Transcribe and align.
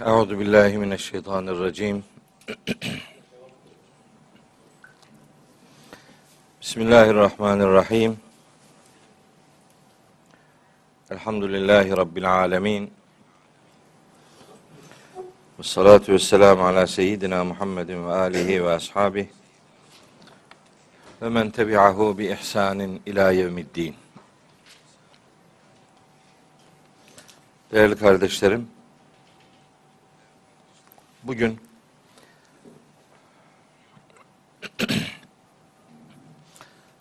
Euzu 0.00 0.38
billahi 0.40 0.78
mineşşeytanirracim. 0.78 2.04
Bismillahirrahmanirrahim. 6.60 8.16
Elhamdülillahi 11.10 11.96
rabbil 11.96 12.32
alamin. 12.34 12.92
Ve 15.58 15.62
salatu 15.62 16.12
vesselamu 16.12 16.66
ala 16.66 16.86
seyyidina 16.86 17.44
Muhammedin 17.44 18.06
ve 18.06 18.12
alihi 18.12 18.64
ve 18.64 18.70
ashabihi 18.70 19.30
ve 21.22 21.28
men 21.28 21.50
tebi'ahu 21.50 22.18
bi 22.18 22.26
ihsanin 22.26 23.02
ila 23.06 23.32
yevmiddin. 23.32 23.94
Değerli 27.72 27.96
kardeşlerim, 27.96 28.68
bugün 31.22 31.60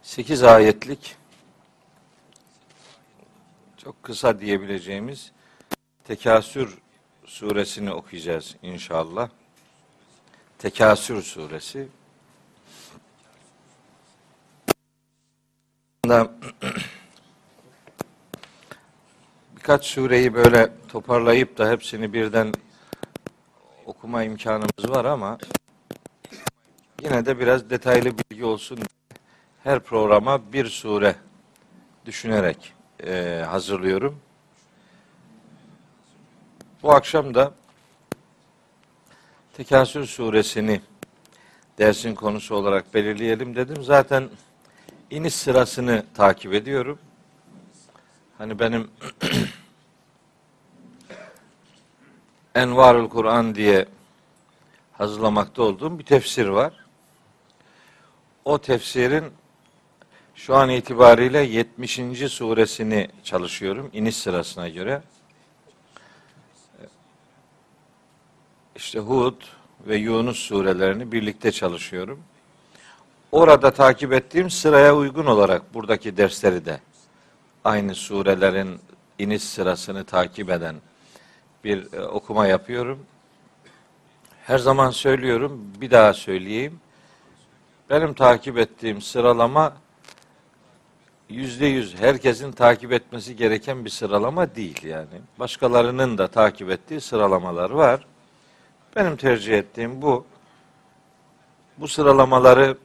sekiz 0.03 0.43
ayetlik 0.43 1.15
çok 3.77 4.03
kısa 4.03 4.39
diyebileceğimiz 4.39 5.31
Tekasür 6.11 6.77
suresini 7.25 7.93
okuyacağız 7.93 8.55
inşallah. 8.61 9.29
Tekasür 10.59 11.21
suresi. 11.21 11.87
Birkaç 19.55 19.85
sureyi 19.85 20.33
böyle 20.33 20.71
toparlayıp 20.87 21.57
da 21.57 21.71
hepsini 21.71 22.13
birden 22.13 22.53
okuma 23.85 24.23
imkanımız 24.23 24.89
var 24.89 25.05
ama 25.05 25.37
yine 27.03 27.25
de 27.25 27.39
biraz 27.39 27.69
detaylı 27.69 28.13
bilgi 28.17 28.45
olsun 28.45 28.79
her 29.63 29.79
programa 29.79 30.53
bir 30.53 30.65
sure 30.65 31.15
düşünerek 32.05 32.73
e, 33.07 33.43
hazırlıyorum. 33.47 34.19
Bu 36.83 36.91
akşam 36.91 37.35
da 37.35 37.53
Tekasür 39.53 40.05
suresini 40.05 40.81
dersin 41.77 42.15
konusu 42.15 42.55
olarak 42.55 42.93
belirleyelim 42.93 43.55
dedim. 43.55 43.83
Zaten 43.83 44.29
iniş 45.09 45.33
sırasını 45.33 46.05
takip 46.13 46.53
ediyorum. 46.53 46.99
Hani 48.37 48.59
benim 48.59 48.91
Envarul 52.55 53.09
Kur'an 53.09 53.55
diye 53.55 53.85
hazırlamakta 54.93 55.63
olduğum 55.63 55.99
bir 55.99 56.03
tefsir 56.03 56.47
var. 56.47 56.73
O 58.45 58.57
tefsirin 58.57 59.25
şu 60.35 60.55
an 60.55 60.69
itibariyle 60.69 61.39
70. 61.39 61.99
suresini 62.29 63.07
çalışıyorum 63.23 63.89
iniş 63.93 64.17
sırasına 64.17 64.69
göre. 64.69 65.01
İşte 68.75 68.99
Hud 68.99 69.41
ve 69.87 69.95
Yunus 69.95 70.39
surelerini 70.39 71.11
birlikte 71.11 71.51
çalışıyorum. 71.51 72.23
Orada 73.31 73.71
takip 73.71 74.13
ettiğim 74.13 74.49
sıraya 74.49 74.95
uygun 74.95 75.25
olarak 75.25 75.73
buradaki 75.73 76.17
dersleri 76.17 76.65
de 76.65 76.79
aynı 77.63 77.95
surelerin 77.95 78.79
iniş 79.19 79.43
sırasını 79.43 80.03
takip 80.03 80.49
eden 80.49 80.75
bir 81.63 81.93
e, 81.93 82.01
okuma 82.01 82.47
yapıyorum. 82.47 82.99
Her 84.43 84.57
zaman 84.57 84.91
söylüyorum, 84.91 85.61
bir 85.81 85.91
daha 85.91 86.13
söyleyeyim. 86.13 86.79
Benim 87.89 88.13
takip 88.13 88.57
ettiğim 88.57 89.01
sıralama 89.01 89.73
yüzde 91.29 91.65
yüz 91.65 91.95
herkesin 91.95 92.51
takip 92.51 92.91
etmesi 92.91 93.35
gereken 93.35 93.85
bir 93.85 93.89
sıralama 93.89 94.55
değil 94.55 94.83
yani. 94.83 95.21
Başkalarının 95.39 96.17
da 96.17 96.27
takip 96.27 96.69
ettiği 96.69 97.01
sıralamalar 97.01 97.69
var. 97.69 98.05
Benim 98.95 99.17
tercih 99.17 99.57
ettiğim 99.57 100.01
bu. 100.01 100.25
Bu 101.77 101.87
sıralamaları 101.87 102.77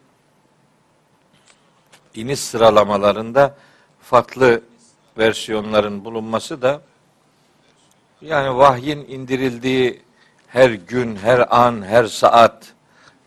iniş 2.14 2.40
sıralamalarında 2.40 3.56
farklı 4.00 4.62
versiyonların 5.18 6.04
bulunması 6.04 6.62
da 6.62 6.80
yani 8.20 8.56
vahyin 8.56 9.06
indirildiği 9.08 10.02
her 10.46 10.70
gün, 10.70 11.16
her 11.16 11.56
an, 11.56 11.82
her 11.82 12.04
saat 12.04 12.74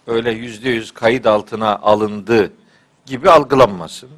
öyle 0.08 0.32
yüzde 0.32 0.70
yüz 0.70 0.92
kayıt 0.92 1.26
altına 1.26 1.76
alındı 1.76 2.54
gibi 3.06 3.30
algılanmasın. 3.30 4.10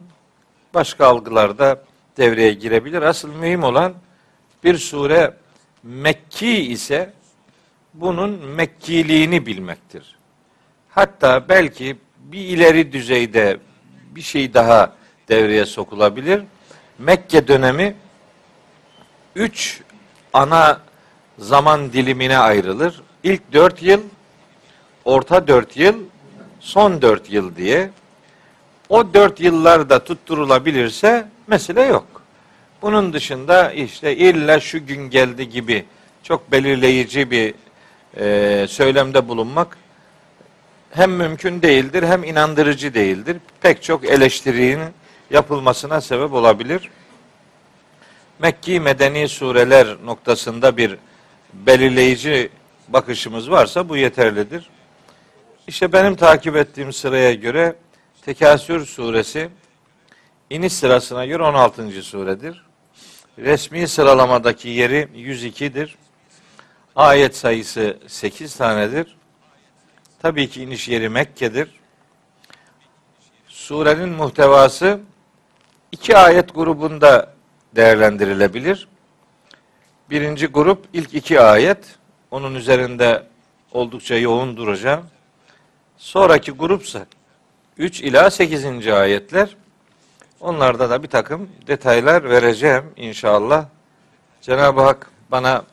Başka 0.74 1.08
algılarda 1.08 1.84
devreye 2.18 2.54
girebilir. 2.54 3.02
Asıl 3.02 3.34
mühim 3.34 3.64
olan 3.64 3.94
bir 4.64 4.78
sure 4.78 5.34
Mekki 5.84 6.72
ise 6.72 7.14
bunun 7.94 8.30
Mekkiliğini 8.30 9.46
bilmektir. 9.46 10.16
Hatta 10.90 11.50
belki 11.50 11.98
bir 12.18 12.40
ileri 12.40 12.92
düzeyde 12.92 13.58
bir 14.16 14.22
şey 14.22 14.54
daha 14.54 14.96
devreye 15.30 15.66
sokulabilir. 15.66 16.44
Mekke 17.00 17.48
dönemi 17.48 17.96
üç 19.36 19.82
ana 20.34 20.80
zaman 21.40 21.94
dilimine 21.94 22.38
ayrılır. 22.38 23.02
İlk 23.24 23.54
dört 23.54 23.84
yıl, 23.84 24.02
orta 25.06 25.48
dört 25.48 25.78
yıl, 25.78 25.96
son 26.60 27.02
dört 27.02 27.32
yıl 27.32 27.56
diye. 27.56 27.90
O 28.90 29.14
dört 29.14 29.40
yıllarda 29.40 30.04
tutturulabilirse 30.04 31.28
mesele 31.48 31.82
yok. 31.82 32.22
Bunun 32.82 33.14
dışında 33.14 33.72
işte 33.72 34.18
illa 34.18 34.60
şu 34.60 34.86
gün 34.86 35.10
geldi 35.10 35.50
gibi 35.50 35.86
çok 36.24 36.52
belirleyici 36.52 37.32
bir 37.32 37.54
e, 38.18 38.68
söylemde 38.68 39.28
bulunmak 39.28 39.78
hem 40.92 41.12
mümkün 41.12 41.62
değildir 41.62 42.04
hem 42.04 42.24
inandırıcı 42.24 42.94
değildir. 42.94 43.38
Pek 43.62 43.84
çok 43.84 44.06
eleştirinin 44.06 44.90
yapılmasına 45.30 46.02
sebep 46.02 46.34
olabilir. 46.34 46.90
Mekki 48.42 48.80
medeni 48.80 49.30
sureler 49.30 49.98
noktasında 50.06 50.78
bir 50.78 50.98
belirleyici 51.54 52.50
bakışımız 52.88 53.52
varsa 53.52 53.90
bu 53.90 53.98
yeterlidir. 53.98 54.70
İşte 55.68 55.94
benim 55.94 56.16
takip 56.16 56.56
ettiğim 56.56 56.94
sıraya 56.94 57.34
göre 57.34 57.76
Tekasür 58.26 58.86
suresi 58.86 59.50
iniş 60.50 60.74
sırasına 60.74 61.26
göre 61.26 61.44
16. 61.44 62.04
suredir. 62.04 62.66
Resmi 63.38 63.88
sıralamadaki 63.88 64.70
yeri 64.70 65.08
102'dir. 65.16 65.96
Ayet 66.96 67.36
sayısı 67.38 67.98
8 68.08 68.56
tanedir. 68.56 69.18
Tabii 70.22 70.50
ki 70.50 70.64
iniş 70.64 70.90
yeri 70.90 71.10
Mekke'dir. 71.10 71.70
Surenin 73.48 74.10
muhtevası 74.10 75.00
iki 75.92 76.18
ayet 76.18 76.56
grubunda 76.56 77.41
değerlendirilebilir. 77.76 78.88
Birinci 80.10 80.48
grup 80.48 80.86
ilk 80.94 81.14
iki 81.14 81.42
ayet. 81.42 81.96
Onun 82.32 82.56
üzerinde 82.56 83.24
oldukça 83.72 84.16
yoğun 84.16 84.58
duracağım. 84.58 85.06
Sonraki 85.98 86.52
grupsa 86.52 87.06
3 87.78 88.02
ila 88.02 88.32
8. 88.32 88.88
ayetler. 88.88 89.56
Onlarda 90.40 90.90
da 90.90 91.04
bir 91.04 91.08
takım 91.08 91.50
detaylar 91.68 92.30
vereceğim 92.30 92.84
inşallah. 92.98 93.66
Cenab-ı 94.42 94.82
Hak 94.82 95.12
bana 95.32 95.64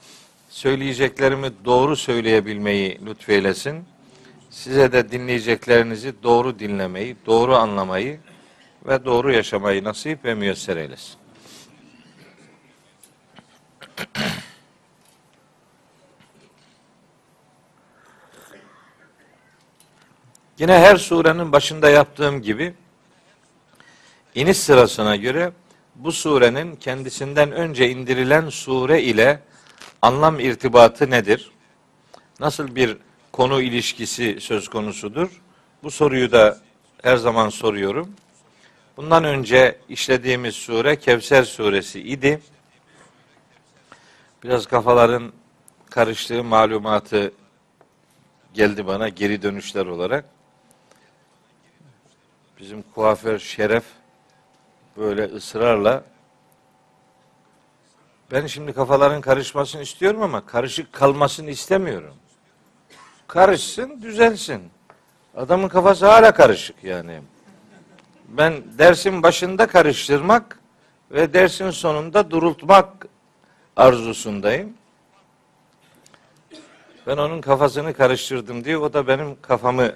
söyleyeceklerimi 0.49 1.50
doğru 1.64 1.96
söyleyebilmeyi 1.96 3.00
lütfeylesin. 3.06 3.84
Size 4.50 4.93
de 4.93 5.11
dinleyeceklerinizi 5.11 6.23
doğru 6.23 6.58
dinlemeyi, 6.58 7.17
doğru 7.26 7.55
anlamayı 7.55 8.20
ve 8.87 9.05
doğru 9.05 9.32
yaşamayı 9.32 9.84
nasip 9.84 10.25
ve 10.25 10.34
müyesser 10.34 10.76
eylesin. 10.76 11.14
Yine 20.59 20.79
her 20.79 20.97
surenin 20.97 21.53
başında 21.53 21.91
yaptığım 21.91 22.43
gibi 22.43 22.75
iniş 24.35 24.56
sırasına 24.56 25.17
göre 25.17 25.53
bu 25.95 26.12
surenin 26.12 26.77
kendisinden 26.77 27.53
önce 27.53 27.91
indirilen 27.91 28.49
sure 28.49 29.03
ile 29.03 29.41
anlam 30.03 30.41
irtibatı 30.41 31.11
nedir? 31.11 31.50
Nasıl 32.41 32.75
bir 32.75 32.97
konu 33.33 33.62
ilişkisi 33.62 34.39
söz 34.41 34.69
konusudur? 34.69 35.43
Bu 35.83 35.91
soruyu 35.91 36.33
da 36.33 36.59
her 37.03 37.17
zaman 37.17 37.49
soruyorum. 37.49 38.15
Bundan 38.97 39.25
önce 39.25 39.79
işlediğimiz 39.89 40.55
sure 40.55 40.97
Kevser 40.97 41.43
suresi 41.43 42.00
idi. 42.00 42.41
Biraz 44.49 44.67
kafaların 44.67 45.33
karıştığı 45.91 46.45
malumatı 46.45 47.33
geldi 48.55 48.87
bana 48.87 49.09
geri 49.09 49.43
dönüşler 49.43 49.87
olarak. 49.87 50.25
Bizim 52.61 52.83
kuaför 52.83 53.39
Şeref 53.39 53.85
böyle 54.97 55.25
ısrarla 55.25 56.05
ben 58.33 58.47
şimdi 58.47 58.73
kafaların 58.73 59.21
karışmasını 59.21 59.83
istiyorum 59.83 60.23
ama 60.23 60.47
karışık 60.47 60.93
kalmasını 60.93 61.50
istemiyorum. 61.50 62.15
Karışsın, 63.27 64.03
düzelsin. 64.03 64.62
Adamın 65.37 65.69
kafası 65.69 66.06
hala 66.06 66.35
karışık 66.35 66.85
yani. 66.85 67.21
Ben 68.29 68.62
dersin 68.79 69.23
başında 69.23 69.67
karıştırmak 69.67 70.59
ve 71.11 71.33
dersin 71.33 71.71
sonunda 71.71 72.31
durultmak 72.31 73.09
arzusundayım. 73.78 74.72
Ben 77.06 77.16
onun 77.16 77.40
kafasını 77.40 77.94
karıştırdım 77.94 78.64
diye 78.64 78.78
o 78.78 78.92
da 78.92 79.06
benim 79.06 79.42
kafamı 79.42 79.92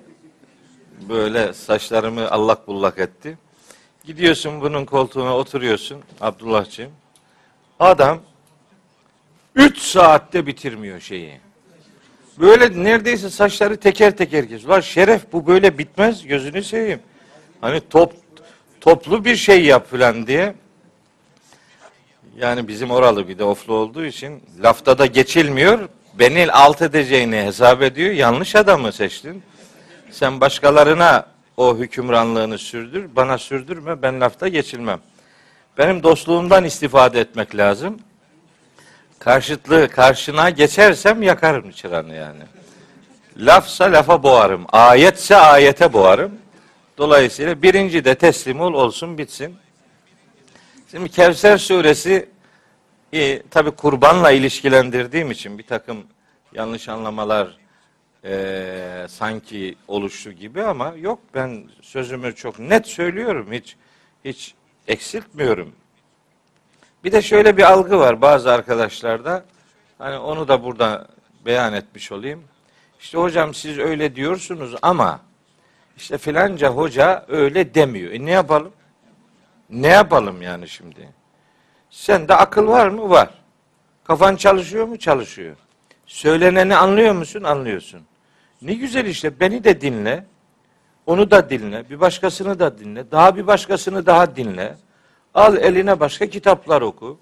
böyle 1.09 1.53
saçlarımı 1.53 2.31
allak 2.31 2.69
bullak 2.69 2.99
etti. 2.99 3.39
Gidiyorsun 4.05 4.61
bunun 4.61 4.85
koltuğuna 4.85 5.37
oturuyorsun 5.37 6.03
Abdullah'cığım. 6.21 6.91
Adam 7.81 8.21
3 9.55 9.79
saatte 9.79 10.47
bitirmiyor 10.47 11.01
şeyi. 11.01 11.41
Böyle 12.39 12.85
neredeyse 12.85 13.31
saçları 13.31 13.77
teker 13.77 14.17
teker 14.17 14.49
kesiyor. 14.49 14.71
Ulan 14.71 14.81
şeref 14.81 15.33
bu 15.33 15.47
böyle 15.47 15.79
bitmez 15.79 16.27
gözünü 16.27 16.63
seveyim. 16.63 17.01
Hani 17.61 17.81
top 17.91 18.13
toplu 18.81 19.25
bir 19.25 19.37
şey 19.37 19.65
yap 19.65 19.91
falan 19.91 20.27
diye. 20.27 20.55
Yani 22.39 22.69
bizim 22.69 22.91
oralı 22.91 23.29
bir 23.29 23.39
de 23.39 23.45
oflu 23.45 23.75
olduğu 23.75 24.05
için 24.05 24.43
lafta 24.63 24.99
da 24.99 25.07
geçilmiyor. 25.07 25.89
Beni 26.15 26.53
alt 26.53 26.83
edeceğini 26.83 27.37
hesap 27.37 27.83
ediyor. 27.83 28.11
Yanlış 28.11 28.57
adamı 28.57 28.93
seçtin. 28.93 29.43
Sen 30.11 30.41
başkalarına 30.41 31.27
o 31.57 31.77
hükümranlığını 31.77 32.59
sürdür. 32.59 33.07
Bana 33.17 33.39
sürdürme. 33.39 34.03
Ben 34.03 34.21
lafta 34.21 34.49
geçilmem. 34.49 35.01
Benim 35.79 36.03
dostluğumdan 36.03 36.65
istifade 36.65 37.21
etmek 37.21 37.57
lazım. 37.57 37.99
Karşıtlığı 39.19 39.89
karşına 39.89 40.51
geçersem 40.51 41.23
yakarım 41.23 41.71
çıranı 41.71 42.15
yani. 42.15 42.43
Lafsa 43.37 43.85
lafa 43.85 44.23
boğarım. 44.23 44.65
Ayetse 44.73 45.37
ayete 45.37 45.93
boğarım. 45.93 46.33
Dolayısıyla 46.99 47.63
birinci 47.63 48.05
de 48.05 48.15
teslim 48.15 48.61
ol 48.61 48.73
olsun 48.73 49.19
bitsin. 49.19 49.57
Şimdi 50.93 51.09
Kevser 51.09 51.59
suresi 51.59 52.29
e, 53.13 53.43
tabi 53.43 53.71
kurbanla 53.71 54.31
ilişkilendirdiğim 54.31 55.31
için 55.31 55.59
bir 55.59 55.63
takım 55.67 56.05
yanlış 56.55 56.89
anlamalar 56.89 57.59
e, 58.25 59.07
sanki 59.09 59.75
oluştu 59.89 60.33
gibi 60.33 60.63
ama 60.63 60.95
yok 60.97 61.19
ben 61.35 61.65
sözümü 61.83 62.35
çok 62.35 62.59
net 62.59 62.87
söylüyorum 62.87 63.53
hiç 63.53 63.77
hiç 64.25 64.55
eksiltmiyorum. 64.89 65.73
Bir 67.05 67.13
de 67.13 67.23
şöyle 67.23 67.57
bir 67.57 67.73
algı 67.73 67.99
var 67.99 68.21
bazı 68.21 68.53
arkadaşlarda. 68.53 69.45
Hani 69.99 70.19
onu 70.19 70.49
da 70.49 70.65
burada 70.65 71.07
beyan 71.47 71.73
etmiş 71.73 72.13
olayım. 72.13 72.45
İşte 73.01 73.19
hocam 73.19 73.55
siz 73.55 73.79
öyle 73.79 74.17
diyorsunuz 74.17 74.75
ama 74.83 75.21
işte 75.97 76.19
filanca 76.19 76.69
hoca 76.69 77.25
öyle 77.29 77.75
demiyor. 77.75 78.13
E 78.13 78.27
ne 78.27 78.31
yapalım? 78.31 78.73
Ne 79.71 79.89
yapalım 79.89 80.43
yani 80.43 80.69
şimdi? 80.69 81.09
Sende 81.91 82.35
akıl 82.35 82.67
var 82.67 82.89
mı? 82.89 83.11
Var. 83.11 83.31
Kafan 84.05 84.37
çalışıyor 84.37 84.87
mu? 84.87 84.99
Çalışıyor. 84.99 85.57
Söyleneni 86.07 86.77
anlıyor 86.77 87.15
musun? 87.15 87.43
Anlıyorsun. 87.43 88.01
Ne 88.63 88.75
güzel 88.75 89.07
işte 89.07 89.41
beni 89.41 89.65
de 89.65 89.81
dinle. 89.81 90.25
Onu 91.07 91.31
da 91.31 91.51
dinle. 91.51 91.91
Bir 91.91 92.01
başkasını 92.01 92.59
da 92.59 92.79
dinle. 92.79 93.11
Daha 93.11 93.37
bir 93.37 93.47
başkasını 93.47 94.07
daha 94.07 94.37
dinle. 94.37 94.77
Al 95.35 95.57
eline 95.57 96.01
başka 96.01 96.27
kitaplar 96.27 96.83
oku. 96.83 97.19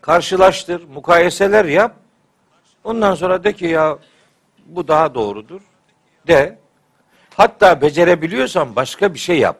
Karşılaştır, 0.00 0.88
mukayeseler 0.88 1.64
yap. 1.64 1.96
Ondan 2.84 3.14
sonra 3.14 3.44
de 3.44 3.52
ki 3.52 3.66
ya 3.66 3.98
bu 4.66 4.88
daha 4.88 5.14
doğrudur. 5.14 5.60
De. 6.26 6.58
Hatta 7.34 7.80
becerebiliyorsan 7.80 8.76
başka 8.76 9.14
bir 9.14 9.18
şey 9.18 9.38
yap. 9.38 9.56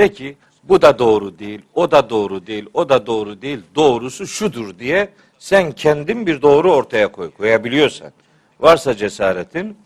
De 0.00 0.12
ki 0.12 0.36
bu 0.64 0.82
da 0.82 0.98
doğru 0.98 1.38
değil, 1.38 1.62
o 1.74 1.90
da 1.90 2.10
doğru 2.10 2.46
değil, 2.46 2.66
o 2.74 2.88
da 2.88 3.06
doğru 3.06 3.42
değil, 3.42 3.60
doğrusu 3.74 4.26
şudur 4.26 4.78
diye 4.78 5.08
sen 5.38 5.72
kendin 5.72 6.26
bir 6.26 6.42
doğru 6.42 6.72
ortaya 6.72 7.12
koy, 7.12 7.30
koyabiliyorsan. 7.30 8.12
Varsa 8.60 8.96
cesaretin, 8.96 9.78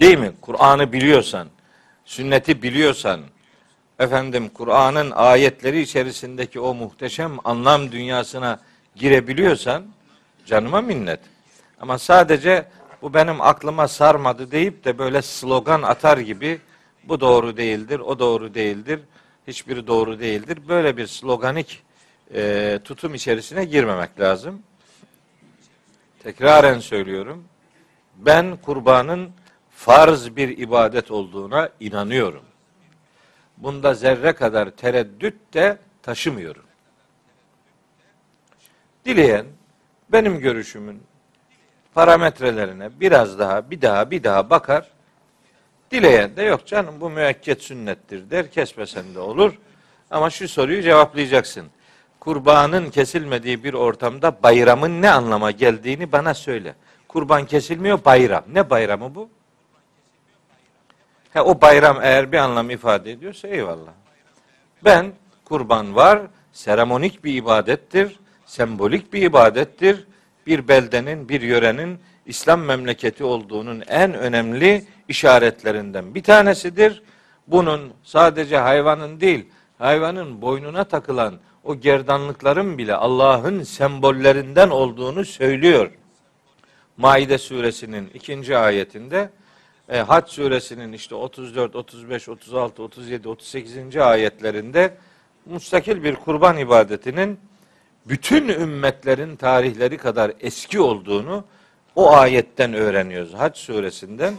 değil 0.00 0.18
mi? 0.18 0.32
Kur'an'ı 0.40 0.92
biliyorsan, 0.92 1.48
sünneti 2.04 2.62
biliyorsan, 2.62 3.20
efendim 3.98 4.48
Kur'an'ın 4.48 5.10
ayetleri 5.10 5.80
içerisindeki 5.80 6.60
o 6.60 6.74
muhteşem 6.74 7.32
anlam 7.44 7.92
dünyasına 7.92 8.60
girebiliyorsan, 8.96 9.82
canıma 10.46 10.80
minnet. 10.80 11.20
Ama 11.80 11.98
sadece 11.98 12.64
bu 13.02 13.14
benim 13.14 13.40
aklıma 13.40 13.88
sarmadı 13.88 14.50
deyip 14.50 14.84
de 14.84 14.98
böyle 14.98 15.22
slogan 15.22 15.82
atar 15.82 16.18
gibi 16.18 16.60
bu 17.04 17.20
doğru 17.20 17.56
değildir, 17.56 18.00
o 18.00 18.18
doğru 18.18 18.54
değildir, 18.54 19.00
hiçbiri 19.46 19.86
doğru 19.86 20.20
değildir. 20.20 20.58
Böyle 20.68 20.96
bir 20.96 21.06
sloganik 21.06 21.82
e, 22.34 22.78
tutum 22.84 23.14
içerisine 23.14 23.64
girmemek 23.64 24.20
lazım. 24.20 24.62
Tekraren 26.22 26.78
söylüyorum. 26.78 27.44
Ben 28.16 28.56
kurbanın 28.56 29.30
farz 29.70 30.36
bir 30.36 30.58
ibadet 30.58 31.10
olduğuna 31.10 31.68
inanıyorum. 31.80 32.44
Bunda 33.56 33.94
zerre 33.94 34.32
kadar 34.32 34.70
tereddüt 34.70 35.54
de 35.54 35.78
taşımıyorum. 36.02 36.64
Dileyen 39.04 39.46
benim 40.12 40.40
görüşümün 40.40 41.02
parametrelerine 41.94 43.00
biraz 43.00 43.38
daha, 43.38 43.70
bir 43.70 43.82
daha, 43.82 44.10
bir 44.10 44.24
daha 44.24 44.50
bakar. 44.50 44.91
Dileyen 45.92 46.36
de 46.36 46.42
yok 46.42 46.66
canım 46.66 46.94
bu 47.00 47.10
müekket 47.10 47.62
sünnettir 47.62 48.30
der, 48.30 48.50
kesmesen 48.50 49.14
de 49.14 49.20
olur. 49.20 49.52
Ama 50.10 50.30
şu 50.30 50.48
soruyu 50.48 50.82
cevaplayacaksın. 50.82 51.66
Kurbanın 52.20 52.90
kesilmediği 52.90 53.64
bir 53.64 53.74
ortamda 53.74 54.42
bayramın 54.42 55.02
ne 55.02 55.10
anlama 55.10 55.50
geldiğini 55.50 56.12
bana 56.12 56.34
söyle. 56.34 56.74
Kurban 57.08 57.46
kesilmiyor 57.46 58.04
bayram. 58.04 58.44
Ne 58.52 58.70
bayramı 58.70 59.14
bu? 59.14 59.28
He, 61.32 61.40
o 61.40 61.60
bayram 61.60 61.98
eğer 62.02 62.32
bir 62.32 62.38
anlam 62.38 62.70
ifade 62.70 63.12
ediyorsa 63.12 63.48
eyvallah. 63.48 63.92
Ben 64.84 65.12
kurban 65.44 65.94
var, 65.94 66.20
seremonik 66.52 67.24
bir 67.24 67.34
ibadettir, 67.34 68.18
sembolik 68.46 69.12
bir 69.12 69.22
ibadettir. 69.22 70.06
Bir 70.46 70.68
beldenin, 70.68 71.28
bir 71.28 71.40
yörenin 71.40 71.98
İslam 72.26 72.60
memleketi 72.60 73.24
olduğunun 73.24 73.82
en 73.88 74.14
önemli 74.14 74.84
işaretlerinden 75.12 76.14
bir 76.14 76.22
tanesidir. 76.22 77.02
Bunun 77.46 77.92
sadece 78.02 78.56
hayvanın 78.56 79.20
değil, 79.20 79.46
hayvanın 79.78 80.42
boynuna 80.42 80.84
takılan 80.84 81.34
o 81.64 81.76
gerdanlıkların 81.76 82.78
bile 82.78 82.94
Allah'ın 82.94 83.62
sembollerinden 83.62 84.70
olduğunu 84.70 85.24
söylüyor. 85.24 85.90
Maide 86.96 87.38
suresinin 87.38 88.10
ikinci 88.14 88.56
ayetinde 88.56 89.30
e, 89.88 89.98
Hac 89.98 90.28
suresinin 90.28 90.92
işte 90.92 91.14
34, 91.14 91.76
35, 91.76 92.28
36, 92.28 92.82
37, 92.82 93.28
38. 93.28 93.96
ayetlerinde 93.96 94.96
mustakil 95.46 96.04
bir 96.04 96.14
kurban 96.14 96.58
ibadetinin 96.58 97.38
bütün 98.06 98.48
ümmetlerin 98.48 99.36
tarihleri 99.36 99.96
kadar 99.96 100.32
eski 100.40 100.80
olduğunu 100.80 101.44
o 101.94 102.12
ayetten 102.12 102.74
öğreniyoruz. 102.74 103.34
Hac 103.34 103.56
suresinden. 103.56 104.34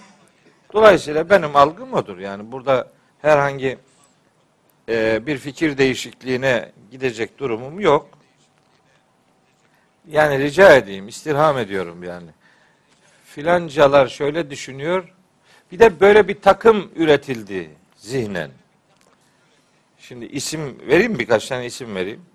Dolayısıyla 0.74 1.30
benim 1.30 1.56
algım 1.56 1.94
odur. 1.94 2.18
Yani 2.18 2.52
burada 2.52 2.92
herhangi 3.22 3.78
e, 4.90 5.26
bir 5.26 5.38
fikir 5.38 5.78
değişikliğine 5.78 6.72
gidecek 6.92 7.40
durumum 7.40 7.80
yok. 7.80 8.10
Yani 10.08 10.40
rica 10.40 10.76
edeyim, 10.76 11.08
istirham 11.08 11.58
ediyorum 11.58 12.04
yani. 12.04 12.30
Filancalar 13.26 14.08
şöyle 14.08 14.50
düşünüyor. 14.50 15.14
Bir 15.72 15.80
de 15.80 16.00
böyle 16.00 16.28
bir 16.28 16.42
takım 16.42 16.92
üretildi 16.96 17.70
zihnen. 17.96 18.52
Şimdi 20.00 20.26
isim 20.26 20.80
vereyim 20.88 21.20
birkaç 21.20 21.48
tane 21.48 21.66
isim 21.66 21.96
vereyim. 21.96 22.26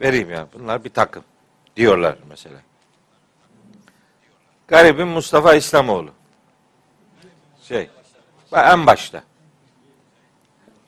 Vereyim 0.00 0.30
ya. 0.30 0.46
Bunlar 0.54 0.84
bir 0.84 0.90
takım 0.90 1.24
diyorlar 1.76 2.18
mesela. 2.28 2.60
Garibim 4.68 5.08
Mustafa 5.08 5.54
İslamoğlu. 5.54 6.19
Şey, 7.70 7.90
en 8.52 8.86
başta. 8.86 9.22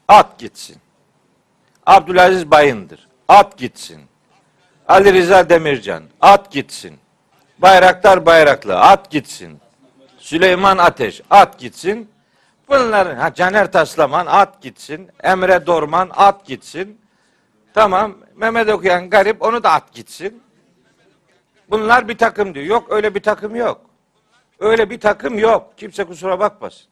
At 0.09 0.39
gitsin. 0.39 0.77
Abdülaziz 1.87 2.51
Bayındır. 2.51 3.09
At 3.29 3.59
gitsin. 3.59 4.03
Ali 4.89 5.13
Rıza 5.15 5.49
Demircan 5.49 6.05
at 6.21 6.53
gitsin. 6.53 6.99
Bayraktar 7.59 8.27
Bayraklı 8.27 8.81
at 8.81 9.11
gitsin. 9.11 9.61
Süleyman 10.19 10.79
Ateş 10.79 11.23
at 11.31 11.59
gitsin. 11.59 12.11
Bunların 12.69 13.17
ha 13.17 13.35
Caner 13.35 13.73
Taslaman 13.73 14.27
at 14.27 14.63
gitsin. 14.63 15.11
Emre 15.23 15.67
Dorman 15.67 16.11
at 16.15 16.47
gitsin. 16.47 17.01
Tamam 17.75 18.17
Mehmet 18.37 18.69
Okuyan 18.69 19.11
garip 19.11 19.43
onu 19.43 19.63
da 19.63 19.73
at 19.73 19.93
gitsin. 19.93 20.43
Bunlar 21.71 22.09
bir 22.09 22.19
takım 22.19 22.55
diyor. 22.55 22.67
Yok 22.67 22.93
öyle 22.93 23.15
bir 23.15 23.23
takım 23.23 23.57
yok. 23.57 23.92
Öyle 24.63 24.91
bir 24.91 25.01
takım 25.01 25.39
yok. 25.39 25.73
Kimse 25.77 26.05
kusura 26.05 26.39
bakmasın. 26.41 26.87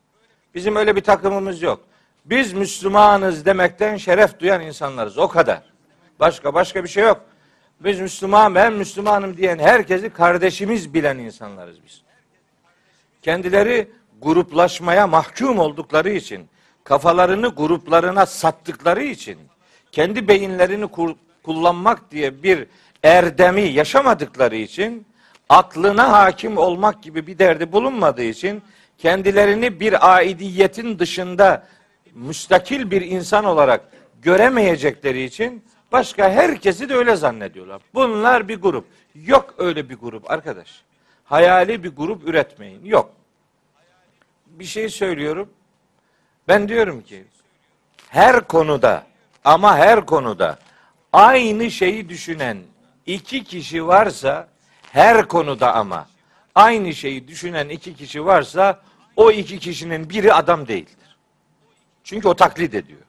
Bizim 0.55 0.77
öyle 0.77 0.97
bir 0.97 1.01
takımımız 1.01 1.63
yok. 1.63 1.81
Biz 2.25 2.53
Müslümanız 2.53 3.45
demekten 3.45 3.97
şeref 3.97 4.41
duyan 4.41 4.61
insanlarız. 4.61 5.19
O 5.19 5.29
kadar. 5.29 5.63
Başka 6.21 6.55
başka 6.55 6.85
bir 6.85 6.89
şey 6.89 7.05
yok. 7.05 7.21
Biz 7.81 8.01
Müslüman, 8.01 8.55
ben 8.55 8.73
Müslümanım 8.73 9.37
diyen 9.37 9.59
herkesi 9.59 10.11
kardeşimiz 10.11 10.95
bilen 10.95 11.19
insanlarız 11.19 11.77
biz. 11.87 12.03
Kendileri 13.23 13.91
gruplaşmaya 14.23 15.07
mahkum 15.07 15.59
oldukları 15.59 16.11
için, 16.11 16.49
kafalarını 16.85 17.49
gruplarına 17.49 18.27
sattıkları 18.27 19.03
için, 19.03 19.39
kendi 19.93 20.29
beyinlerini 20.29 20.87
kur, 20.87 21.15
kullanmak 21.43 22.11
diye 22.11 22.43
bir 22.43 22.67
erdemi 23.03 23.63
yaşamadıkları 23.63 24.57
için, 24.57 25.07
aklına 25.51 26.13
hakim 26.13 26.59
olmak 26.59 27.03
gibi 27.03 27.27
bir 27.27 27.39
derdi 27.39 27.73
bulunmadığı 27.73 28.23
için, 28.23 28.63
kendilerini 28.99 29.81
bir 29.81 30.15
aidiyetin 30.15 30.99
dışında 30.99 31.67
müstakil 32.15 32.91
bir 32.91 33.03
insan 33.03 33.45
olarak 33.45 33.81
göremeyecekleri 34.23 35.23
için 35.23 35.65
başka 35.93 36.31
herkesi 36.31 36.89
de 36.89 36.95
öyle 36.95 37.17
zannediyorlar. 37.17 37.83
Bunlar 37.95 38.49
bir 38.49 38.61
grup. 38.61 38.85
Yok 39.15 39.55
öyle 39.59 39.89
bir 39.89 39.95
grup 39.95 40.31
arkadaş. 40.31 40.83
Hayali 41.25 41.85
bir 41.85 41.97
grup 41.97 42.29
üretmeyin. 42.29 42.85
Yok. 42.85 43.11
Bir 44.47 44.65
şey 44.65 44.89
söylüyorum. 44.89 45.49
Ben 46.49 46.69
diyorum 46.69 47.03
ki 47.03 47.25
her 48.09 48.41
konuda 48.41 49.07
ama 49.45 49.77
her 49.77 50.07
konuda 50.07 50.59
aynı 51.13 51.71
şeyi 51.71 52.09
düşünen 52.09 52.59
iki 53.07 53.45
kişi 53.45 53.87
varsa 53.87 54.49
her 54.93 55.29
konuda 55.29 55.75
ama 55.75 56.07
aynı 56.55 56.95
şeyi 56.95 57.29
düşünen 57.29 57.69
iki 57.69 57.95
kişi 57.95 58.25
varsa 58.27 58.81
o 59.17 59.31
iki 59.31 59.59
kişinin 59.59 60.11
biri 60.11 60.33
adam 60.33 60.69
değildir. 60.69 61.17
Çünkü 62.05 62.29
o 62.29 62.35
taklit 62.35 62.75
ediyor. 62.75 63.01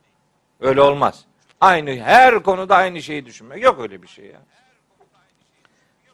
Öyle 0.59 0.81
olmaz. 0.81 1.25
Aynı 1.61 1.95
her 1.95 2.43
konuda 2.43 2.75
aynı 2.75 3.01
şeyi 3.01 3.25
düşünmek. 3.25 3.63
Yok 3.63 3.79
öyle 3.79 4.01
bir 4.01 4.07
şey 4.07 4.25
ya. 4.25 4.41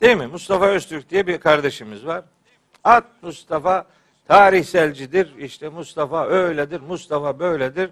Değil 0.01 0.17
mi? 0.17 0.27
Mustafa 0.27 0.65
Öztürk 0.65 1.09
diye 1.09 1.27
bir 1.27 1.37
kardeşimiz 1.37 2.05
var. 2.05 2.23
At 2.83 3.05
Mustafa 3.21 3.85
tarihselcidir. 4.27 5.37
İşte 5.37 5.69
Mustafa 5.69 6.25
öyledir. 6.25 6.81
Mustafa 6.81 7.39
böyledir. 7.39 7.89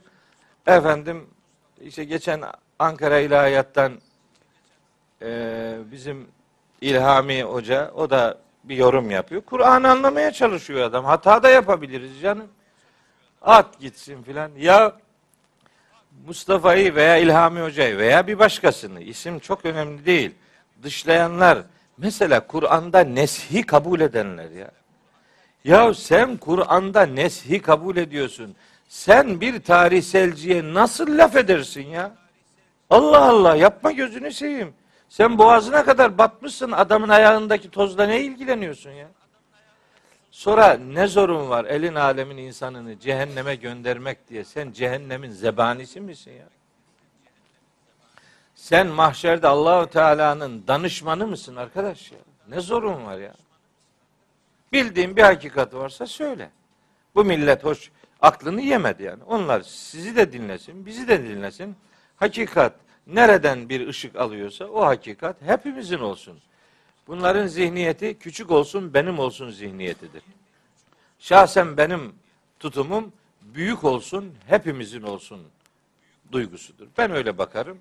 Efendim 0.68 1.28
işte 1.82 2.04
geçen 2.04 2.42
Ankara 2.80 3.20
İlahiyat'tan 3.20 4.02
e, 5.22 5.78
bizim 5.92 6.28
İlhami 6.86 7.44
Hoca 7.44 7.92
o 7.96 8.10
da 8.10 8.38
bir 8.64 8.76
yorum 8.78 9.12
yapıyor. 9.12 9.42
Kur'an'ı 9.42 9.90
anlamaya 9.92 10.32
çalışıyor 10.32 10.82
adam. 10.82 11.06
Hata 11.06 11.44
da 11.44 11.50
yapabiliriz 11.50 12.22
canım. 12.22 12.48
At 13.42 13.80
gitsin 13.80 14.24
filan. 14.24 14.52
Ya 14.58 14.96
Mustafa'yı 16.28 16.96
veya 16.96 17.18
İlhami 17.18 17.62
Hoca'yı 17.62 17.98
veya 17.98 18.28
bir 18.28 18.40
başkasını 18.40 19.02
isim 19.02 19.40
çok 19.40 19.66
önemli 19.66 20.06
değil. 20.06 20.32
Dışlayanlar 20.84 21.58
mesela 21.98 22.48
Kur'an'da 22.48 23.00
neshi 23.00 23.64
kabul 23.64 24.00
edenler 24.00 24.52
ya. 24.52 24.72
Ya 25.64 25.94
sen 25.94 26.38
Kur'an'da 26.38 27.06
neshi 27.06 27.62
kabul 27.62 27.98
ediyorsun. 27.98 28.56
Sen 28.88 29.42
bir 29.42 29.64
tarihselciye 29.64 30.74
nasıl 30.74 31.18
laf 31.18 31.36
edersin 31.36 31.88
ya? 31.88 32.12
Allah 32.90 33.22
Allah 33.26 33.56
yapma 33.56 33.92
gözünü 33.92 34.32
seveyim. 34.32 34.74
Sen 35.10 35.38
boğazına 35.38 35.86
kadar 35.86 36.18
batmışsın 36.18 36.72
adamın 36.72 37.10
ayağındaki 37.10 37.72
tozla 37.72 38.06
ne 38.06 38.22
ilgileniyorsun 38.22 38.92
ya? 38.92 39.08
Sonra 40.32 40.74
ne 40.74 41.08
zorun 41.08 41.50
var 41.50 41.66
elin 41.66 41.96
alemin 41.96 42.38
insanını 42.38 43.00
cehenneme 43.00 43.56
göndermek 43.56 44.30
diye. 44.30 44.44
Sen 44.44 44.72
cehennemin 44.72 45.32
zebanisi 45.32 46.02
misin 46.02 46.32
ya? 46.32 46.48
Sen 48.56 48.88
mahşerde 48.88 49.48
Allahu 49.48 49.90
Teala'nın 49.90 50.68
danışmanı 50.68 51.28
mısın 51.28 51.56
arkadaş 51.56 52.12
ya? 52.12 52.18
Ne 52.50 52.60
zorun 52.60 53.06
var 53.06 53.18
ya? 53.18 53.34
Bildiğin 54.74 55.16
bir 55.16 55.24
hakikat 55.24 55.74
varsa 55.74 56.08
söyle. 56.08 56.50
Bu 57.16 57.26
millet 57.26 57.64
hoş 57.64 57.92
aklını 58.22 58.62
yemedi 58.62 59.04
yani. 59.04 59.24
Onlar 59.24 59.62
sizi 59.62 60.16
de 60.16 60.34
dinlesin, 60.34 60.86
bizi 60.86 61.08
de 61.08 61.24
dinlesin. 61.24 61.76
Hakikat 62.18 62.74
nereden 63.08 63.70
bir 63.70 63.88
ışık 63.88 64.16
alıyorsa 64.16 64.66
o 64.66 64.86
hakikat 64.86 65.42
hepimizin 65.42 66.00
olsun. 66.00 66.40
Bunların 67.08 67.48
zihniyeti 67.48 68.18
küçük 68.20 68.52
olsun 68.52 68.94
benim 68.94 69.20
olsun 69.20 69.52
zihniyetidir. 69.52 70.24
Şahsen 71.20 71.78
benim 71.78 72.16
tutumum 72.60 73.14
büyük 73.42 73.84
olsun 73.84 74.34
hepimizin 74.48 75.02
olsun 75.02 75.42
duygusudur. 76.32 76.88
Ben 76.98 77.12
öyle 77.12 77.38
bakarım. 77.38 77.78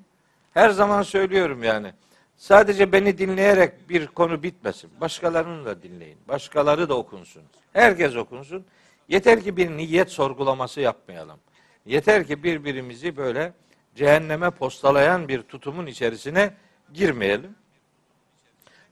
Her 0.55 0.71
zaman 0.71 1.03
söylüyorum 1.03 1.63
yani. 1.63 1.93
Sadece 2.37 2.93
beni 2.93 3.19
dinleyerek 3.19 3.89
bir 3.89 4.07
konu 4.07 4.43
bitmesin. 4.43 4.91
Başkalarını 5.01 5.65
da 5.65 5.83
dinleyin. 5.83 6.19
Başkaları 6.29 6.89
da 6.89 6.95
okunsun. 6.95 7.43
Herkes 7.73 8.17
okunsun. 8.17 8.65
Yeter 9.09 9.45
ki 9.45 9.57
bir 9.57 9.71
niyet 9.71 10.11
sorgulaması 10.11 10.81
yapmayalım. 10.81 11.39
Yeter 11.87 12.27
ki 12.27 12.43
birbirimizi 12.43 13.17
böyle 13.17 13.53
cehenneme 13.95 14.51
postalayan 14.51 15.29
bir 15.29 15.43
tutumun 15.43 15.87
içerisine 15.87 16.55
girmeyelim. 16.93 17.57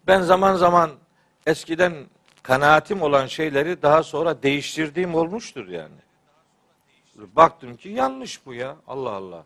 Ben 0.07 0.23
zaman 0.23 0.55
zaman 0.55 0.91
eskiden 1.47 1.95
kanaatim 2.43 3.03
olan 3.03 3.27
şeyleri 3.27 3.83
daha 3.83 4.03
sonra 4.03 4.43
değiştirdiğim 4.43 5.15
olmuştur 5.15 5.69
yani. 5.69 5.95
Baktım 7.17 7.77
ki 7.77 7.89
yanlış 7.89 8.47
bu 8.47 8.55
ya. 8.55 8.77
Allah 8.87 9.11
Allah. 9.11 9.45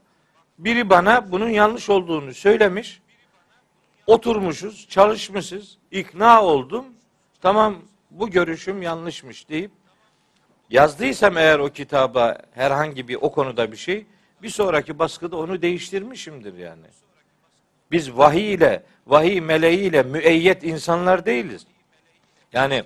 Biri 0.58 0.90
bana 0.90 1.32
bunun 1.32 1.48
yanlış 1.48 1.90
olduğunu 1.90 2.34
söylemiş. 2.34 3.00
Oturmuşuz, 4.06 4.88
çalışmışız, 4.88 5.78
ikna 5.90 6.42
oldum. 6.42 6.84
Tamam 7.40 7.76
bu 8.10 8.30
görüşüm 8.30 8.82
yanlışmış 8.82 9.48
deyip 9.48 9.70
yazdıysam 10.70 11.36
eğer 11.36 11.58
o 11.58 11.68
kitaba 11.68 12.38
herhangi 12.54 13.08
bir 13.08 13.14
o 13.20 13.32
konuda 13.32 13.72
bir 13.72 13.76
şey 13.76 14.06
bir 14.46 14.50
sonraki 14.50 14.98
baskıda 14.98 15.36
onu 15.36 15.62
değiştirmişimdir 15.62 16.54
yani. 16.54 16.86
Biz 17.90 18.16
vahiy 18.18 18.54
ile, 18.54 18.82
vahiy 19.06 19.40
meleğiyle 19.40 20.02
müeyyet 20.02 20.64
insanlar 20.64 21.26
değiliz. 21.26 21.66
Yani 22.52 22.84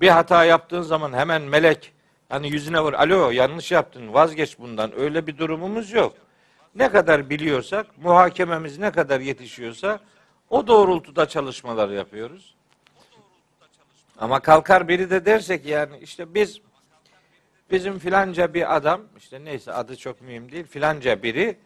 bir 0.00 0.08
hata 0.08 0.44
yaptığın 0.44 0.82
zaman 0.82 1.12
hemen 1.12 1.42
melek 1.42 1.92
hani 2.28 2.48
yüzüne 2.48 2.80
vur. 2.80 2.92
Alo 2.92 3.30
yanlış 3.30 3.72
yaptın 3.72 4.14
vazgeç 4.14 4.58
bundan. 4.58 5.00
Öyle 5.00 5.26
bir 5.26 5.38
durumumuz 5.38 5.92
yok. 5.92 6.14
Ne 6.74 6.90
kadar 6.90 7.30
biliyorsak, 7.30 7.86
muhakememiz 7.98 8.78
ne 8.78 8.90
kadar 8.90 9.20
yetişiyorsa 9.20 10.00
o 10.50 10.66
doğrultuda 10.66 11.28
çalışmalar 11.28 11.88
yapıyoruz. 11.88 12.54
Ama 14.18 14.40
kalkar 14.40 14.88
biri 14.88 15.10
de 15.10 15.26
dersek 15.26 15.66
yani 15.66 15.98
işte 15.98 16.34
biz 16.34 16.60
bizim 17.70 17.98
filanca 17.98 18.54
bir 18.54 18.76
adam 18.76 19.00
işte 19.18 19.44
neyse 19.44 19.72
adı 19.72 19.96
çok 19.96 20.20
mühim 20.20 20.52
değil 20.52 20.66
filanca 20.66 21.22
biri 21.22 21.56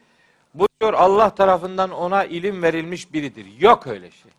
bu 0.55 0.69
diyor 0.81 0.95
Allah 0.95 1.35
tarafından 1.35 1.91
ona 1.91 2.25
ilim 2.25 2.63
verilmiş 2.63 3.13
biridir. 3.13 3.47
Yok 3.61 3.87
öyle 3.87 4.11
şey. 4.11 4.33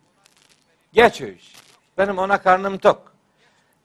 Geç 0.92 1.20
öyle 1.20 1.38
şey. 1.38 1.60
Benim 1.98 2.18
ona 2.18 2.38
karnım 2.42 2.78
tok. 2.78 3.12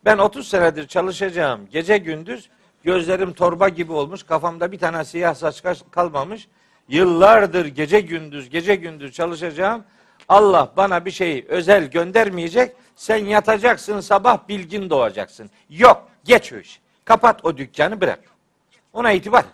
Ben 0.05 0.17
30 0.17 0.48
senedir 0.48 0.88
çalışacağım. 0.88 1.67
Gece 1.72 1.98
gündüz 1.98 2.50
gözlerim 2.84 3.34
torba 3.34 3.69
gibi 3.69 3.91
olmuş. 3.91 4.24
Kafamda 4.24 4.72
bir 4.72 4.79
tane 4.79 5.05
siyah 5.05 5.36
saç 5.36 5.63
kalmamış. 5.91 6.48
Yıllardır 6.89 7.65
gece 7.65 8.00
gündüz 8.00 8.50
gece 8.50 8.75
gündüz 8.75 9.12
çalışacağım. 9.12 9.84
Allah 10.29 10.74
bana 10.77 11.05
bir 11.05 11.12
şey 11.12 11.46
özel 11.48 11.86
göndermeyecek. 11.86 12.75
Sen 12.96 13.25
yatacaksın 13.25 14.00
sabah 14.00 14.48
bilgin 14.48 14.89
doğacaksın. 14.89 15.50
Yok 15.69 16.10
geç 16.24 16.53
o 16.53 16.57
iş. 16.57 16.79
Kapat 17.08 17.46
o 17.46 17.58
dükkanı 17.58 18.02
bırak. 18.02 18.20
Ona 18.94 19.12
itibar 19.12 19.46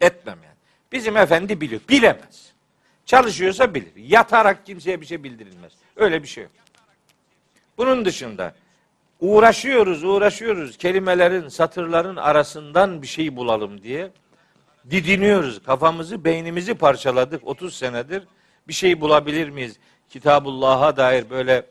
etmem 0.00 0.38
yani. 0.44 0.56
Bizim 0.92 1.16
efendi 1.16 1.60
biliyor. 1.60 1.80
Bilemez. 1.88 2.52
Çalışıyorsa 3.06 3.74
bilir. 3.74 3.92
Yatarak 3.96 4.66
kimseye 4.66 5.00
bir 5.00 5.06
şey 5.06 5.22
bildirilmez. 5.24 5.72
Öyle 5.96 6.22
bir 6.22 6.28
şey 6.28 6.44
yok. 6.44 6.52
Bunun 7.78 8.04
dışında 8.04 8.54
uğraşıyoruz, 9.20 10.04
uğraşıyoruz 10.04 10.76
kelimelerin, 10.76 11.48
satırların 11.48 12.16
arasından 12.16 13.02
bir 13.02 13.06
şey 13.06 13.36
bulalım 13.36 13.82
diye 13.82 14.10
didiniyoruz. 14.90 15.62
Kafamızı, 15.62 16.24
beynimizi 16.24 16.74
parçaladık 16.74 17.46
30 17.46 17.76
senedir. 17.76 18.22
Bir 18.68 18.72
şey 18.72 19.00
bulabilir 19.00 19.48
miyiz? 19.48 19.78
Kitabullah'a 20.08 20.96
dair 20.96 21.30
böyle 21.30 21.66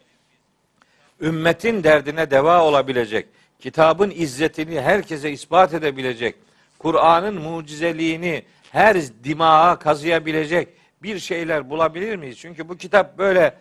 ümmetin 1.22 1.84
derdine 1.84 2.32
deva 2.32 2.63
olabilecek, 2.63 3.28
kitabın 3.63 4.12
izzetini 4.15 4.82
herkese 4.82 5.32
ispat 5.32 5.74
edebilecek, 5.74 6.36
Kur'an'ın 6.79 7.41
mucizeliğini 7.41 8.43
her 8.72 8.98
dimağa 9.24 9.79
kazıyabilecek 9.79 10.67
bir 11.03 11.20
şeyler 11.20 11.70
bulabilir 11.70 12.15
miyiz? 12.15 12.38
Çünkü 12.38 12.70
bu 12.70 12.77
kitap 12.77 13.17
böyle 13.17 13.53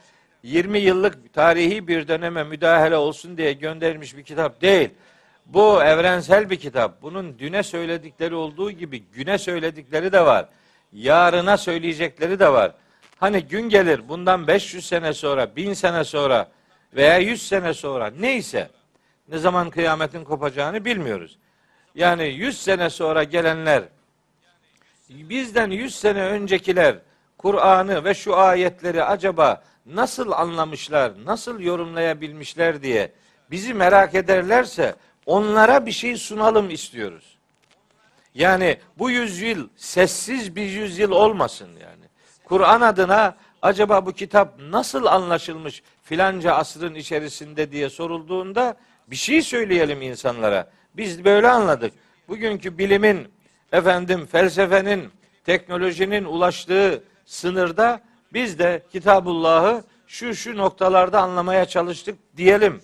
20 0.42 0.78
yıllık 0.78 1.34
tarihi 1.34 1.88
bir 1.88 2.08
döneme 2.08 2.44
müdahale 2.44 2.96
olsun 2.96 3.36
diye 3.36 3.52
gönderilmiş 3.52 4.16
bir 4.16 4.22
kitap 4.22 4.62
değil. 4.62 4.90
Bu 5.46 5.82
evrensel 5.82 6.50
bir 6.50 6.56
kitap. 6.56 7.02
Bunun 7.02 7.38
düne 7.38 7.62
söyledikleri 7.62 8.34
olduğu 8.34 8.70
gibi 8.70 9.02
güne 9.14 9.38
söyledikleri 9.38 10.12
de 10.12 10.26
var. 10.26 10.48
Yarına 10.92 11.56
söyleyecekleri 11.56 12.38
de 12.40 12.52
var. 12.52 12.72
Hani 13.18 13.42
gün 13.42 13.68
gelir 13.68 14.08
bundan 14.08 14.46
500 14.46 14.86
sene 14.86 15.12
sonra, 15.12 15.56
1000 15.56 15.72
sene 15.72 16.04
sonra 16.04 16.48
veya 16.94 17.18
100 17.18 17.48
sene 17.48 17.74
sonra 17.74 18.12
neyse 18.20 18.68
ne 19.28 19.38
zaman 19.38 19.70
kıyametin 19.70 20.24
kopacağını 20.24 20.84
bilmiyoruz. 20.84 21.38
Yani 21.94 22.24
100 22.24 22.62
sene 22.62 22.90
sonra 22.90 23.24
gelenler 23.24 23.82
bizden 25.10 25.70
100 25.70 25.94
sene 25.94 26.22
öncekiler 26.22 26.98
Kur'an'ı 27.38 28.04
ve 28.04 28.14
şu 28.14 28.36
ayetleri 28.36 29.04
acaba 29.04 29.62
nasıl 29.86 30.32
anlamışlar, 30.32 31.12
nasıl 31.24 31.60
yorumlayabilmişler 31.60 32.82
diye 32.82 33.12
bizi 33.50 33.74
merak 33.74 34.14
ederlerse 34.14 34.94
onlara 35.26 35.86
bir 35.86 35.92
şey 35.92 36.16
sunalım 36.16 36.70
istiyoruz. 36.70 37.38
Yani 38.34 38.78
bu 38.98 39.10
yüzyıl 39.10 39.68
sessiz 39.76 40.56
bir 40.56 40.66
yüzyıl 40.66 41.10
olmasın 41.10 41.68
yani. 41.68 42.04
Kur'an 42.44 42.80
adına 42.80 43.36
acaba 43.62 44.06
bu 44.06 44.12
kitap 44.12 44.60
nasıl 44.60 45.06
anlaşılmış 45.06 45.82
filanca 46.02 46.54
asrın 46.54 46.94
içerisinde 46.94 47.72
diye 47.72 47.90
sorulduğunda 47.90 48.76
bir 49.12 49.16
şey 49.16 49.42
söyleyelim 49.42 50.02
insanlara. 50.02 50.70
Biz 50.96 51.24
böyle 51.24 51.48
anladık. 51.48 51.92
Bugünkü 52.28 52.78
bilimin, 52.78 53.28
efendim 53.72 54.26
felsefenin, 54.26 55.10
teknolojinin 55.44 56.24
ulaştığı 56.24 57.04
sınırda 57.24 58.00
biz 58.32 58.58
de 58.58 58.82
Kitabullah'ı 58.92 59.84
şu 60.06 60.34
şu 60.34 60.56
noktalarda 60.56 61.22
anlamaya 61.22 61.64
çalıştık 61.64 62.18
diyelim. 62.36 62.82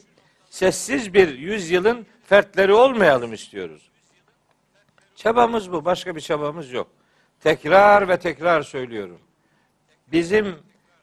Sessiz 0.50 1.14
bir 1.14 1.38
yüzyılın 1.38 2.06
fertleri 2.24 2.72
olmayalım 2.72 3.32
istiyoruz. 3.32 3.90
Çabamız 5.16 5.72
bu. 5.72 5.84
Başka 5.84 6.16
bir 6.16 6.20
çabamız 6.20 6.72
yok. 6.72 6.88
Tekrar 7.40 8.08
ve 8.08 8.18
tekrar 8.18 8.62
söylüyorum. 8.62 9.18
Bizim 10.12 10.54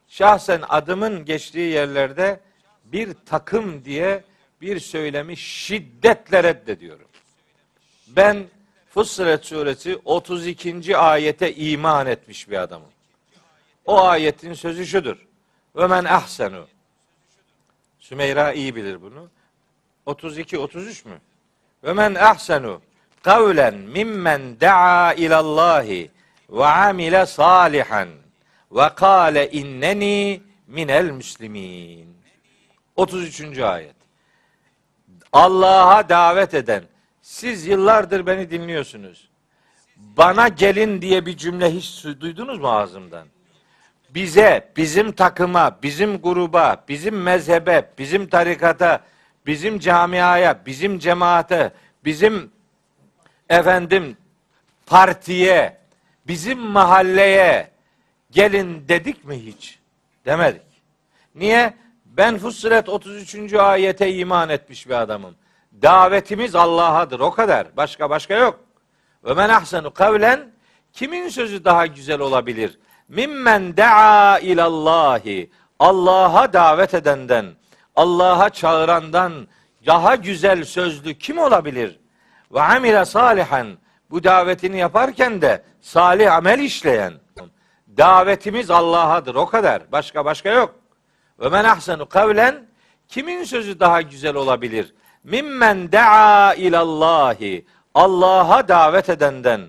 şahsen 0.08 0.62
adımın 0.68 1.24
geçtiği 1.24 1.72
yerlerde 1.72 2.40
bir 2.84 3.14
takım 3.26 3.84
diye 3.84 4.24
bir 4.60 4.80
söylemi 4.80 5.36
şiddetle 5.36 6.42
reddediyorum. 6.42 7.08
Ben 8.08 8.44
Fussilet 8.90 9.44
suresi 9.44 9.98
32. 10.04 10.96
ayete 10.96 11.54
iman 11.54 12.06
etmiş 12.06 12.50
bir 12.50 12.56
adamım. 12.56 12.90
O 13.84 14.04
ayetin 14.04 14.54
sözü 14.54 14.86
şudur. 14.86 15.26
Ve 15.76 15.86
men 15.86 16.04
ahsenu. 16.04 16.66
Sümeyra 17.98 18.52
iyi 18.52 18.76
bilir 18.76 19.02
bunu. 19.02 19.28
32 20.06 20.58
33 20.58 21.04
mü? 21.04 21.20
Ve 21.84 21.92
men 21.92 22.14
ahsenu 22.14 22.80
kavlen 23.22 23.74
mimmen 23.74 24.60
daa 24.60 25.12
ilallahi 25.12 26.10
ve 26.50 26.66
amile 26.66 27.26
salihan 27.26 28.08
ve 28.72 28.88
kâle 28.96 29.50
inneni 29.50 30.42
minel 30.66 31.10
müslimin. 31.10 32.16
33. 32.96 33.58
ayet. 33.58 33.95
Allah'a 35.36 36.08
davet 36.08 36.54
eden, 36.54 36.84
siz 37.22 37.66
yıllardır 37.66 38.26
beni 38.26 38.50
dinliyorsunuz. 38.50 39.28
Bana 39.96 40.48
gelin 40.48 41.02
diye 41.02 41.26
bir 41.26 41.36
cümle 41.36 41.72
hiç 41.72 42.04
duydunuz 42.04 42.58
mu 42.58 42.68
ağzımdan? 42.68 43.28
Bize, 44.10 44.72
bizim 44.76 45.12
takıma, 45.12 45.78
bizim 45.82 46.22
gruba, 46.22 46.84
bizim 46.88 47.22
mezhebe, 47.22 47.90
bizim 47.98 48.26
tarikata, 48.26 49.00
bizim 49.46 49.78
camiaya, 49.78 50.60
bizim 50.66 50.98
cemaate, 50.98 51.72
bizim 52.04 52.50
efendim 53.48 54.16
partiye, 54.86 55.78
bizim 56.26 56.58
mahalleye 56.58 57.70
gelin 58.30 58.88
dedik 58.88 59.24
mi 59.24 59.46
hiç? 59.46 59.78
Demedik. 60.26 60.62
Niye? 61.34 61.74
Ben 62.16 62.38
Fussilet 62.38 62.88
33. 62.88 63.54
ayete 63.54 64.14
iman 64.14 64.48
etmiş 64.48 64.88
bir 64.88 64.94
adamım. 64.94 65.34
Davetimiz 65.82 66.54
Allah'adır 66.54 67.20
o 67.20 67.30
kadar. 67.30 67.76
Başka 67.76 68.10
başka 68.10 68.34
yok. 68.34 68.60
Ve 69.24 69.34
men 69.34 69.48
ahsenu 69.48 69.94
kavlen 69.94 70.52
kimin 70.92 71.28
sözü 71.28 71.64
daha 71.64 71.86
güzel 71.86 72.20
olabilir? 72.20 72.78
Mimmen 73.08 73.76
daa 73.76 74.38
ilallahi 74.38 75.50
Allah'a 75.78 76.52
davet 76.52 76.94
edenden, 76.94 77.46
Allah'a 77.96 78.50
çağırandan 78.50 79.32
daha 79.86 80.14
güzel 80.14 80.64
sözlü 80.64 81.18
kim 81.18 81.38
olabilir? 81.38 82.00
Ve 82.52 82.60
amile 82.60 83.04
salihan 83.04 83.66
bu 84.10 84.24
davetini 84.24 84.78
yaparken 84.78 85.42
de 85.42 85.62
salih 85.80 86.34
amel 86.34 86.58
işleyen. 86.58 87.12
Davetimiz 87.96 88.70
Allah'adır 88.70 89.34
o 89.34 89.46
kadar. 89.46 89.92
Başka 89.92 90.24
başka 90.24 90.48
yok. 90.48 90.85
Ve 91.40 91.48
men 91.48 91.64
ahsenu 91.64 92.08
kavlen 92.08 92.66
kimin 93.08 93.44
sözü 93.44 93.80
daha 93.80 94.02
güzel 94.02 94.34
olabilir? 94.34 94.94
Mimmen 95.24 95.92
daa 95.92 96.54
ilallahi 96.54 97.66
Allah'a 97.94 98.68
davet 98.68 99.08
edenden, 99.08 99.60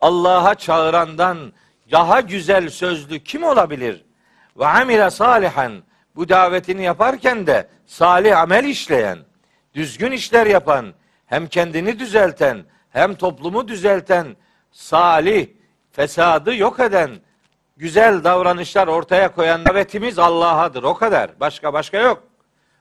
Allah'a 0.00 0.54
çağırandan 0.54 1.52
daha 1.92 2.20
güzel 2.20 2.70
sözlü 2.70 3.18
kim 3.18 3.42
olabilir? 3.42 4.04
Ve 4.58 4.66
amile 4.66 5.10
salihan 5.10 5.72
bu 6.16 6.28
davetini 6.28 6.82
yaparken 6.82 7.46
de 7.46 7.68
salih 7.86 8.38
amel 8.38 8.64
işleyen, 8.64 9.18
düzgün 9.74 10.12
işler 10.12 10.46
yapan, 10.46 10.94
hem 11.26 11.46
kendini 11.46 11.98
düzelten, 11.98 12.64
hem 12.90 13.14
toplumu 13.14 13.68
düzelten, 13.68 14.36
salih, 14.72 15.48
fesadı 15.92 16.56
yok 16.56 16.80
eden, 16.80 17.10
güzel 17.76 18.24
davranışlar 18.24 18.88
ortaya 18.88 19.34
koyan 19.34 19.64
davetimiz 19.64 20.18
Allah'adır. 20.18 20.82
O 20.82 20.94
kadar. 20.94 21.40
Başka 21.40 21.72
başka 21.72 21.98
yok. 21.98 22.22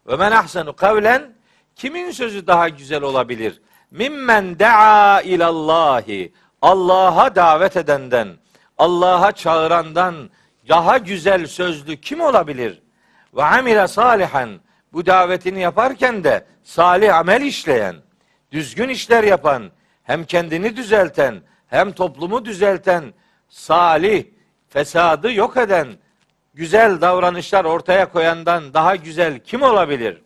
Ve 0.07 0.15
men 0.15 0.31
ahsenu 0.31 0.75
kavlen 0.75 1.33
kimin 1.75 2.11
sözü 2.11 2.47
daha 2.47 2.69
güzel 2.69 3.01
olabilir? 3.01 3.61
Mimmen 3.91 4.59
daa 4.59 5.21
ilallahi 5.21 6.33
Allah'a 6.61 7.35
davet 7.35 7.77
edenden, 7.77 8.27
Allah'a 8.77 9.31
çağırandan 9.31 10.29
daha 10.69 10.97
güzel 10.97 11.47
sözlü 11.47 12.01
kim 12.01 12.21
olabilir? 12.21 12.81
Ve 13.33 13.43
amile 13.43 13.87
salihan 13.87 14.49
bu 14.93 15.05
davetini 15.05 15.59
yaparken 15.59 16.23
de 16.23 16.45
salih 16.63 17.15
amel 17.15 17.41
işleyen, 17.41 17.95
düzgün 18.51 18.89
işler 18.89 19.23
yapan, 19.23 19.71
hem 20.03 20.23
kendini 20.23 20.77
düzelten, 20.77 21.41
hem 21.67 21.91
toplumu 21.91 22.45
düzelten, 22.45 23.13
salih, 23.49 24.25
fesadı 24.75 25.33
yok 25.33 25.57
eden, 25.57 25.87
güzel 26.53 27.01
davranışlar 27.01 27.65
ortaya 27.65 28.11
koyandan 28.11 28.73
daha 28.73 28.95
güzel 28.95 29.39
kim 29.39 29.61
olabilir? 29.61 30.21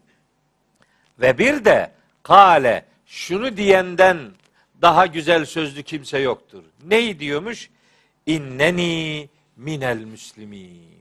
Ve 1.20 1.38
bir 1.38 1.66
de 1.66 1.92
kale 2.24 2.86
şunu 3.06 3.58
diyenden 3.58 4.18
daha 4.82 5.06
güzel 5.06 5.46
sözlü 5.46 5.84
kimse 5.84 6.20
yoktur. 6.20 6.64
Neyi 6.84 7.20
diyormuş? 7.20 7.70
İnneni 8.26 9.30
minel 9.58 9.98
müslimin. 9.98 11.00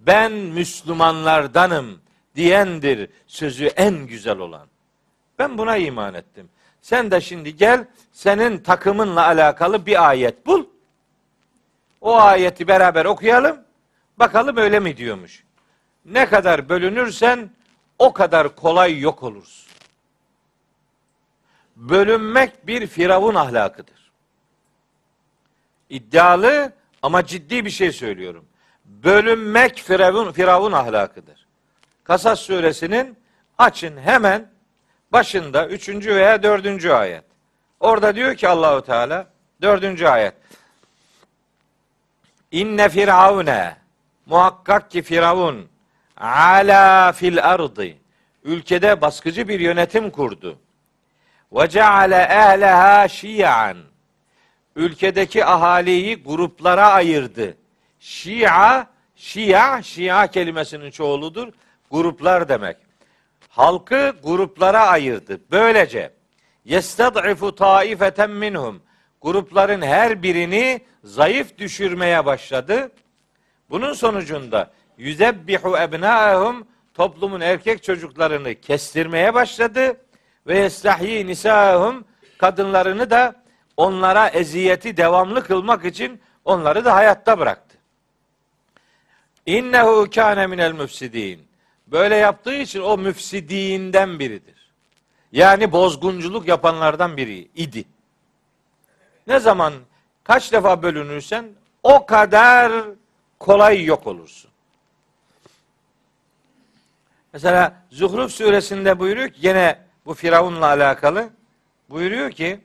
Ben 0.00 0.32
Müslümanlardanım 0.32 2.00
diyendir 2.36 3.10
sözü 3.26 3.66
en 3.66 3.94
güzel 4.06 4.38
olan. 4.38 4.66
Ben 5.38 5.58
buna 5.58 5.76
iman 5.76 6.14
ettim. 6.14 6.48
Sen 6.82 7.10
de 7.10 7.20
şimdi 7.20 7.56
gel 7.56 7.84
senin 8.12 8.58
takımınla 8.58 9.26
alakalı 9.26 9.86
bir 9.86 10.08
ayet 10.08 10.46
bul. 10.46 10.64
O 12.00 12.16
ayeti 12.16 12.68
beraber 12.68 13.04
okuyalım. 13.04 13.60
Bakalım 14.18 14.56
öyle 14.56 14.80
mi 14.80 14.96
diyormuş. 14.96 15.44
Ne 16.04 16.26
kadar 16.26 16.68
bölünürsen 16.68 17.50
o 17.98 18.12
kadar 18.12 18.56
kolay 18.56 19.00
yok 19.00 19.22
olursun. 19.22 19.70
Bölünmek 21.76 22.66
bir 22.66 22.86
firavun 22.86 23.34
ahlakıdır. 23.34 24.10
İddialı 25.90 26.72
ama 27.02 27.26
ciddi 27.26 27.64
bir 27.64 27.70
şey 27.70 27.92
söylüyorum. 27.92 28.44
Bölünmek 28.84 29.78
firavun, 29.78 30.32
firavun 30.32 30.72
ahlakıdır. 30.72 31.46
Kasas 32.04 32.40
suresinin 32.40 33.18
açın 33.58 33.98
hemen 33.98 34.50
başında 35.12 35.68
üçüncü 35.68 36.14
veya 36.14 36.42
dördüncü 36.42 36.90
ayet. 36.90 37.24
Orada 37.80 38.14
diyor 38.14 38.34
ki 38.34 38.48
Allahu 38.48 38.82
Teala 38.82 39.26
dördüncü 39.62 40.06
ayet. 40.06 40.34
İnne 42.50 42.88
firavune 42.88 43.76
muhakkak 44.26 44.90
ki 44.90 45.02
firavun 45.02 45.68
ala 46.16 47.12
fil 47.12 47.44
ardı. 47.44 47.86
Ülkede 48.44 49.00
baskıcı 49.00 49.48
bir 49.48 49.60
yönetim 49.60 50.10
kurdu. 50.10 50.58
Ve 51.52 51.68
ceale 51.68 52.16
ehleha 52.16 53.08
şiyan. 53.08 53.76
Ülkedeki 54.76 55.44
ahaliyi 55.44 56.22
gruplara 56.22 56.86
ayırdı. 56.86 57.56
Şia, 58.00 58.86
Şia, 59.16 59.82
Şia 59.82 60.26
kelimesinin 60.26 60.90
çoğuludur. 60.90 61.48
Gruplar 61.90 62.48
demek. 62.48 62.76
Halkı 63.48 64.14
gruplara 64.22 64.86
ayırdı. 64.86 65.40
Böylece 65.50 66.12
yestad'ifu 66.64 67.54
taifeten 67.54 68.30
minhum. 68.30 68.82
Grupların 69.22 69.82
her 69.82 70.22
birini 70.22 70.80
zayıf 71.04 71.58
düşürmeye 71.58 72.26
başladı. 72.26 72.92
Bunun 73.70 73.92
sonucunda 73.92 74.70
yüzebbihu 74.98 75.76
ebnaehum 75.78 76.66
toplumun 76.94 77.40
erkek 77.40 77.82
çocuklarını 77.82 78.54
kestirmeye 78.54 79.34
başladı 79.34 80.00
ve 80.46 80.58
yestahyi 80.58 81.26
nisahum 81.26 82.04
kadınlarını 82.38 83.10
da 83.10 83.34
onlara 83.76 84.28
eziyeti 84.28 84.96
devamlı 84.96 85.44
kılmak 85.44 85.84
için 85.84 86.20
onları 86.44 86.84
da 86.84 86.94
hayatta 86.94 87.38
bıraktı. 87.38 87.78
İnnehu 89.46 90.10
kâne 90.14 90.46
minel 90.46 90.72
müfsidin. 90.72 91.48
Böyle 91.86 92.16
yaptığı 92.16 92.54
için 92.54 92.80
o 92.80 92.98
müfsidinden 92.98 94.18
biridir. 94.18 94.72
Yani 95.32 95.72
bozgunculuk 95.72 96.48
yapanlardan 96.48 97.16
biri 97.16 97.48
idi. 97.54 97.84
Ne 99.30 99.40
zaman 99.40 99.74
kaç 100.24 100.52
defa 100.52 100.82
bölünürsen 100.82 101.48
o 101.82 102.06
kadar 102.06 102.72
kolay 103.38 103.84
yok 103.84 104.06
olursun. 104.06 104.50
Mesela 107.32 107.82
Zuhruf 107.90 108.32
suresinde 108.32 108.98
buyuruyor 108.98 109.28
ki 109.28 109.40
gene 109.40 109.78
bu 110.06 110.14
Firavun'la 110.14 110.66
alakalı 110.66 111.30
buyuruyor 111.90 112.30
ki 112.30 112.60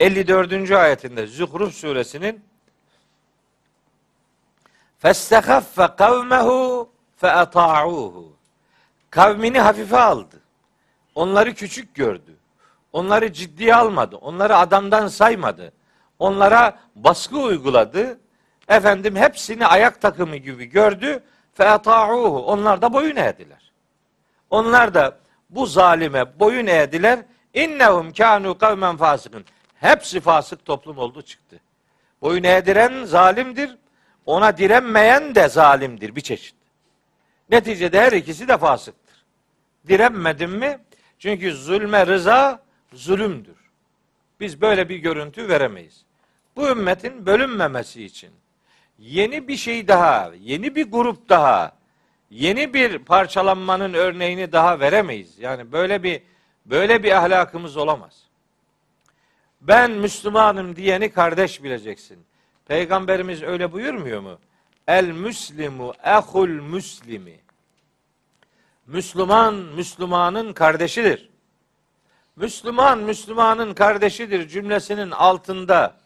54. 0.00 0.70
ayetinde 0.70 1.26
Zuhruf 1.26 1.74
suresinin 1.74 2.44
Festehaffe 4.98 5.88
kavmehu 5.98 6.90
feata'uhu. 7.16 8.36
Kavmini 9.10 9.60
hafife 9.60 9.98
aldı. 9.98 10.40
Onları 11.14 11.54
küçük 11.54 11.94
gördü. 11.94 12.36
Onları 12.92 13.32
ciddiye 13.32 13.74
almadı. 13.74 14.16
Onları 14.16 14.56
adamdan 14.56 15.08
saymadı. 15.08 15.72
Onlara 16.22 16.78
baskı 16.96 17.38
uyguladı. 17.38 18.20
Efendim 18.68 19.16
hepsini 19.16 19.66
ayak 19.66 20.00
takımı 20.00 20.36
gibi 20.36 20.64
gördü. 20.64 21.22
Feata'uhu. 21.54 22.38
Onlar 22.38 22.82
da 22.82 22.92
boyun 22.92 23.16
eğdiler. 23.16 23.72
Onlar 24.50 24.94
da 24.94 25.18
bu 25.50 25.66
zalime 25.66 26.40
boyun 26.40 26.66
eğdiler. 26.66 27.18
İnnehum 27.54 28.12
kanu 28.12 28.58
kavmen 28.58 28.96
fasıkın. 28.96 29.44
Hepsi 29.74 30.20
fasık 30.20 30.64
toplum 30.64 30.98
oldu 30.98 31.22
çıktı. 31.22 31.60
Boyun 32.22 32.44
eğdiren 32.44 33.04
zalimdir. 33.04 33.76
Ona 34.26 34.56
direnmeyen 34.56 35.34
de 35.34 35.48
zalimdir 35.48 36.16
bir 36.16 36.20
çeşit. 36.20 36.56
Neticede 37.50 38.00
her 38.00 38.12
ikisi 38.12 38.48
de 38.48 38.58
fasıktır. 38.58 39.24
Direnmedin 39.88 40.50
mi? 40.50 40.78
Çünkü 41.18 41.52
zulme 41.54 42.06
rıza 42.06 42.62
zulümdür. 42.92 43.56
Biz 44.40 44.60
böyle 44.60 44.88
bir 44.88 44.96
görüntü 44.96 45.48
veremeyiz. 45.48 46.04
Bu 46.56 46.68
ümmetin 46.68 47.26
bölünmemesi 47.26 48.04
için 48.04 48.30
yeni 48.98 49.48
bir 49.48 49.56
şey 49.56 49.88
daha, 49.88 50.32
yeni 50.40 50.74
bir 50.74 50.90
grup 50.90 51.28
daha, 51.28 51.72
yeni 52.30 52.74
bir 52.74 52.98
parçalanmanın 52.98 53.94
örneğini 53.94 54.52
daha 54.52 54.80
veremeyiz. 54.80 55.38
Yani 55.38 55.72
böyle 55.72 56.02
bir 56.02 56.22
böyle 56.66 57.02
bir 57.02 57.12
ahlakımız 57.12 57.76
olamaz. 57.76 58.22
Ben 59.60 59.90
Müslümanım 59.90 60.76
diyeni 60.76 61.12
kardeş 61.12 61.62
bileceksin. 61.62 62.18
Peygamberimiz 62.66 63.42
öyle 63.42 63.72
buyurmuyor 63.72 64.20
mu? 64.20 64.38
El 64.88 65.06
müslimu 65.06 65.92
ehul 66.04 66.48
müslimi. 66.48 67.40
Müslüman 68.86 69.54
Müslümanın 69.54 70.52
kardeşidir. 70.52 71.30
Müslüman 72.36 72.98
Müslümanın 72.98 73.74
kardeşidir 73.74 74.48
cümlesinin 74.48 75.10
altında 75.10 76.01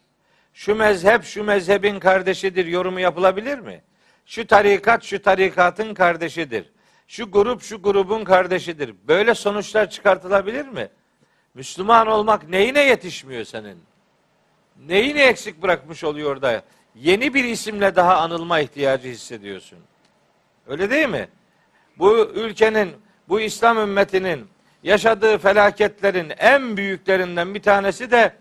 şu 0.56 0.74
mezhep 0.74 1.24
şu 1.24 1.44
mezhebin 1.44 1.98
kardeşidir 1.98 2.66
yorumu 2.66 3.00
yapılabilir 3.00 3.58
mi? 3.58 3.82
Şu 4.26 4.46
tarikat 4.46 5.04
şu 5.04 5.22
tarikatın 5.22 5.94
kardeşidir. 5.94 6.70
Şu 7.08 7.30
grup 7.30 7.62
şu 7.62 7.82
grubun 7.82 8.24
kardeşidir. 8.24 8.94
Böyle 9.08 9.34
sonuçlar 9.34 9.90
çıkartılabilir 9.90 10.68
mi? 10.68 10.88
Müslüman 11.54 12.06
olmak 12.06 12.48
neyine 12.48 12.84
yetişmiyor 12.84 13.44
senin? 13.44 13.78
Neyini 14.86 15.20
eksik 15.20 15.62
bırakmış 15.62 16.04
oluyor 16.04 16.42
da 16.42 16.62
yeni 16.94 17.34
bir 17.34 17.44
isimle 17.44 17.96
daha 17.96 18.16
anılma 18.16 18.60
ihtiyacı 18.60 19.08
hissediyorsun. 19.08 19.78
Öyle 20.66 20.90
değil 20.90 21.08
mi? 21.08 21.28
Bu 21.98 22.18
ülkenin, 22.34 22.92
bu 23.28 23.40
İslam 23.40 23.78
ümmetinin 23.78 24.48
yaşadığı 24.82 25.38
felaketlerin 25.38 26.32
en 26.38 26.76
büyüklerinden 26.76 27.54
bir 27.54 27.62
tanesi 27.62 28.10
de 28.10 28.32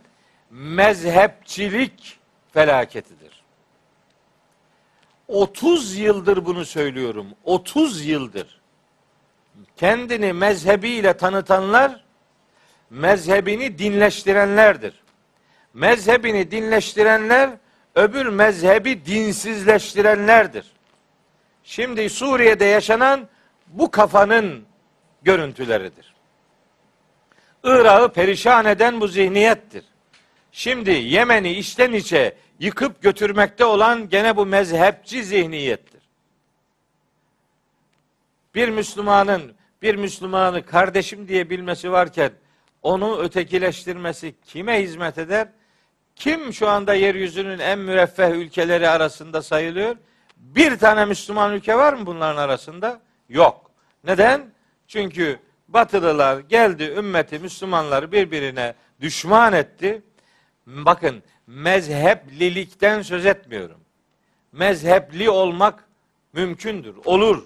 mezhepçilik 0.55 2.19
felaketidir. 2.53 3.43
30 5.27 5.97
yıldır 5.97 6.45
bunu 6.45 6.65
söylüyorum. 6.65 7.27
30 7.43 8.05
yıldır. 8.05 8.61
Kendini 9.75 10.33
mezhebiyle 10.33 11.17
tanıtanlar 11.17 12.03
mezhebini 12.89 13.79
dinleştirenlerdir. 13.79 15.03
Mezhebini 15.73 16.51
dinleştirenler 16.51 17.49
öbür 17.95 18.25
mezhebi 18.25 19.05
dinsizleştirenlerdir. 19.05 20.71
Şimdi 21.63 22.09
Suriye'de 22.09 22.65
yaşanan 22.65 23.27
bu 23.67 23.91
kafanın 23.91 24.65
görüntüleridir. 25.21 26.15
Irak'ı 27.63 28.13
perişan 28.13 28.65
eden 28.65 29.01
bu 29.01 29.07
zihniyettir. 29.07 29.85
Şimdi 30.57 30.91
Yemen'i 30.91 31.51
içten 31.51 31.91
içe 31.91 32.35
yıkıp 32.59 33.01
götürmekte 33.01 33.65
olan 33.65 34.09
gene 34.09 34.37
bu 34.37 34.45
mezhepçi 34.45 35.23
zihniyettir. 35.23 36.01
Bir 38.55 38.69
Müslümanın 38.69 39.55
bir 39.81 39.95
Müslümanı 39.95 40.65
kardeşim 40.65 41.27
diye 41.27 41.49
bilmesi 41.49 41.91
varken 41.91 42.31
onu 42.81 43.19
ötekileştirmesi 43.19 44.35
kime 44.45 44.83
hizmet 44.83 45.17
eder? 45.17 45.47
Kim 46.15 46.53
şu 46.53 46.69
anda 46.69 46.93
yeryüzünün 46.93 47.59
en 47.59 47.79
müreffeh 47.79 48.29
ülkeleri 48.29 48.89
arasında 48.89 49.41
sayılıyor? 49.41 49.95
Bir 50.37 50.77
tane 50.77 51.05
Müslüman 51.05 51.53
ülke 51.53 51.77
var 51.77 51.93
mı 51.93 52.05
bunların 52.05 52.41
arasında? 52.41 53.01
Yok. 53.29 53.71
Neden? 54.03 54.53
Çünkü 54.87 55.39
Batılılar 55.67 56.39
geldi 56.39 56.93
ümmeti 56.97 57.39
Müslümanları 57.39 58.11
birbirine 58.11 58.73
düşman 59.01 59.53
etti. 59.53 60.01
Bakın 60.67 61.23
mezheplilikten 61.47 63.01
söz 63.01 63.25
etmiyorum. 63.25 63.80
Mezhepli 64.51 65.30
olmak 65.30 65.88
mümkündür, 66.34 66.95
olur. 67.06 67.43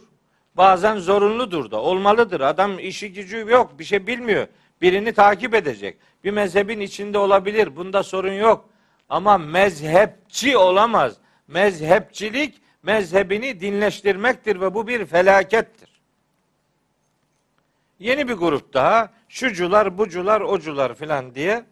Bazen 0.55 0.97
zorunludur 0.97 1.71
da, 1.71 1.81
olmalıdır. 1.81 2.41
Adam 2.41 2.79
işi 2.79 3.13
gücü 3.13 3.45
yok, 3.49 3.79
bir 3.79 3.83
şey 3.83 4.07
bilmiyor. 4.07 4.47
Birini 4.81 5.13
takip 5.13 5.53
edecek. 5.53 5.97
Bir 6.23 6.31
mezhebin 6.31 6.79
içinde 6.79 7.17
olabilir. 7.17 7.75
Bunda 7.75 8.03
sorun 8.03 8.33
yok. 8.33 8.69
Ama 9.09 9.37
mezhepçi 9.37 10.57
olamaz. 10.57 11.13
Mezhepçilik 11.47 12.61
mezhebini 12.83 13.59
dinleştirmektir 13.59 14.61
ve 14.61 14.73
bu 14.73 14.87
bir 14.87 15.05
felakettir. 15.05 16.01
Yeni 17.99 18.27
bir 18.27 18.33
grup 18.33 18.73
daha 18.73 19.11
şucular, 19.29 19.97
bucular, 19.97 20.41
ocular 20.41 20.95
filan 20.95 21.35
diye 21.35 21.63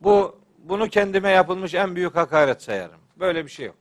bu 0.00 0.37
bunu 0.58 0.88
kendime 0.88 1.30
yapılmış 1.30 1.74
en 1.74 1.96
büyük 1.96 2.16
hakaret 2.16 2.62
sayarım. 2.62 3.00
Böyle 3.16 3.44
bir 3.44 3.50
şey 3.50 3.66
yok. 3.66 3.76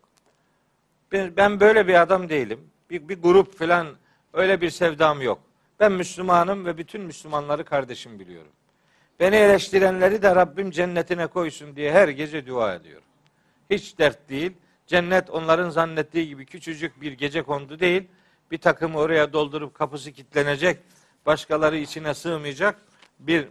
Ben, 1.12 1.38
ben 1.38 1.60
böyle 1.60 1.88
bir 1.88 2.02
adam 2.02 2.30
değilim. 2.30 2.60
Bir, 2.90 3.10
bir 3.10 3.22
grup 3.22 3.58
filan 3.58 3.88
öyle 4.34 4.62
bir 4.62 4.70
sevdam 4.70 5.22
yok. 5.22 5.40
Ben 5.80 5.92
Müslümanım 5.92 6.66
ve 6.66 6.78
bütün 6.78 7.02
Müslümanları 7.02 7.66
kardeşim 7.66 8.20
biliyorum. 8.20 8.52
Beni 9.20 9.36
eleştirenleri 9.36 10.22
de 10.22 10.36
Rabbim 10.36 10.72
cennetine 10.72 11.28
koysun 11.28 11.76
diye 11.76 11.92
her 11.92 12.08
gece 12.08 12.48
dua 12.48 12.76
ediyorum. 12.76 13.04
Hiç 13.70 13.98
dert 13.98 14.30
değil. 14.30 14.52
Cennet 14.88 15.30
onların 15.30 15.70
zannettiği 15.70 16.28
gibi 16.28 16.46
küçücük 16.46 17.02
bir 17.02 17.12
gece 17.12 17.42
kondu 17.42 17.80
değil. 17.80 18.04
Bir 18.52 18.58
takımı 18.58 18.98
oraya 18.98 19.34
doldurup 19.34 19.74
kapısı 19.74 20.12
kilitlenecek, 20.12 20.80
başkaları 21.26 21.78
içine 21.78 22.14
sığmayacak 22.14 22.76
bir 23.20 23.48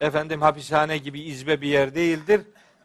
efendim 0.00 0.42
hapishane 0.42 0.98
gibi 0.98 1.20
izbe 1.20 1.60
bir 1.60 1.68
yer 1.68 1.94
değildir. 1.94 2.40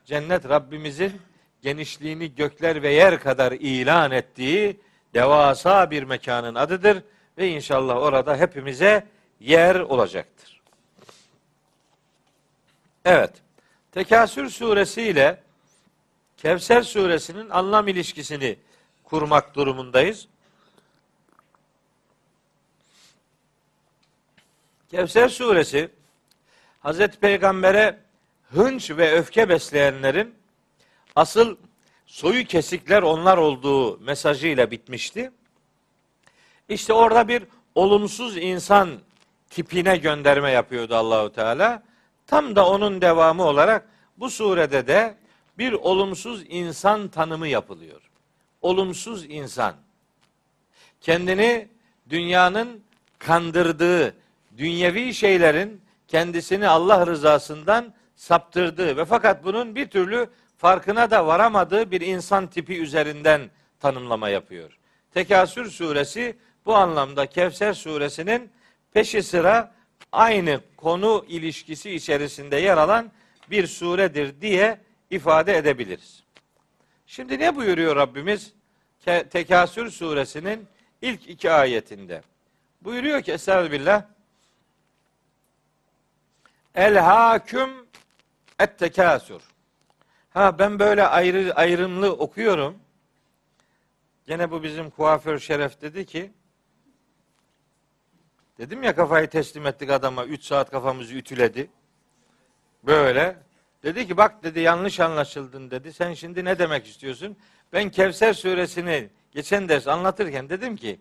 Cennet 0.05 0.49
Rabbimizin 0.49 1.21
genişliğini 1.61 2.35
gökler 2.35 2.83
ve 2.83 2.93
yer 2.93 3.19
kadar 3.19 3.51
ilan 3.51 4.11
ettiği 4.11 4.79
devasa 5.13 5.91
bir 5.91 6.03
mekanın 6.03 6.55
adıdır 6.55 7.03
ve 7.37 7.47
inşallah 7.47 7.97
orada 7.97 8.37
hepimize 8.37 9.07
yer 9.39 9.75
olacaktır. 9.75 10.61
Evet. 13.05 13.31
Tekasür 13.91 14.49
suresi 14.49 15.01
ile 15.01 15.43
Kevser 16.37 16.81
suresinin 16.81 17.49
anlam 17.49 17.87
ilişkisini 17.87 18.57
kurmak 19.03 19.55
durumundayız. 19.55 20.27
Kevser 24.91 25.29
suresi 25.29 25.89
Hazreti 26.79 27.19
Peygamber'e 27.19 27.99
hınç 28.53 28.91
ve 28.91 29.11
öfke 29.11 29.49
besleyenlerin 29.49 30.35
asıl 31.15 31.57
soyu 32.05 32.45
kesikler 32.45 33.01
onlar 33.01 33.37
olduğu 33.37 33.99
mesajıyla 33.99 34.71
bitmişti. 34.71 35.31
İşte 36.69 36.93
orada 36.93 37.27
bir 37.27 37.43
olumsuz 37.75 38.37
insan 38.37 38.89
tipine 39.49 39.97
gönderme 39.97 40.51
yapıyordu 40.51 40.95
Allahu 40.95 41.31
Teala. 41.31 41.83
Tam 42.27 42.55
da 42.55 42.67
onun 42.69 43.01
devamı 43.01 43.43
olarak 43.43 43.87
bu 44.17 44.29
surede 44.29 44.87
de 44.87 45.17
bir 45.57 45.73
olumsuz 45.73 46.43
insan 46.49 47.07
tanımı 47.07 47.47
yapılıyor. 47.47 48.01
Olumsuz 48.61 49.25
insan. 49.29 49.75
Kendini 51.01 51.67
dünyanın 52.09 52.83
kandırdığı, 53.19 54.15
dünyevi 54.57 55.13
şeylerin 55.13 55.81
kendisini 56.07 56.67
Allah 56.67 57.07
rızasından 57.07 57.93
saptırdığı 58.21 58.97
ve 58.97 59.05
fakat 59.05 59.43
bunun 59.43 59.75
bir 59.75 59.87
türlü 59.89 60.29
farkına 60.57 61.11
da 61.11 61.27
varamadığı 61.27 61.91
bir 61.91 62.01
insan 62.01 62.47
tipi 62.47 62.81
üzerinden 62.81 63.49
tanımlama 63.79 64.29
yapıyor. 64.29 64.77
Tekasür 65.13 65.69
suresi 65.71 66.35
bu 66.65 66.75
anlamda 66.75 67.25
Kevser 67.25 67.73
suresinin 67.73 68.51
peşi 68.93 69.23
sıra 69.23 69.71
aynı 70.11 70.61
konu 70.77 71.25
ilişkisi 71.27 71.91
içerisinde 71.91 72.55
yer 72.55 72.77
alan 72.77 73.11
bir 73.49 73.67
suredir 73.67 74.41
diye 74.41 74.77
ifade 75.09 75.57
edebiliriz. 75.57 76.23
Şimdi 77.07 77.39
ne 77.39 77.55
buyuruyor 77.55 77.95
Rabbimiz? 77.95 78.53
Tekasür 79.29 79.91
suresinin 79.91 80.67
ilk 81.01 81.29
iki 81.29 81.51
ayetinde. 81.51 82.21
Buyuruyor 82.81 83.21
ki 83.21 83.31
Estağfirullah 83.31 84.03
El 86.75 86.97
haküm 86.97 87.90
et 88.61 88.79
tekasür. 88.79 89.41
Ha 90.29 90.59
ben 90.59 90.79
böyle 90.79 91.07
ayrı 91.07 91.53
ayrımlı 91.55 92.13
okuyorum. 92.13 92.79
Gene 94.27 94.51
bu 94.51 94.63
bizim 94.63 94.89
kuaför 94.89 95.39
Şeref 95.39 95.81
dedi 95.81 96.05
ki 96.05 96.31
Dedim 98.57 98.83
ya 98.83 98.95
kafayı 98.95 99.27
teslim 99.27 99.65
ettik 99.65 99.89
adama. 99.89 100.25
Üç 100.25 100.43
saat 100.43 100.71
kafamızı 100.71 101.13
ütüledi. 101.13 101.69
Böyle. 102.83 103.37
Dedi 103.83 104.07
ki 104.07 104.17
bak 104.17 104.43
dedi 104.43 104.59
yanlış 104.59 104.99
anlaşıldın 104.99 105.71
dedi. 105.71 105.93
Sen 105.93 106.13
şimdi 106.13 106.45
ne 106.45 106.59
demek 106.59 106.87
istiyorsun? 106.87 107.37
Ben 107.73 107.89
Kevser 107.89 108.33
suresini 108.33 109.09
geçen 109.31 109.69
ders 109.69 109.87
anlatırken 109.87 110.49
dedim 110.49 110.75
ki 110.75 110.99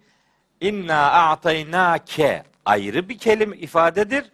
İnna 0.60 1.12
a'taynake 1.12 2.42
ayrı 2.64 3.08
bir 3.08 3.18
kelime 3.18 3.56
ifadedir. 3.56 4.30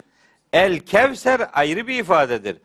El 0.52 0.78
Kevser 0.78 1.50
ayrı 1.52 1.86
bir 1.86 1.98
ifadedir. 1.98 2.56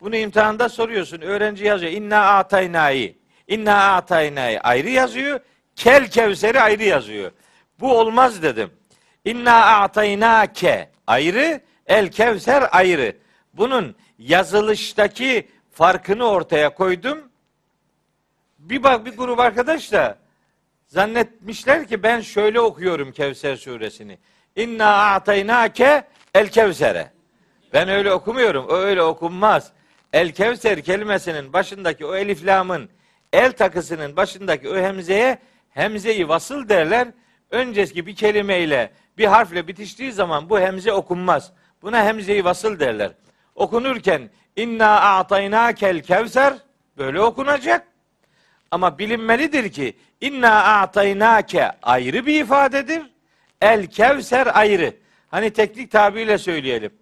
Bunu 0.00 0.16
imtihanda 0.16 0.68
soruyorsun. 0.68 1.20
Öğrenci 1.20 1.64
yazıyor. 1.64 1.92
İnna 1.92 2.20
a'taynayı. 2.20 3.14
İnna 3.48 3.94
a'taynayı 3.94 4.60
ayrı 4.60 4.88
yazıyor. 4.88 5.40
Kel 5.76 6.10
Kevser'i 6.10 6.60
ayrı 6.60 6.84
yazıyor. 6.84 7.32
Bu 7.80 7.98
olmaz 7.98 8.42
dedim. 8.42 8.70
İnna 9.24 9.80
a'taynake 9.80 10.90
ayrı, 11.06 11.60
el 11.86 12.10
kevser 12.10 12.68
ayrı. 12.72 13.16
Bunun 13.54 13.96
yazılıştaki 14.18 15.48
farkını 15.72 16.24
ortaya 16.24 16.74
koydum. 16.74 17.18
Bir 18.58 18.82
bak 18.82 19.06
bir 19.06 19.16
grup 19.16 19.40
arkadaş 19.40 19.92
da 19.92 20.18
zannetmişler 20.86 21.88
ki 21.88 22.02
ben 22.02 22.20
şöyle 22.20 22.60
okuyorum 22.60 23.12
Kevser 23.12 23.56
suresini. 23.56 24.18
İnna 24.56 25.12
a'taynake 25.12 26.04
el 26.34 26.48
kevsere. 26.48 27.12
Ben 27.72 27.88
öyle 27.88 28.12
okumuyorum. 28.12 28.66
O 28.68 28.74
öyle 28.74 29.02
okunmaz. 29.02 29.72
El 30.12 30.32
kevser 30.32 30.82
kelimesinin 30.82 31.52
başındaki 31.52 32.06
o 32.06 32.14
elif 32.14 32.46
lamın 32.46 32.90
el 33.32 33.52
takısının 33.52 34.16
başındaki 34.16 34.68
o 34.68 34.76
hemzeye 34.76 35.38
hemzeyi 35.70 36.28
vasıl 36.28 36.68
derler. 36.68 37.08
Önceki 37.50 38.06
bir 38.06 38.16
kelimeyle 38.16 38.92
bir 39.18 39.26
harfle 39.26 39.68
bitiştiği 39.68 40.12
zaman 40.12 40.50
bu 40.50 40.60
hemze 40.60 40.92
okunmaz. 40.92 41.52
Buna 41.82 42.04
hemzeyi 42.04 42.44
vasıl 42.44 42.80
derler. 42.80 43.12
Okunurken 43.54 44.30
inna 44.56 45.00
a'taynakel 45.00 46.02
kevser 46.02 46.54
böyle 46.98 47.20
okunacak. 47.20 47.86
Ama 48.70 48.98
bilinmelidir 48.98 49.72
ki 49.72 49.96
inna 50.20 50.64
a'taynake 50.64 51.70
ayrı 51.82 52.26
bir 52.26 52.40
ifadedir. 52.40 53.02
El 53.60 53.86
kevser 53.86 54.48
ayrı. 54.58 54.94
Hani 55.28 55.50
teknik 55.50 55.90
tabirle 55.90 56.38
söyleyelim. 56.38 56.92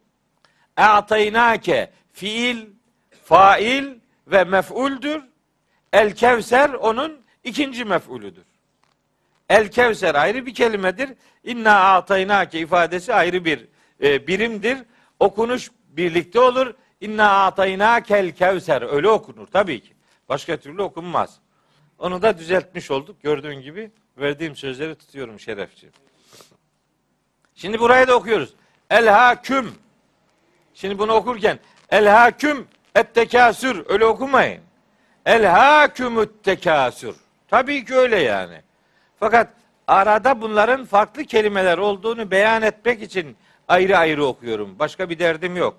A'taynake 0.76 1.90
fiil, 2.12 2.66
fail 3.28 3.94
ve 4.26 4.44
mef'uldür. 4.44 5.22
El 5.92 6.14
kevser 6.14 6.70
onun 6.70 7.20
ikinci 7.44 7.84
mef'ulüdür. 7.84 8.44
El 9.48 9.70
Kevser 9.70 10.14
ayrı 10.14 10.46
bir 10.46 10.54
kelimedir. 10.54 11.10
İnna 11.44 11.94
ataynake 11.94 12.60
ifadesi 12.60 13.14
ayrı 13.14 13.44
bir 13.44 13.66
e, 14.02 14.26
birimdir. 14.26 14.78
Okunuş 15.20 15.70
birlikte 15.88 16.40
olur. 16.40 16.74
İnna 17.00 17.46
ataynakel 17.46 18.32
kevser 18.32 18.82
öyle 18.82 19.08
okunur 19.08 19.46
tabii 19.46 19.80
ki. 19.80 19.92
Başka 20.28 20.56
türlü 20.56 20.82
okunmaz. 20.82 21.38
Onu 21.98 22.22
da 22.22 22.38
düzeltmiş 22.38 22.90
olduk. 22.90 23.22
Gördüğün 23.22 23.60
gibi 23.60 23.90
verdiğim 24.18 24.56
sözleri 24.56 24.94
tutuyorum 24.94 25.40
şerefçi. 25.40 25.88
Şimdi 27.54 27.80
burayı 27.80 28.06
da 28.08 28.16
okuyoruz. 28.16 28.54
El 28.90 29.08
haküm. 29.08 29.74
Şimdi 30.74 30.98
bunu 30.98 31.12
okurken 31.12 31.58
el 31.90 32.06
haküm 32.08 32.66
et 32.98 33.14
tekasür 33.14 33.84
öyle 33.88 34.04
okumayın. 34.04 34.62
El 35.26 35.46
hakümüt 35.46 36.44
tekasür. 36.44 37.16
Tabii 37.48 37.84
ki 37.84 37.94
öyle 37.94 38.18
yani. 38.18 38.62
Fakat 39.20 39.48
arada 39.86 40.40
bunların 40.40 40.84
farklı 40.84 41.24
kelimeler 41.24 41.78
olduğunu 41.78 42.30
beyan 42.30 42.62
etmek 42.62 43.02
için 43.02 43.36
ayrı 43.68 43.98
ayrı 43.98 44.24
okuyorum. 44.24 44.78
Başka 44.78 45.10
bir 45.10 45.18
derdim 45.18 45.56
yok. 45.56 45.76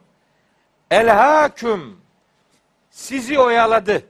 El 0.92 1.10
haküm 1.10 2.02
sizi 2.90 3.40
oyaladı. 3.40 4.04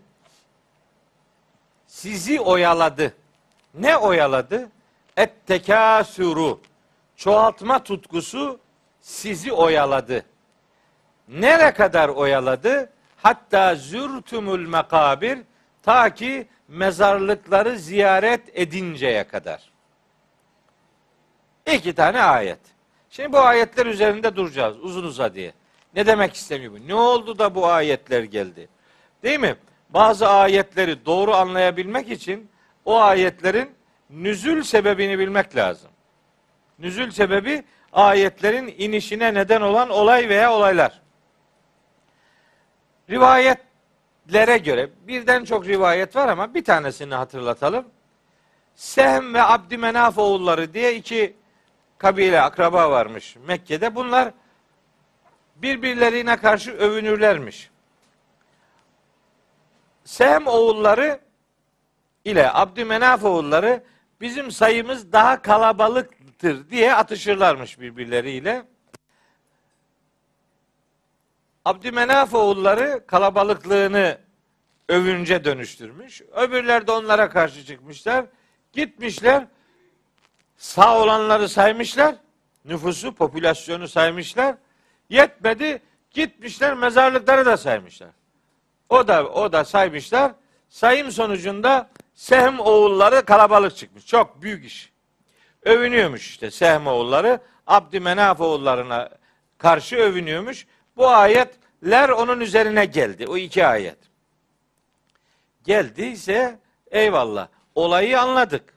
Sizi 1.88 2.42
oyaladı. 2.42 3.14
Ne 3.74 3.98
oyaladı? 3.98 4.70
Et 5.18 5.32
tekasuru. 5.48 6.60
Çoğaltma 7.16 7.84
tutkusu 7.84 8.60
sizi 9.02 9.54
oyaladı. 9.54 10.26
Nere 11.28 11.72
kadar 11.72 12.10
oyaladı? 12.10 12.90
Hatta 13.22 13.76
zürtümül 13.76 14.68
mekabir 14.68 15.40
ta 15.84 16.14
ki 16.14 16.48
mezarlıkları 16.68 17.80
ziyaret 17.80 18.42
edinceye 18.54 19.24
kadar. 19.24 19.72
İki 21.74 21.94
tane 21.94 22.22
ayet. 22.22 22.60
Şimdi 23.10 23.34
bu 23.34 23.40
ayetler 23.40 23.86
üzerinde 23.86 24.36
duracağız 24.36 24.78
uzun 24.80 25.04
uza 25.04 25.34
diye. 25.34 25.54
Ne 25.96 26.06
demek 26.06 26.34
istemiyor 26.34 26.74
bu? 26.74 26.88
Ne 26.88 26.96
oldu 26.96 27.40
da 27.40 27.56
bu 27.56 27.68
ayetler 27.68 28.24
geldi? 28.24 28.70
Değil 29.24 29.40
mi? 29.40 29.56
Bazı 29.90 30.30
ayetleri 30.30 31.06
doğru 31.06 31.34
anlayabilmek 31.34 32.12
için 32.12 32.50
o 32.86 33.00
ayetlerin 33.00 33.72
nüzül 34.10 34.64
sebebini 34.64 35.20
bilmek 35.20 35.56
lazım. 35.56 35.92
Nüzül 36.80 37.12
sebebi 37.12 37.64
ayetlerin 37.94 38.76
inişine 38.78 39.34
neden 39.34 39.62
olan 39.62 39.90
olay 39.90 40.30
veya 40.30 40.54
olaylar. 40.54 41.02
Rivayet 43.10 43.58
lere 44.34 44.58
göre 44.58 44.90
birden 45.08 45.46
çok 45.46 45.68
rivayet 45.68 46.16
var 46.16 46.28
ama 46.28 46.54
bir 46.54 46.64
tanesini 46.64 47.16
hatırlatalım. 47.16 47.86
Sehm 48.76 49.34
ve 49.34 49.44
Abdümenaf 49.44 50.18
oğulları 50.18 50.74
diye 50.74 50.96
iki 50.96 51.36
kabile 51.98 52.42
akraba 52.42 52.92
varmış 52.92 53.36
Mekke'de. 53.48 53.96
Bunlar 53.96 54.32
birbirlerine 55.56 56.38
karşı 56.38 56.72
övünürlermiş. 56.72 57.70
Sehm 60.04 60.48
oğulları 60.48 61.20
ile 62.26 62.54
Abdümenaf 62.54 63.24
oğulları 63.24 63.84
bizim 64.22 64.52
sayımız 64.52 65.12
daha 65.12 65.42
kalabalıktır 65.42 66.70
diye 66.70 66.96
atışırlarmış 66.96 67.80
birbirleriyle. 67.80 68.66
Abdümenaf 71.66 72.34
oğulları 72.34 73.08
kalabalıklığını 73.08 74.18
övünce 74.90 75.44
dönüştürmüş. 75.44 76.22
Öbürler 76.22 76.88
de 76.88 76.92
onlara 76.92 77.30
karşı 77.30 77.66
çıkmışlar. 77.66 78.26
Gitmişler 78.74 79.48
Sağ 80.60 81.02
olanları 81.02 81.50
saymışlar. 81.50 82.16
Nüfusu, 82.66 83.16
popülasyonu 83.16 83.88
saymışlar. 83.88 84.56
Yetmedi. 85.10 85.82
Gitmişler 86.12 86.74
mezarlıkları 86.74 87.46
da 87.46 87.58
saymışlar. 87.58 88.10
O 88.90 89.08
da 89.08 89.30
o 89.30 89.52
da 89.52 89.66
saymışlar. 89.66 90.32
Sayım 90.70 91.12
sonucunda 91.12 91.90
Sehm 92.14 92.60
oğulları 92.60 93.26
kalabalık 93.26 93.76
çıkmış. 93.76 94.06
Çok 94.06 94.42
büyük 94.42 94.66
iş. 94.66 94.92
Övünüyormuş 95.64 96.30
işte 96.30 96.52
Sehm 96.52 96.88
oğulları. 96.88 97.40
Abdümenaf 97.68 98.42
oğullarına 98.42 99.10
karşı 99.58 99.96
övünüyormuş. 99.96 100.68
Bu 101.00 101.10
ayetler 101.10 102.10
onun 102.10 102.40
üzerine 102.40 102.86
geldi. 102.86 103.28
O 103.28 103.38
iki 103.38 103.66
ayet. 103.66 103.98
Geldiyse 105.64 106.60
eyvallah. 106.92 107.48
Olayı 107.76 108.22
anladık. 108.22 108.74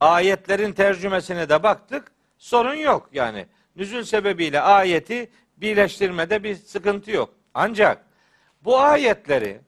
Ayetlerin 0.00 0.72
tercümesine 0.72 1.48
de 1.48 1.62
baktık. 1.62 2.12
Sorun 2.38 2.74
yok 2.74 3.08
yani. 3.12 3.46
Nüzül 3.76 4.04
sebebiyle 4.04 4.60
ayeti 4.60 5.30
birleştirmede 5.56 6.42
bir 6.42 6.56
sıkıntı 6.56 7.10
yok. 7.10 7.34
Ancak 7.54 8.04
bu 8.64 8.78
ayetleri 8.78 9.60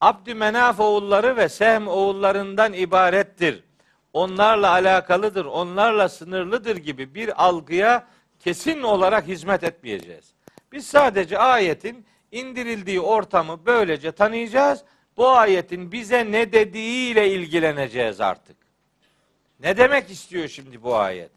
Abdümenaf 0.00 0.80
oğulları 0.80 1.36
ve 1.36 1.48
Sehm 1.48 1.86
oğullarından 1.86 2.72
ibarettir. 2.72 3.64
Onlarla 4.12 4.70
alakalıdır, 4.70 5.44
onlarla 5.44 6.08
sınırlıdır 6.08 6.76
gibi 6.76 7.14
bir 7.14 7.44
algıya 7.44 8.06
kesin 8.38 8.82
olarak 8.82 9.26
hizmet 9.26 9.64
etmeyeceğiz. 9.64 10.33
Biz 10.74 10.86
sadece 10.86 11.38
ayetin 11.38 12.06
indirildiği 12.32 13.00
ortamı 13.00 13.66
böylece 13.66 14.12
tanıyacağız. 14.12 14.84
Bu 15.16 15.28
ayetin 15.28 15.92
bize 15.92 16.32
ne 16.32 16.52
dediğiyle 16.52 17.30
ilgileneceğiz 17.30 18.20
artık. 18.20 18.56
Ne 19.60 19.76
demek 19.76 20.10
istiyor 20.10 20.48
şimdi 20.48 20.82
bu 20.82 20.96
ayet? 20.96 21.30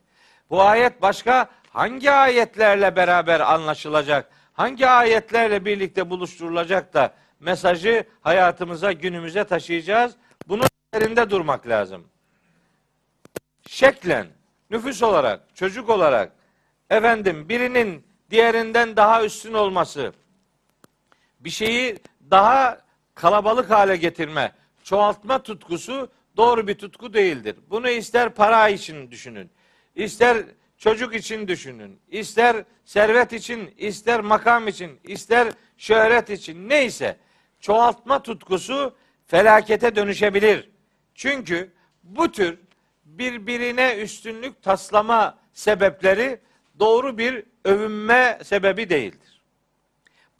Bu 0.50 0.62
ayet 0.62 1.02
başka 1.02 1.50
hangi 1.70 2.12
ayetlerle 2.12 2.96
beraber 2.96 3.40
anlaşılacak? 3.40 4.30
Hangi 4.54 4.88
ayetlerle 4.88 5.66
birlikte 5.66 6.10
buluşturulacak 6.10 6.94
da 6.94 7.14
mesajı 7.40 8.04
hayatımıza, 8.22 8.92
günümüze 8.92 9.44
taşıyacağız? 9.44 10.16
Bunun 10.48 10.66
üzerinde 10.94 11.30
durmak 11.30 11.68
lazım. 11.68 12.08
Şeklen, 13.68 14.28
nüfus 14.70 15.04
olarak, 15.04 15.56
çocuk 15.56 15.90
olarak, 15.90 16.32
efendim 16.90 17.50
birinin 17.50 18.07
diğerinden 18.32 18.96
daha 18.96 19.26
üstün 19.26 19.54
olması, 19.54 20.14
bir 21.40 21.50
şeyi 21.50 21.98
daha 22.32 22.82
kalabalık 23.16 23.70
hale 23.70 23.98
getirme, 23.98 24.52
çoğaltma 24.84 25.44
tutkusu 25.44 26.10
doğru 26.38 26.68
bir 26.68 26.76
tutku 26.76 27.14
değildir. 27.14 27.56
Bunu 27.70 27.90
ister 27.90 28.30
para 28.30 28.70
için 28.70 29.12
düşünün, 29.12 29.50
ister 29.96 30.38
çocuk 30.78 31.16
için 31.16 31.48
düşünün, 31.48 32.00
ister 32.10 32.64
servet 32.86 33.34
için, 33.34 33.74
ister 33.78 34.20
makam 34.20 34.68
için, 34.68 35.00
ister 35.04 35.48
şöhret 35.78 36.30
için 36.30 36.70
neyse 36.70 37.18
çoğaltma 37.60 38.24
tutkusu 38.24 38.96
felakete 39.28 39.96
dönüşebilir. 39.96 40.70
Çünkü 41.16 41.74
bu 42.04 42.32
tür 42.32 42.60
birbirine 43.06 43.96
üstünlük 43.96 44.64
taslama 44.64 45.38
sebepleri 45.54 46.40
doğru 46.80 47.18
bir 47.18 47.46
övünme 47.68 48.40
sebebi 48.44 48.90
değildir. 48.90 49.42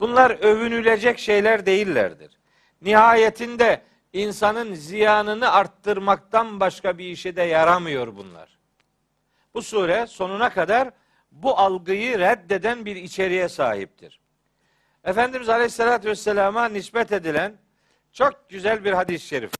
Bunlar 0.00 0.30
övünülecek 0.30 1.18
şeyler 1.18 1.66
değillerdir. 1.66 2.38
Nihayetinde 2.82 3.82
insanın 4.12 4.74
ziyanını 4.74 5.52
arttırmaktan 5.52 6.60
başka 6.60 6.98
bir 6.98 7.04
işe 7.04 7.36
de 7.36 7.42
yaramıyor 7.42 8.16
bunlar. 8.16 8.58
Bu 9.54 9.62
sure 9.62 10.06
sonuna 10.06 10.50
kadar 10.50 10.90
bu 11.32 11.58
algıyı 11.58 12.18
reddeden 12.18 12.86
bir 12.86 12.96
içeriğe 12.96 13.48
sahiptir. 13.48 14.20
Efendimiz 15.04 15.48
Aleyhisselatü 15.48 16.08
Vesselam'a 16.08 16.68
nispet 16.68 17.12
edilen 17.12 17.56
çok 18.12 18.48
güzel 18.48 18.84
bir 18.84 18.92
hadis-i 18.92 19.26
şerif. 19.26 19.50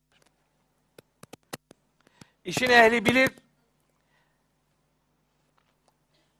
İşin 2.45 2.71
ehli 2.71 3.05
bilir. 3.05 3.31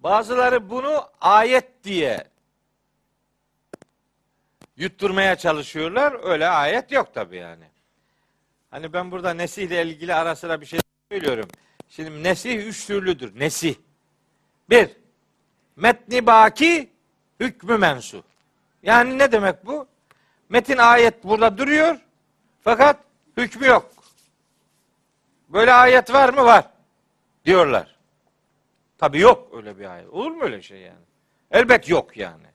Bazıları 0.01 0.71
bunu 0.71 1.09
ayet 1.21 1.85
diye 1.85 2.25
yutturmaya 4.77 5.37
çalışıyorlar. 5.37 6.31
Öyle 6.31 6.49
ayet 6.49 6.93
yok 6.93 7.15
tabi 7.15 7.37
yani. 7.37 7.65
Hani 8.71 8.93
ben 8.93 9.11
burada 9.11 9.35
nesihle 9.35 9.83
ilgili 9.83 10.15
ara 10.15 10.37
sıra 10.37 10.61
bir 10.61 10.67
şey 10.67 10.81
söylüyorum. 11.13 11.49
Şimdi 11.89 12.23
nesih 12.23 12.67
üç 12.67 12.87
türlüdür. 12.87 13.41
Nesih. 13.41 13.75
Bir, 14.71 14.91
metni 15.77 16.27
baki, 16.27 16.91
hükmü 17.41 17.77
mensu. 17.77 18.25
Yani 18.83 19.19
ne 19.19 19.33
demek 19.33 19.67
bu? 19.67 19.87
Metin 20.49 20.77
ayet 20.77 21.25
burada 21.25 21.59
duruyor 21.59 21.97
fakat 22.65 22.97
hükmü 23.37 23.67
yok. 23.67 23.93
Böyle 25.49 25.73
ayet 25.73 26.13
var 26.13 26.29
mı? 26.29 26.45
Var. 26.45 26.65
Diyorlar. 27.45 27.98
Tabi 28.99 29.21
yok 29.21 29.49
öyle 29.53 29.79
bir 29.79 29.85
ayet. 29.85 30.09
Olur 30.09 30.31
mu 30.31 30.43
öyle 30.43 30.63
şey 30.63 30.81
yani? 30.81 31.05
Elbet 31.51 31.89
yok 31.89 32.17
yani. 32.17 32.47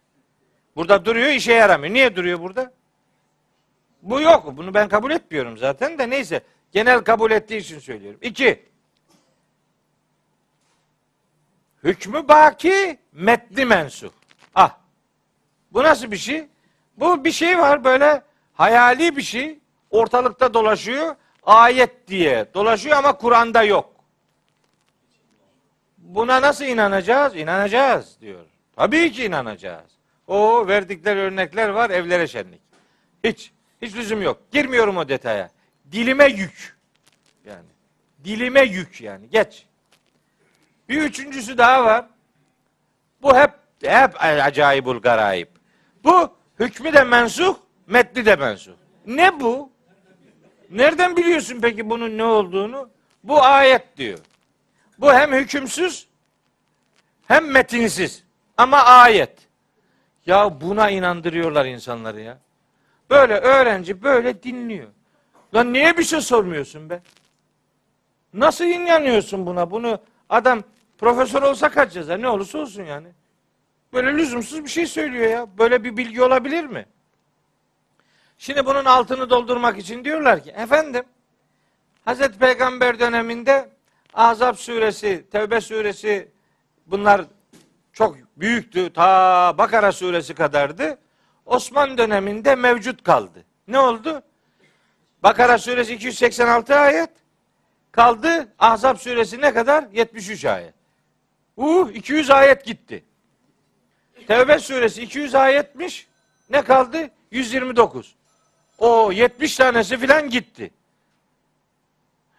Burada 0.76 1.06
duruyor 1.06 1.28
işe 1.28 1.54
yaramıyor. 1.54 1.94
Niye 1.94 2.16
duruyor 2.16 2.40
burada? 2.40 2.74
Bu 4.02 4.22
yok. 4.22 4.58
Bunu 4.58 4.74
ben 4.74 4.90
kabul 4.90 5.12
etmiyorum 5.12 5.58
zaten 5.58 5.98
de 5.98 6.10
neyse. 6.10 6.42
Genel 6.72 7.00
kabul 7.00 7.32
ettiği 7.32 7.58
için 7.58 7.80
söylüyorum. 7.80 8.20
İki. 8.24 8.66
Hükmü 11.84 12.28
baki 12.28 13.00
metni 13.12 13.66
mensuh. 13.66 14.12
Ah. 14.56 14.78
Bu 15.72 15.84
nasıl 15.84 16.12
bir 16.12 16.18
şey? 16.18 16.48
Bu 16.98 17.26
bir 17.26 17.32
şey 17.32 17.60
var 17.60 17.84
böyle 17.84 18.24
hayali 18.54 19.18
bir 19.18 19.22
şey. 19.22 19.60
Ortalıkta 19.90 20.54
dolaşıyor. 20.54 21.16
Ayet 21.44 22.08
diye 22.08 22.46
dolaşıyor 22.54 22.98
ama 22.98 23.18
Kur'an'da 23.18 23.64
yok. 23.64 23.93
Buna 26.04 26.42
nasıl 26.42 26.66
inanacağız? 26.66 27.36
İnanacağız 27.36 28.18
diyor. 28.22 28.46
Tabii 28.76 29.12
ki 29.12 29.26
inanacağız. 29.26 29.92
O 30.28 30.68
verdikleri 30.68 31.20
örnekler 31.20 31.70
var 31.70 31.90
evlere 31.90 32.28
şenlik. 32.28 32.62
Hiç 33.24 33.52
hiç 33.82 33.96
lüzum 33.96 34.22
yok. 34.22 34.42
Girmiyorum 34.52 34.98
o 34.98 35.10
detaya. 35.10 35.50
Dilime 35.92 36.26
yük. 36.26 36.78
Yani 37.46 37.70
dilime 38.24 38.62
yük 38.62 39.02
yani. 39.02 39.30
Geç. 39.30 39.66
Bir 40.90 41.02
üçüncüsü 41.02 41.58
daha 41.58 41.86
var. 41.86 42.06
Bu 43.22 43.38
hep 43.38 43.52
hep 43.84 44.12
acayibul 44.22 45.00
garayip. 45.00 45.50
Bu 46.04 46.34
hükmü 46.60 46.94
de 46.94 47.04
mensuh, 47.04 47.56
metni 47.88 48.26
de 48.26 48.36
mensuh. 48.36 48.74
Ne 49.06 49.40
bu? 49.40 49.72
Nereden 50.70 51.18
biliyorsun 51.18 51.60
peki 51.62 51.90
bunun 51.90 52.18
ne 52.18 52.24
olduğunu? 52.24 52.90
Bu 53.24 53.44
ayet 53.44 53.98
diyor. 53.98 54.20
Bu 54.98 55.14
hem 55.14 55.34
hükümsüz 55.34 56.08
hem 57.28 57.52
metinsiz 57.52 58.24
ama 58.58 58.78
ayet. 58.84 59.38
Ya 60.26 60.62
buna 60.62 60.90
inandırıyorlar 60.90 61.66
insanları 61.66 62.22
ya. 62.22 62.38
Böyle 63.10 63.34
öğrenci 63.34 64.04
böyle 64.04 64.44
dinliyor. 64.44 64.88
Lan 65.56 65.74
niye 65.74 65.98
bir 65.98 66.04
şey 66.04 66.22
sormuyorsun 66.22 66.90
be? 66.90 67.02
Nasıl 68.34 68.66
inanıyorsun 68.66 69.46
buna? 69.46 69.72
Bunu 69.72 70.02
adam 70.30 70.64
profesör 70.98 71.42
olsa 71.42 71.70
kaç 71.70 71.96
yazar? 71.96 72.22
Ne 72.22 72.28
olursa 72.28 72.58
olsun 72.58 72.84
yani. 72.84 73.08
Böyle 73.94 74.14
lüzumsuz 74.14 74.64
bir 74.64 74.70
şey 74.70 74.88
söylüyor 74.88 75.30
ya. 75.30 75.58
Böyle 75.58 75.84
bir 75.84 75.98
bilgi 75.98 76.22
olabilir 76.24 76.64
mi? 76.64 76.86
Şimdi 78.38 78.66
bunun 78.66 78.86
altını 78.86 79.30
doldurmak 79.30 79.78
için 79.78 80.06
diyorlar 80.06 80.44
ki 80.44 80.52
efendim 80.52 81.04
Hazreti 82.06 82.40
Peygamber 82.40 83.00
döneminde 83.00 83.70
Azap 84.14 84.60
suresi, 84.60 85.26
Tevbe 85.32 85.62
suresi 85.62 86.32
bunlar 86.88 87.26
çok 87.94 88.18
büyüktü. 88.38 88.94
Ta 88.94 89.58
Bakara 89.58 89.92
suresi 89.92 90.34
kadardı. 90.34 90.98
Osman 91.46 91.98
döneminde 91.98 92.56
mevcut 92.56 93.04
kaldı. 93.04 93.46
Ne 93.68 93.80
oldu? 93.80 94.24
Bakara 95.24 95.58
suresi 95.58 95.94
286 95.94 96.76
ayet 96.76 97.10
kaldı. 97.92 98.48
Ahzab 98.60 98.98
suresi 98.98 99.42
ne 99.42 99.54
kadar? 99.54 99.86
73 99.94 100.46
ayet. 100.46 100.74
Uh 101.58 101.90
200 101.94 102.30
ayet 102.30 102.66
gitti. 102.66 103.04
Tevbe 104.28 104.60
suresi 104.60 105.02
200 105.02 105.36
ayetmiş. 105.36 106.08
Ne 106.50 106.62
kaldı? 106.62 107.10
129. 107.32 108.16
O 108.78 109.12
70 109.12 109.56
tanesi 109.56 109.98
filan 109.98 110.30
gitti. 110.30 110.72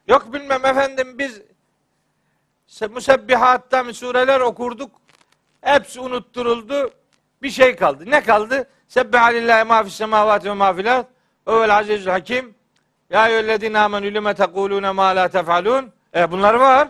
Yok 0.09 0.33
bilmem 0.33 0.65
efendim 0.65 1.19
biz 1.19 1.43
musebbihatta 2.83 3.93
sureler 3.93 4.41
okurduk. 4.41 4.91
Hepsi 5.61 6.01
unutturuldu. 6.01 6.91
Bir 7.43 7.51
şey 7.51 7.77
kaldı. 7.77 8.05
Ne 8.07 8.23
kaldı? 8.23 8.69
Sebbihalillahi 8.89 9.65
ma 9.65 9.85
fis 9.85 9.95
semavati 9.95 10.49
ve 10.49 10.53
ma 10.53 10.75
fil 10.75 10.97
ard. 10.97 11.05
Övel 11.47 11.77
azizül 11.77 12.11
hakim. 12.11 12.55
Ya 13.11 13.29
eyyühellezine 13.29 13.79
amenü 13.79 14.15
lime 14.15 14.35
tekulune 14.35 14.91
ma 14.91 15.17
la 15.17 15.29
tefalun. 15.29 15.93
E 16.15 16.31
bunlar 16.31 16.55
var. 16.55 16.89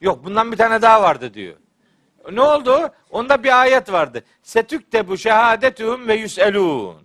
Yok 0.00 0.24
bundan 0.24 0.52
bir 0.52 0.56
tane 0.56 0.82
daha 0.82 1.02
vardı 1.02 1.34
diyor. 1.34 1.56
Ne 2.32 2.40
oldu? 2.40 2.90
Onda 3.10 3.42
bir 3.42 3.60
ayet 3.60 3.92
vardı. 3.92 4.24
Setükte 4.42 5.08
bu 5.08 5.16
şehadetuhum 5.16 6.08
ve 6.08 6.14
yüselun. 6.14 6.96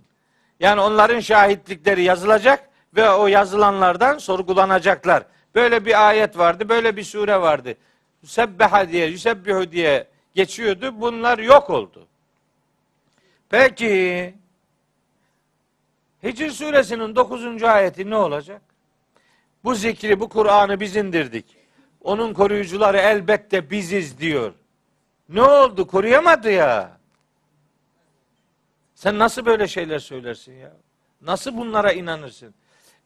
Yani 0.59 0.81
onların 0.81 1.19
şahitlikleri 1.19 2.03
yazılacak 2.03 2.69
ve 2.95 3.09
o 3.09 3.27
yazılanlardan 3.27 4.17
sorgulanacaklar. 4.17 5.23
Böyle 5.55 5.85
bir 5.85 6.07
ayet 6.07 6.37
vardı, 6.37 6.69
böyle 6.69 6.97
bir 6.97 7.03
sure 7.03 7.41
vardı. 7.41 7.75
Sebbeha 8.25 8.89
diye, 8.89 9.07
yüsebbihu 9.07 9.71
diye 9.71 10.07
geçiyordu. 10.35 11.01
Bunlar 11.01 11.39
yok 11.39 11.69
oldu. 11.69 12.07
Peki 13.49 14.33
Hicr 16.23 16.49
suresinin 16.49 17.15
9. 17.15 17.63
ayeti 17.63 18.09
ne 18.09 18.15
olacak? 18.15 18.61
Bu 19.63 19.75
zikri, 19.75 20.19
bu 20.19 20.29
Kur'an'ı 20.29 20.79
biz 20.79 20.95
indirdik. 20.95 21.45
Onun 22.03 22.33
koruyucuları 22.33 22.97
elbette 22.97 23.69
biziz 23.69 24.19
diyor. 24.19 24.53
Ne 25.29 25.41
oldu? 25.41 25.87
Koruyamadı 25.87 26.51
ya. 26.51 26.97
Sen 28.95 29.19
nasıl 29.19 29.45
böyle 29.45 29.67
şeyler 29.67 29.99
söylersin 29.99 30.53
ya? 30.53 30.73
Nasıl 31.21 31.57
bunlara 31.57 31.91
inanırsın? 31.91 32.53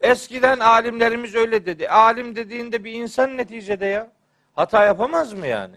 Eskiden 0.05 0.59
alimlerimiz 0.59 1.35
öyle 1.35 1.65
dedi. 1.65 1.89
Alim 1.89 2.35
dediğinde 2.35 2.83
bir 2.83 2.91
insan 2.93 3.37
neticede 3.37 3.85
ya. 3.85 4.11
Hata 4.55 4.85
yapamaz 4.85 5.33
mı 5.33 5.47
yani? 5.47 5.75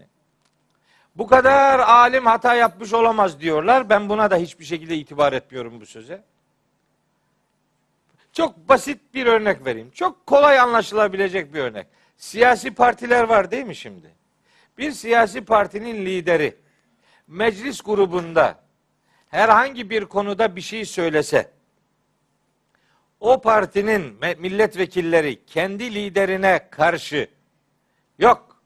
Bu 1.15 1.27
kadar 1.27 1.79
alim 1.79 2.25
hata 2.25 2.55
yapmış 2.55 2.93
olamaz 2.93 3.39
diyorlar. 3.39 3.89
Ben 3.89 4.09
buna 4.09 4.31
da 4.31 4.35
hiçbir 4.35 4.65
şekilde 4.65 4.95
itibar 4.95 5.33
etmiyorum 5.33 5.81
bu 5.81 5.85
söze. 5.85 6.23
Çok 8.33 8.69
basit 8.69 9.13
bir 9.13 9.25
örnek 9.25 9.65
vereyim. 9.65 9.91
Çok 9.91 10.25
kolay 10.27 10.59
anlaşılabilecek 10.59 11.53
bir 11.53 11.59
örnek. 11.59 11.87
Siyasi 12.17 12.71
partiler 12.71 13.23
var 13.23 13.51
değil 13.51 13.65
mi 13.65 13.75
şimdi? 13.75 14.11
Bir 14.77 14.91
siyasi 14.91 15.41
partinin 15.41 16.05
lideri 16.05 16.55
meclis 17.27 17.81
grubunda 17.81 18.59
herhangi 19.29 19.89
bir 19.89 20.05
konuda 20.05 20.55
bir 20.55 20.61
şey 20.61 20.85
söylese 20.85 21.58
o 23.19 23.41
partinin 23.41 24.17
milletvekilleri 24.39 25.45
kendi 25.45 25.95
liderine 25.95 26.67
karşı 26.71 27.27
yok 28.19 28.61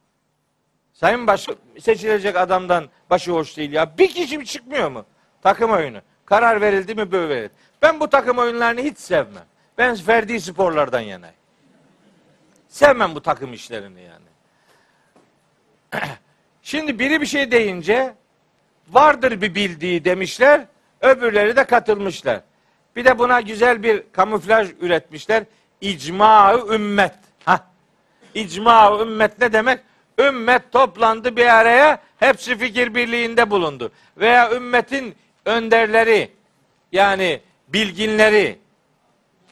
sayın 0.93 1.27
baş 1.27 1.47
seçilecek 1.79 2.35
adamdan 2.35 2.89
başı 3.09 3.31
hoş 3.31 3.57
değil 3.57 3.71
ya 3.71 3.97
bir 3.97 4.07
kişi 4.07 4.45
çıkmıyor 4.45 4.91
mu 4.91 5.05
takım 5.41 5.71
oyunu 5.71 6.01
karar 6.25 6.61
verildi 6.61 6.95
mi 6.95 7.11
böyle 7.11 7.29
verildi. 7.29 7.53
Ben 7.81 7.99
bu 7.99 8.09
takım 8.09 8.37
oyunlarını 8.37 8.81
hiç 8.81 8.97
sevmem. 8.97 9.45
Ben 9.77 9.95
ferdi 9.95 10.41
sporlardan 10.41 10.99
yanayım. 10.99 11.35
Sevmem 12.67 13.15
bu 13.15 13.21
takım 13.21 13.53
işlerini 13.53 14.01
yani. 14.01 14.25
Şimdi 16.61 16.99
biri 16.99 17.21
bir 17.21 17.25
şey 17.25 17.51
deyince 17.51 18.15
vardır 18.89 19.41
bir 19.41 19.55
bildiği 19.55 20.05
demişler. 20.05 20.65
Öbürleri 21.01 21.55
de 21.55 21.63
katılmışlar. 21.63 22.41
Bir 22.95 23.05
de 23.05 23.19
buna 23.19 23.41
güzel 23.41 23.83
bir 23.83 24.03
kamuflaj 24.11 24.69
üretmişler. 24.81 25.43
İcma-ı 25.81 26.73
ümmet. 26.73 27.13
Ha. 27.45 27.67
İcma-ı 28.33 29.01
ümmet 29.01 29.39
ne 29.41 29.53
demek? 29.53 29.79
Ümmet 30.19 30.71
toplandı 30.71 31.35
bir 31.35 31.45
araya, 31.45 32.01
hepsi 32.17 32.57
fikir 32.57 32.95
birliğinde 32.95 33.49
bulundu. 33.49 33.91
Veya 34.17 34.51
ümmetin 34.51 35.15
önderleri, 35.45 36.31
yani 36.91 37.41
bilginleri, 37.67 38.59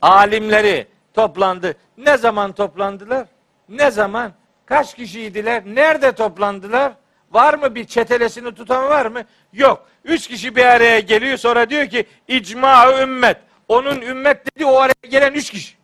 alimleri 0.01 0.87
toplandı. 1.13 1.77
Ne 1.97 2.17
zaman 2.17 2.51
toplandılar? 2.53 3.27
Ne 3.69 3.91
zaman? 3.91 4.31
Kaç 4.65 4.95
kişiydiler? 4.95 5.63
Nerede 5.65 6.11
toplandılar? 6.11 6.93
Var 7.31 7.53
mı 7.53 7.75
bir 7.75 7.85
çetelesini 7.85 8.55
tutan 8.55 8.83
var 8.83 9.05
mı? 9.05 9.23
Yok. 9.53 9.87
Üç 10.03 10.27
kişi 10.27 10.55
bir 10.55 10.65
araya 10.65 10.99
geliyor 10.99 11.37
sonra 11.37 11.69
diyor 11.69 11.87
ki 11.87 12.05
icma 12.27 13.01
ümmet. 13.01 13.37
Onun 13.67 14.01
ümmet 14.01 14.45
dediği 14.45 14.65
o 14.65 14.75
araya 14.75 15.07
gelen 15.09 15.33
üç 15.33 15.49
kişi. 15.49 15.75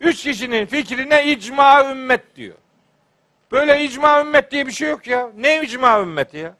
Üç 0.00 0.22
kişinin 0.22 0.66
fikrine 0.66 1.24
icma 1.26 1.90
ümmet 1.90 2.36
diyor. 2.36 2.54
Böyle 3.52 3.84
icma 3.84 4.20
ümmet 4.20 4.50
diye 4.50 4.66
bir 4.66 4.72
şey 4.72 4.88
yok 4.90 5.06
ya. 5.06 5.30
Ne 5.36 5.62
icma 5.62 6.00
ümmeti 6.00 6.36
ya? 6.36 6.54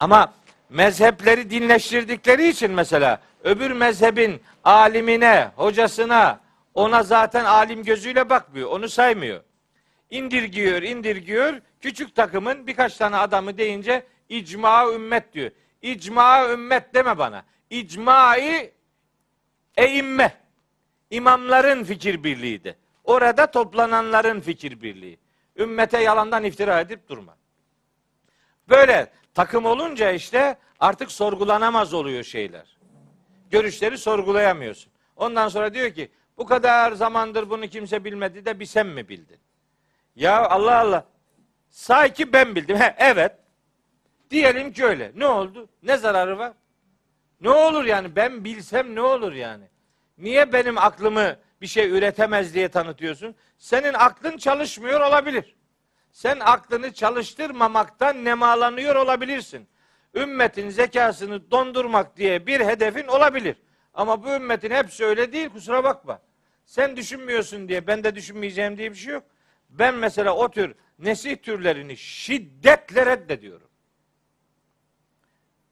Ama 0.00 0.32
mezhepleri 0.70 1.50
dinleştirdikleri 1.50 2.48
için 2.48 2.70
mesela 2.70 3.20
öbür 3.44 3.70
mezhebin 3.70 4.42
alimine, 4.64 5.50
hocasına, 5.56 6.40
ona 6.74 7.02
zaten 7.02 7.44
alim 7.44 7.84
gözüyle 7.84 8.30
bakmıyor. 8.30 8.70
Onu 8.70 8.88
saymıyor. 8.88 9.40
İndirgiyor, 10.10 10.82
indirgiyor. 10.82 11.60
Küçük 11.80 12.14
takımın 12.14 12.66
birkaç 12.66 12.96
tane 12.96 13.16
adamı 13.16 13.58
deyince 13.58 14.06
icma 14.28 14.92
ümmet 14.92 15.32
diyor. 15.32 15.50
İcma 15.82 16.48
ümmet 16.50 16.94
deme 16.94 17.18
bana. 17.18 17.44
İcmai 17.70 18.72
eimme. 19.76 20.40
İmamların 21.10 21.84
fikir 21.84 22.24
birliğiydi. 22.24 22.76
Orada 23.04 23.50
toplananların 23.50 24.40
fikir 24.40 24.82
birliği. 24.82 25.18
Ümmete 25.56 26.02
yalandan 26.02 26.44
iftira 26.44 26.80
edip 26.80 27.08
durma. 27.08 27.36
Böyle 28.68 29.12
takım 29.34 29.64
olunca 29.64 30.10
işte 30.10 30.58
artık 30.80 31.12
sorgulanamaz 31.12 31.94
oluyor 31.94 32.24
şeyler. 32.24 32.78
Görüşleri 33.50 33.98
sorgulayamıyorsun. 33.98 34.92
Ondan 35.16 35.48
sonra 35.48 35.74
diyor 35.74 35.90
ki 35.90 36.08
bu 36.38 36.46
kadar 36.46 36.92
zamandır 36.92 37.50
bunu 37.50 37.66
kimse 37.66 38.04
bilmedi 38.04 38.44
de 38.44 38.60
bir 38.60 38.66
sen 38.66 38.86
mi 38.86 39.08
bildin? 39.08 39.38
Ya 40.20 40.46
Allah 40.48 40.78
Allah. 40.78 41.04
Sanki 41.70 42.32
ben 42.32 42.54
bildim. 42.54 42.76
He, 42.76 42.94
evet. 42.98 43.32
Diyelim 44.30 44.72
ki 44.72 44.84
öyle. 44.84 45.12
Ne 45.16 45.26
oldu? 45.26 45.68
Ne 45.82 45.96
zararı 45.96 46.38
var? 46.38 46.52
Ne 47.40 47.50
olur 47.50 47.84
yani? 47.84 48.16
Ben 48.16 48.44
bilsem 48.44 48.94
ne 48.94 49.00
olur 49.00 49.32
yani? 49.32 49.64
Niye 50.18 50.52
benim 50.52 50.78
aklımı 50.78 51.36
bir 51.60 51.66
şey 51.66 51.90
üretemez 51.90 52.54
diye 52.54 52.68
tanıtıyorsun? 52.68 53.34
Senin 53.58 53.94
aklın 53.94 54.36
çalışmıyor 54.36 55.00
olabilir. 55.00 55.56
Sen 56.12 56.40
aklını 56.40 56.92
çalıştırmamaktan 56.92 58.24
nemalanıyor 58.24 58.96
olabilirsin. 58.96 59.68
Ümmetin 60.14 60.70
zekasını 60.70 61.50
dondurmak 61.50 62.16
diye 62.16 62.46
bir 62.46 62.60
hedefin 62.60 63.06
olabilir. 63.06 63.56
Ama 63.94 64.24
bu 64.24 64.28
ümmetin 64.28 64.70
hepsi 64.70 65.04
öyle 65.04 65.32
değil 65.32 65.48
kusura 65.48 65.84
bakma. 65.84 66.20
Sen 66.64 66.96
düşünmüyorsun 66.96 67.68
diye 67.68 67.86
ben 67.86 68.04
de 68.04 68.14
düşünmeyeceğim 68.14 68.78
diye 68.78 68.90
bir 68.90 68.96
şey 68.96 69.12
yok. 69.12 69.24
Ben 69.70 69.94
mesela 69.94 70.36
o 70.36 70.50
tür 70.50 70.74
nesih 70.98 71.36
türlerini 71.36 71.96
şiddetle 71.96 73.06
reddediyorum. 73.06 73.68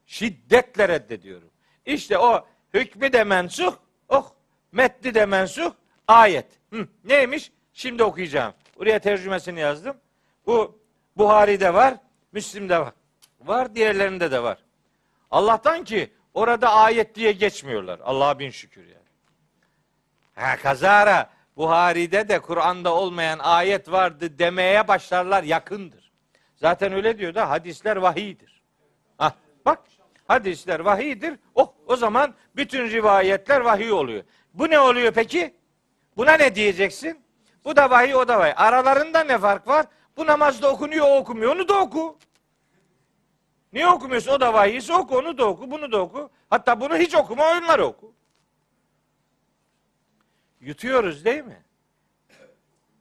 Şiddetle 0.07 0.89
reddediyorum. 0.89 1.51
İşte 1.87 2.19
o 2.19 2.47
hükmü 2.75 3.13
de 3.13 3.25
mensuh, 3.25 3.77
oh, 4.09 4.33
metni 4.73 5.15
de 5.15 5.27
mensuh, 5.27 5.73
ayet. 6.09 6.47
Hı, 6.73 6.89
neymiş? 7.05 7.53
Şimdi 7.73 8.03
okuyacağım. 8.03 8.55
Buraya 8.79 8.99
tercümesini 8.99 9.61
yazdım. 9.61 9.97
Bu 10.47 10.81
Buhari'de 11.17 11.75
var, 11.75 11.95
Müslim'de 12.33 12.79
var. 12.79 12.93
Var, 13.41 13.75
diğerlerinde 13.75 14.31
de 14.31 14.43
var. 14.43 14.59
Allah'tan 15.31 15.85
ki 15.85 16.13
orada 16.35 16.73
ayet 16.73 17.15
diye 17.15 17.33
geçmiyorlar. 17.33 18.01
Allah'a 18.05 18.39
bin 18.39 18.51
şükür 18.51 18.87
yani. 18.87 18.99
Ha 20.35 20.57
kazara 20.57 21.31
Buhari'de 21.59 22.29
de 22.29 22.39
Kur'an'da 22.39 22.95
olmayan 22.95 23.39
ayet 23.39 23.91
vardı 23.91 24.39
demeye 24.39 24.89
başlarlar 24.89 25.43
yakındır. 25.43 26.13
Zaten 26.57 26.93
öyle 26.93 27.19
diyor 27.19 27.35
da 27.35 27.51
hadisler 27.51 27.97
vahiydir. 27.97 28.63
Ha, 29.19 29.35
bak 29.65 29.83
hadisler 30.27 30.81
vahiydir. 30.81 31.39
Oh 31.55 31.73
o 31.87 31.97
zaman 31.97 32.35
bütün 32.57 32.91
rivayetler 32.91 33.61
vahiy 33.61 33.93
oluyor. 33.93 34.25
Bu 34.55 34.71
ne 34.71 34.81
oluyor 34.81 35.13
peki? 35.13 35.55
Buna 36.17 36.33
ne 36.33 36.55
diyeceksin? 36.55 37.25
Bu 37.65 37.77
da 37.77 37.91
vahiy 37.91 38.15
o 38.15 38.29
da 38.29 38.39
vahiy. 38.39 38.55
Aralarında 38.57 39.25
ne 39.25 39.39
fark 39.39 39.69
var? 39.69 39.87
Bu 40.17 40.27
namazda 40.27 40.71
okunuyor 40.71 41.07
o 41.07 41.17
okumuyor. 41.17 41.57
Onu 41.57 41.69
da 41.69 41.81
oku. 41.81 42.19
Niye 43.73 43.89
okumuyorsun? 43.89 44.33
O 44.33 44.41
da 44.41 44.55
vahiyse 44.55 44.95
oku. 44.95 45.19
Onu 45.19 45.39
da 45.39 45.47
oku. 45.47 45.71
Bunu 45.71 45.93
da 45.93 45.99
oku. 46.01 46.31
Hatta 46.51 46.81
bunu 46.81 46.97
hiç 46.97 47.15
okuma 47.15 47.51
onları 47.51 47.87
oku. 47.87 48.18
Yutuyoruz 50.61 51.25
değil 51.25 51.45
mi? 51.45 51.63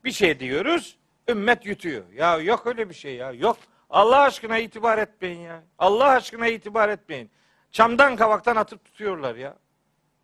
Bir 0.04 0.12
şey 0.12 0.40
diyoruz, 0.40 0.98
ümmet 1.30 1.66
yutuyor. 1.66 2.04
Ya 2.14 2.38
yok 2.38 2.68
öyle 2.68 2.90
bir 2.90 2.94
şey 2.94 3.16
ya. 3.16 3.32
Yok. 3.32 3.58
Allah 3.90 4.20
aşkına 4.20 4.58
itibar 4.58 4.98
etmeyin 4.98 5.40
ya. 5.40 5.64
Allah 5.80 6.08
aşkına 6.08 6.48
itibar 6.48 6.90
etmeyin. 6.90 7.30
Çamdan 7.72 8.16
kavaktan 8.16 8.56
atıp 8.56 8.86
tutuyorlar 8.86 9.36
ya. 9.36 9.58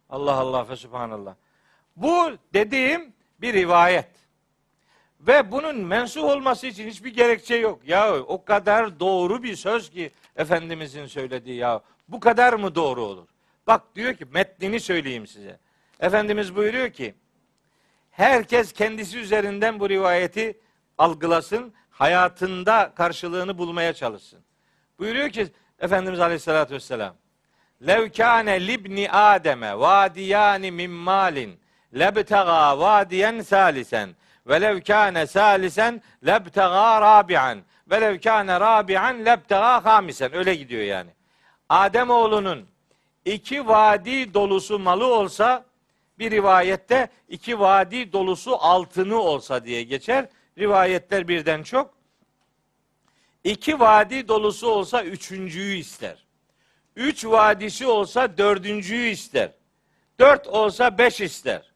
Allah 0.10 0.34
Allah 0.34 0.70
ve 0.70 0.76
subhanallah. 0.76 1.36
Bu 1.96 2.32
dediğim 2.54 3.14
bir 3.42 3.54
rivayet. 3.54 4.10
Ve 5.20 5.52
bunun 5.52 5.76
mensuh 5.76 6.24
olması 6.24 6.68
için 6.68 6.88
hiçbir 6.88 7.14
gerekçe 7.14 7.56
yok. 7.56 7.80
Ya 7.88 8.16
o 8.16 8.46
kadar 8.46 9.00
doğru 9.00 9.44
bir 9.44 9.56
söz 9.56 9.90
ki 9.90 10.12
Efendimizin 10.36 11.06
söylediği 11.06 11.56
ya. 11.56 11.82
Bu 12.08 12.20
kadar 12.20 12.54
mı 12.54 12.76
doğru 12.76 13.02
olur? 13.02 13.28
Bak 13.68 13.96
diyor 13.96 14.14
ki 14.14 14.26
metnini 14.26 14.80
söyleyeyim 14.80 15.28
size. 15.28 15.60
Efendimiz 16.00 16.56
buyuruyor 16.56 16.90
ki 16.90 17.16
herkes 18.14 18.74
kendisi 18.74 19.20
üzerinden 19.20 19.80
bu 19.80 19.90
rivayeti 19.90 20.60
algılasın. 20.98 21.74
hayatında 21.94 22.92
karşılığını 22.96 23.58
bulmaya 23.58 23.94
çalışsın. 23.94 24.40
Buyuruyor 25.00 25.30
ki 25.30 25.48
Efendimiz 25.80 26.20
Aleyhisselatü 26.20 26.74
Vesselam 26.74 27.16
Lev 27.88 28.10
kâne 28.10 28.68
libni 28.68 29.12
Adem'e 29.12 29.80
vadiyani 29.80 30.72
min 30.72 30.92
malin 30.92 31.60
lebtega 31.94 32.80
vadiyen 32.80 33.42
salisen 33.42 34.16
ve 34.48 34.62
lev 34.62 34.82
kâne 34.82 35.28
salisen 35.28 36.02
lebtega 36.26 37.02
rabi'an 37.02 37.60
ve 37.90 38.02
lev 38.02 38.20
kâne 38.20 38.60
rabi'an 38.60 39.26
lebtega 39.26 39.86
hamisen 39.86 40.36
öyle 40.36 40.56
gidiyor 40.56 40.84
yani. 40.84 41.10
Adem 41.70 42.10
oğlunun 42.10 42.68
iki 43.26 43.68
vadi 43.68 44.34
dolusu 44.34 44.80
malı 44.80 45.06
olsa 45.06 45.66
bir 46.20 46.32
rivayette 46.32 47.10
iki 47.30 47.60
vadi 47.60 48.14
dolusu 48.14 48.56
altını 48.56 49.22
olsa 49.22 49.66
diye 49.66 49.84
geçer. 49.84 50.30
Rivayetler 50.58 51.28
birden 51.28 51.64
çok. 51.64 51.94
İki 53.44 53.80
vadi 53.80 54.28
dolusu 54.28 54.68
olsa 54.68 55.04
üçüncüyü 55.04 55.78
ister. 55.78 56.26
Üç 56.96 57.26
vadisi 57.26 57.88
olsa 57.88 58.38
dördüncüyü 58.38 59.10
ister. 59.10 59.52
Dört 60.20 60.48
olsa 60.48 60.98
beş 60.98 61.22
ister. 61.22 61.74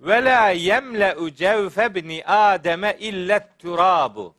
Ve 0.00 0.24
la 0.24 0.48
yemle'u 0.48 1.30
cevfe 1.30 1.94
bni 1.94 2.24
Adem'e 2.26 2.96
illet 3.00 3.58
turabu. 3.58 4.34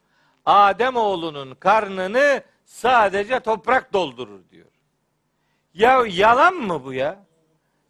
Adem 0.46 0.96
oğlunun 0.96 1.56
karnını 1.56 2.44
sadece 2.66 3.40
toprak 3.40 3.94
doldurur 3.94 4.50
diyor. 4.50 4.72
Ya 5.74 6.04
yalan 6.08 6.54
mı 6.54 6.84
bu 6.84 6.94
ya? 6.94 7.26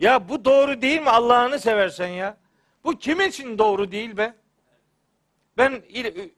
Ya 0.01 0.29
bu 0.29 0.45
doğru 0.45 0.81
değil 0.81 1.01
mi 1.01 1.09
Allah'ını 1.09 1.59
seversen 1.59 2.07
ya? 2.07 2.37
Bu 2.83 2.97
kim 2.97 3.21
için 3.21 3.57
doğru 3.57 3.91
değil 3.91 4.17
be? 4.17 4.33
Ben 5.57 5.83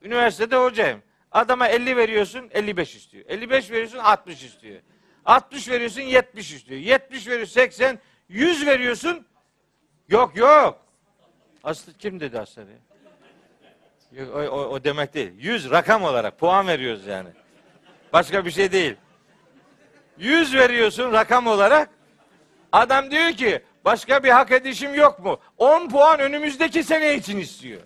üniversitede 0.02 0.56
hocayım. 0.56 1.04
Adama 1.32 1.68
50 1.68 1.98
veriyorsun 1.98 2.50
55 2.54 2.96
istiyor. 2.96 3.26
55 3.28 3.72
veriyorsun 3.72 3.98
60 3.98 4.44
istiyor. 4.44 4.82
60 5.26 5.70
veriyorsun 5.70 6.02
70 6.02 6.52
istiyor. 6.54 6.80
70 6.80 7.28
veriyorsun 7.28 7.54
80. 7.54 8.00
100 8.30 8.66
veriyorsun. 8.66 9.26
Yok 10.10 10.36
yok. 10.38 10.80
Aslı 11.64 11.94
kim 11.94 12.20
dedi 12.20 12.40
Aslı? 12.40 12.66
Yok, 14.12 14.36
o, 14.36 14.40
o, 14.40 14.70
o 14.70 14.84
demek 14.84 15.14
değil. 15.14 15.32
100 15.38 15.72
rakam 15.72 16.04
olarak 16.04 16.40
puan 16.40 16.68
veriyoruz 16.68 17.06
yani. 17.08 17.30
Başka 18.14 18.46
bir 18.46 18.52
şey 18.52 18.72
değil. 18.72 18.96
100 20.18 20.56
veriyorsun 20.56 21.12
rakam 21.14 21.48
olarak. 21.48 21.90
Adam 22.74 23.12
diyor 23.12 23.32
ki 23.32 23.62
başka 23.86 24.24
bir 24.24 24.30
hak 24.30 24.52
edişim 24.52 24.96
yok 24.96 25.20
mu? 25.20 25.40
10 25.58 25.90
puan 25.90 26.20
önümüzdeki 26.20 26.84
sene 26.84 27.16
için 27.16 27.38
istiyor. 27.38 27.82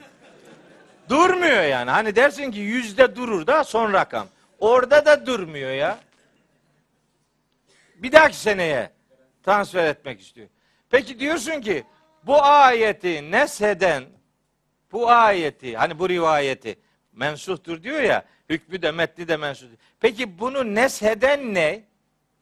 Durmuyor 1.09 1.63
yani. 1.63 1.91
Hani 1.91 2.15
dersin 2.15 2.51
ki 2.51 2.59
yüzde 2.59 3.15
durur 3.15 3.47
da 3.47 3.63
son 3.63 3.93
rakam. 3.93 4.27
Orada 4.59 5.05
da 5.05 5.25
durmuyor 5.25 5.71
ya. 5.71 5.99
Bir 7.95 8.11
dahaki 8.11 8.35
seneye 8.37 8.91
transfer 9.43 9.85
etmek 9.85 10.21
istiyor. 10.21 10.47
Peki 10.89 11.19
diyorsun 11.19 11.61
ki 11.61 11.83
bu 12.23 12.43
ayeti 12.43 13.31
nesheden 13.31 14.03
bu 14.91 15.09
ayeti 15.09 15.77
hani 15.77 15.99
bu 15.99 16.09
rivayeti 16.09 16.79
mensuhtur 17.13 17.83
diyor 17.83 18.01
ya 18.01 18.25
hükmü 18.49 18.81
de 18.81 18.91
metni 18.91 19.27
de 19.27 19.37
mensuh. 19.37 19.67
Peki 19.99 20.39
bunu 20.39 20.75
nesheden 20.75 21.53
ne? 21.53 21.83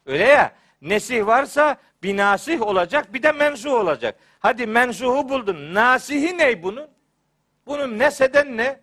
Öyle 0.05 0.23
ya 0.23 0.51
nesih 0.81 1.25
varsa 1.25 1.77
bir 2.05 2.17
nasih 2.17 2.61
olacak 2.61 3.13
bir 3.13 3.23
de 3.23 3.31
mensuh 3.31 3.73
olacak. 3.73 4.19
Hadi 4.39 4.67
mensuhu 4.67 5.29
buldun. 5.29 5.73
Nasihi 5.73 6.37
ne 6.37 6.63
bunun? 6.63 6.87
Bunun 7.65 7.99
neseden 7.99 8.57
ne? 8.57 8.79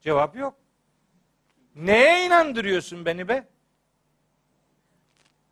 Cevap 0.00 0.36
yok. 0.36 0.54
Neye 1.74 2.26
inandırıyorsun 2.26 3.04
beni 3.04 3.28
be? 3.28 3.48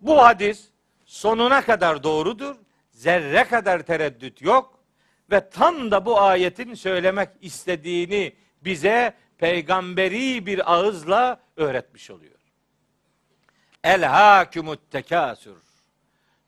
Bu 0.01 0.23
hadis 0.23 0.69
sonuna 1.05 1.65
kadar 1.65 2.03
doğrudur. 2.03 2.57
Zerre 2.91 3.45
kadar 3.45 3.83
tereddüt 3.83 4.43
yok. 4.43 4.79
Ve 5.31 5.51
tam 5.51 5.91
da 5.91 6.07
bu 6.07 6.21
ayetin 6.21 6.75
söylemek 6.75 7.29
istediğini 7.41 8.37
bize 8.65 9.15
peygamberi 9.39 10.47
bir 10.47 10.73
ağızla 10.73 11.41
öğretmiş 11.57 12.11
oluyor. 12.11 12.39
El 13.85 14.05
hakumut 14.05 14.91
tekasür. 14.91 15.72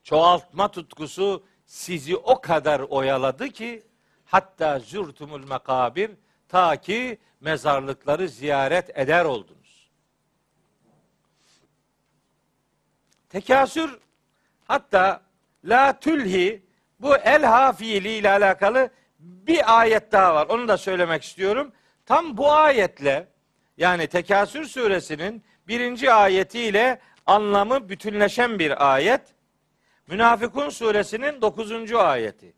Çoğaltma 0.04 0.70
tutkusu 0.70 1.44
sizi 1.66 2.16
o 2.16 2.40
kadar 2.40 2.80
oyaladı 2.80 3.48
ki 3.48 3.82
hatta 4.24 4.78
zürtumul 4.78 5.48
mekabir 5.48 6.10
ta 6.48 6.76
ki 6.76 7.18
mezarlıkları 7.40 8.28
ziyaret 8.28 8.98
eder 8.98 9.24
oldunuz. 9.24 9.90
Tekasür 13.28 13.98
hatta 14.64 15.22
la 15.64 16.00
tülhi 16.00 16.62
bu 17.00 17.16
elha 17.16 17.72
fiili 17.72 18.08
ile 18.08 18.30
alakalı 18.30 18.90
bir 19.18 19.80
ayet 19.80 20.12
daha 20.12 20.34
var. 20.34 20.46
Onu 20.46 20.68
da 20.68 20.76
söylemek 20.76 21.22
istiyorum. 21.22 21.72
Tam 22.06 22.36
bu 22.36 22.52
ayetle 22.52 23.28
yani 23.76 24.06
Tekasür 24.06 24.64
suresinin 24.64 25.44
birinci 25.68 26.12
ayetiyle 26.12 27.00
anlamı 27.26 27.88
bütünleşen 27.88 28.58
bir 28.58 28.94
ayet. 28.94 29.33
Münafıkun 30.06 30.68
suresinin 30.68 31.42
dokuzuncu 31.42 32.00
ayeti. 32.00 32.54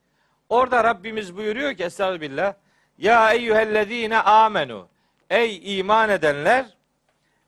Orada 0.49 0.85
Rabbimiz 0.85 1.37
buyuruyor 1.37 1.75
ki 1.75 1.85
Estağfirullah. 1.85 2.55
Ya 2.99 3.33
eyyühellezine 3.33 4.19
amenu. 4.19 4.89
Ey 5.31 5.79
iman 5.79 6.11
edenler. 6.11 6.67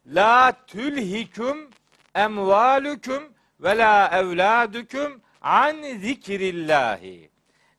La 0.07 0.53
tülhiküm 0.66 1.70
emvalüküm 2.14 3.22
ve 3.61 3.78
la 3.78 4.11
evladüküm 4.12 5.22
an 5.42 5.82
zikrillahi. 5.82 7.30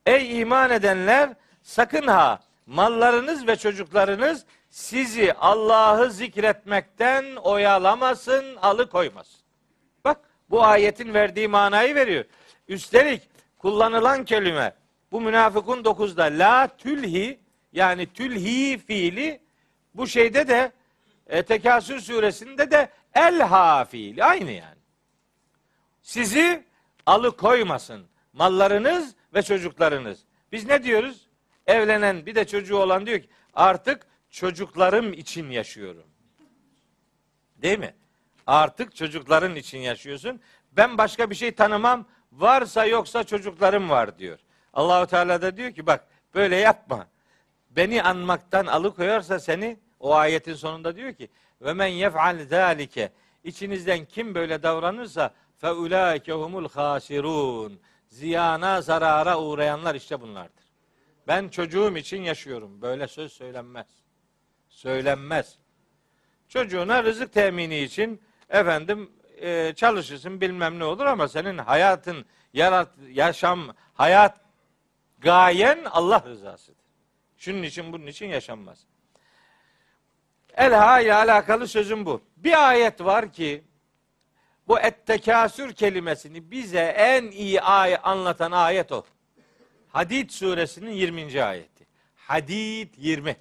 Ey 0.05 0.39
iman 0.39 0.71
edenler 0.71 1.29
sakın 1.63 2.07
ha 2.07 2.39
mallarınız 2.65 3.47
ve 3.47 3.55
çocuklarınız 3.55 4.45
sizi 4.69 5.33
Allah'ı 5.33 6.11
zikretmekten 6.11 7.35
oyalamasın, 7.35 8.55
alıkoymasın. 8.55 9.38
Bu 10.49 10.63
ayetin 10.63 11.13
verdiği 11.13 11.47
manayı 11.47 11.95
veriyor. 11.95 12.25
Üstelik 12.67 13.21
kullanılan 13.57 14.25
kelime 14.25 14.73
bu 15.11 15.21
münafıkun 15.21 15.83
9'da 15.83 16.23
la 16.23 16.67
tülhi 16.77 17.39
yani 17.73 18.13
tülhi 18.13 18.77
fiili 18.77 19.41
bu 19.93 20.07
şeyde 20.07 20.47
de 20.47 20.71
e, 21.27 21.43
Tekasür 21.43 21.99
suresinde 21.99 22.71
de 22.71 22.89
elha 23.13 23.85
fiili 23.85 24.23
aynı 24.23 24.51
yani. 24.51 24.79
Sizi 26.01 26.63
alıkoymasın 27.05 28.05
mallarınız 28.33 29.15
ve 29.33 29.41
çocuklarınız. 29.41 30.19
Biz 30.51 30.65
ne 30.65 30.83
diyoruz? 30.83 31.27
Evlenen 31.67 32.25
bir 32.25 32.35
de 32.35 32.47
çocuğu 32.47 32.77
olan 32.77 33.05
diyor 33.05 33.19
ki 33.19 33.29
artık 33.53 34.07
çocuklarım 34.29 35.13
için 35.13 35.49
yaşıyorum. 35.49 36.05
Değil 37.55 37.79
mi? 37.79 37.95
Artık 38.49 38.95
çocukların 38.95 39.55
için 39.55 39.77
yaşıyorsun. 39.77 40.41
Ben 40.71 40.97
başka 40.97 41.29
bir 41.29 41.35
şey 41.35 41.51
tanımam. 41.51 42.05
Varsa 42.31 42.85
yoksa 42.85 43.23
çocuklarım 43.23 43.89
var 43.89 44.19
diyor. 44.19 44.39
Allahu 44.73 45.07
Teala 45.07 45.41
da 45.41 45.57
diyor 45.57 45.71
ki 45.71 45.85
bak 45.85 46.07
böyle 46.35 46.55
yapma. 46.55 47.07
Beni 47.69 48.03
anmaktan 48.03 48.65
alıkoyarsa 48.65 49.39
seni 49.39 49.79
o 49.99 50.15
ayetin 50.15 50.53
sonunda 50.53 50.95
diyor 50.95 51.13
ki 51.13 51.29
ve 51.61 51.73
men 51.73 51.87
yef'al 51.87 52.45
zalike 52.45 53.11
içinizden 53.43 54.05
kim 54.05 54.35
böyle 54.35 54.63
davranırsa 54.63 55.33
fe 55.57 55.71
ulaike 55.71 56.33
humul 56.33 56.69
hasirun 56.69 57.79
ziyana 58.07 58.81
zarara 58.81 59.39
uğrayanlar 59.41 59.95
işte 59.95 60.21
bunlardır. 60.21 60.65
Ben 61.27 61.49
çocuğum 61.49 61.97
için 61.97 62.21
yaşıyorum. 62.21 62.81
Böyle 62.81 63.07
söz 63.07 63.33
söylenmez. 63.33 63.87
Söylenmez. 64.69 65.57
Çocuğuna 66.47 67.03
rızık 67.03 67.33
temini 67.33 67.79
için 67.79 68.21
efendim 68.49 69.11
e, 69.41 69.73
çalışırsın 69.75 70.41
bilmem 70.41 70.79
ne 70.79 70.83
olur 70.83 71.05
ama 71.05 71.27
senin 71.27 71.57
hayatın 71.57 72.25
yarat 72.53 72.89
yaşam 73.11 73.75
hayat 73.93 74.49
Gayen 75.19 75.85
Allah 75.85 76.23
rızasıdır. 76.25 76.85
Şunun 77.37 77.63
için 77.63 77.93
bunun 77.93 78.07
için 78.07 78.27
yaşanmaz. 78.27 78.85
Elha 80.53 80.99
ile 80.99 81.13
alakalı 81.13 81.67
sözüm 81.67 82.05
bu. 82.05 82.21
Bir 82.37 82.69
ayet 82.69 83.01
var 83.01 83.33
ki 83.33 83.63
bu 84.67 84.79
ettekasür 84.79 85.73
kelimesini 85.73 86.51
bize 86.51 86.79
en 86.79 87.31
iyi 87.31 87.61
ay 87.61 87.97
anlatan 88.03 88.51
ayet 88.51 88.91
o. 88.91 89.03
Hadid 89.87 90.29
suresinin 90.29 90.91
20. 90.91 91.43
ayeti. 91.43 91.87
Hadid 92.15 92.93
20. 92.97 93.35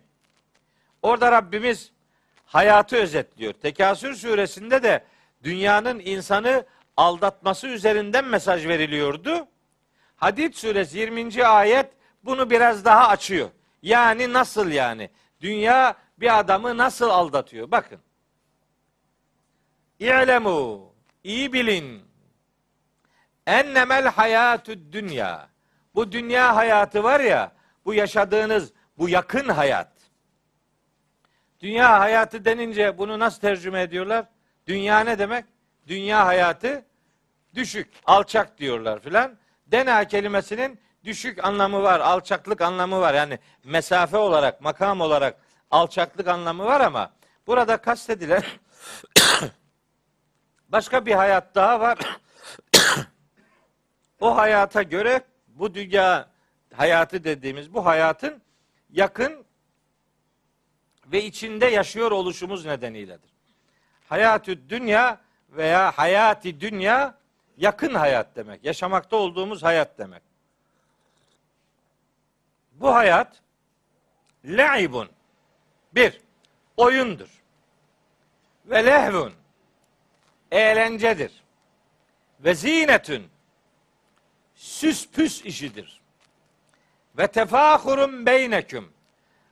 Orada 1.03 1.33
Rabbimiz 1.33 1.93
hayatı 2.49 2.97
özetliyor. 2.97 3.53
Tekasür 3.53 4.15
suresinde 4.15 4.83
de 4.83 5.05
dünyanın 5.43 5.99
insanı 5.99 6.67
aldatması 6.97 7.67
üzerinden 7.67 8.25
mesaj 8.25 8.67
veriliyordu. 8.67 9.47
Hadid 10.17 10.55
suresi 10.55 10.99
20. 10.99 11.47
ayet 11.47 11.87
bunu 12.25 12.51
biraz 12.51 12.85
daha 12.85 13.09
açıyor. 13.09 13.51
Yani 13.83 14.33
nasıl 14.33 14.69
yani? 14.69 15.11
Dünya 15.41 15.95
bir 16.21 16.39
adamı 16.39 16.77
nasıl 16.77 17.09
aldatıyor? 17.09 17.71
Bakın. 17.71 17.99
İ'lemu 19.99 20.93
iyi 21.25 21.53
bilin. 21.53 22.03
Ennemel 23.47 24.07
hayatü 24.09 24.93
dünya. 24.93 25.49
Bu 25.95 26.13
dünya 26.13 26.57
hayatı 26.57 27.03
var 27.03 27.21
ya, 27.21 27.53
bu 27.85 27.95
yaşadığınız 27.95 28.73
bu 28.99 29.09
yakın 29.09 29.49
hayat. 29.49 29.98
Dünya 31.61 32.01
hayatı 32.01 32.45
denince 32.45 32.99
bunu 32.99 33.19
nasıl 33.19 33.41
tercüme 33.41 33.83
ediyorlar? 33.83 34.27
Dünya 34.67 35.01
ne 35.01 35.19
demek? 35.19 35.45
Dünya 35.87 36.27
hayatı 36.27 36.85
düşük, 37.55 37.91
alçak 38.07 38.59
diyorlar 38.59 39.01
filan. 39.01 39.39
Dena 39.67 40.05
kelimesinin 40.05 40.81
düşük 41.05 41.45
anlamı 41.45 41.83
var, 41.83 42.01
alçaklık 42.01 42.61
anlamı 42.61 43.01
var. 43.01 43.15
Yani 43.15 43.39
mesafe 43.65 44.17
olarak, 44.17 44.61
makam 44.61 45.01
olarak 45.01 45.37
alçaklık 45.71 46.29
anlamı 46.29 46.65
var 46.65 46.81
ama 46.81 47.11
burada 47.47 47.77
kastedilen 47.77 48.43
başka 50.69 51.07
bir 51.07 51.13
hayat 51.13 51.55
daha 51.55 51.81
var. 51.81 51.99
o 54.21 54.37
hayata 54.37 54.83
göre 54.83 55.21
bu 55.49 55.75
dünya 55.75 56.29
hayatı 56.75 57.25
dediğimiz 57.25 57.75
bu 57.75 57.87
hayatın 57.87 58.43
yakın 58.91 59.45
ve 61.13 61.25
içinde 61.25 61.67
yaşıyor 61.67 62.11
oluşumuz 62.11 62.67
nedeniyledir. 62.67 63.31
Hayatü 64.09 64.69
dünya 64.69 65.21
veya 65.51 65.91
hayati 65.91 66.61
dünya 66.61 67.15
yakın 67.57 67.95
hayat 67.95 68.37
demek. 68.37 68.65
Yaşamakta 68.65 69.17
olduğumuz 69.17 69.63
hayat 69.63 69.99
demek. 69.99 70.23
Bu 72.73 72.95
hayat 72.95 73.43
le'ibun 74.45 75.09
bir, 75.95 76.21
oyundur. 76.77 77.29
Ve 78.67 78.87
lehvun 78.87 79.33
eğlencedir. 80.51 81.43
Ve 82.41 82.55
zinetün 82.55 83.29
süs 84.55 85.09
püs 85.09 85.45
işidir. 85.45 86.01
Ve 87.19 87.27
tefahurun 87.27 88.27
beyneküm 88.27 88.93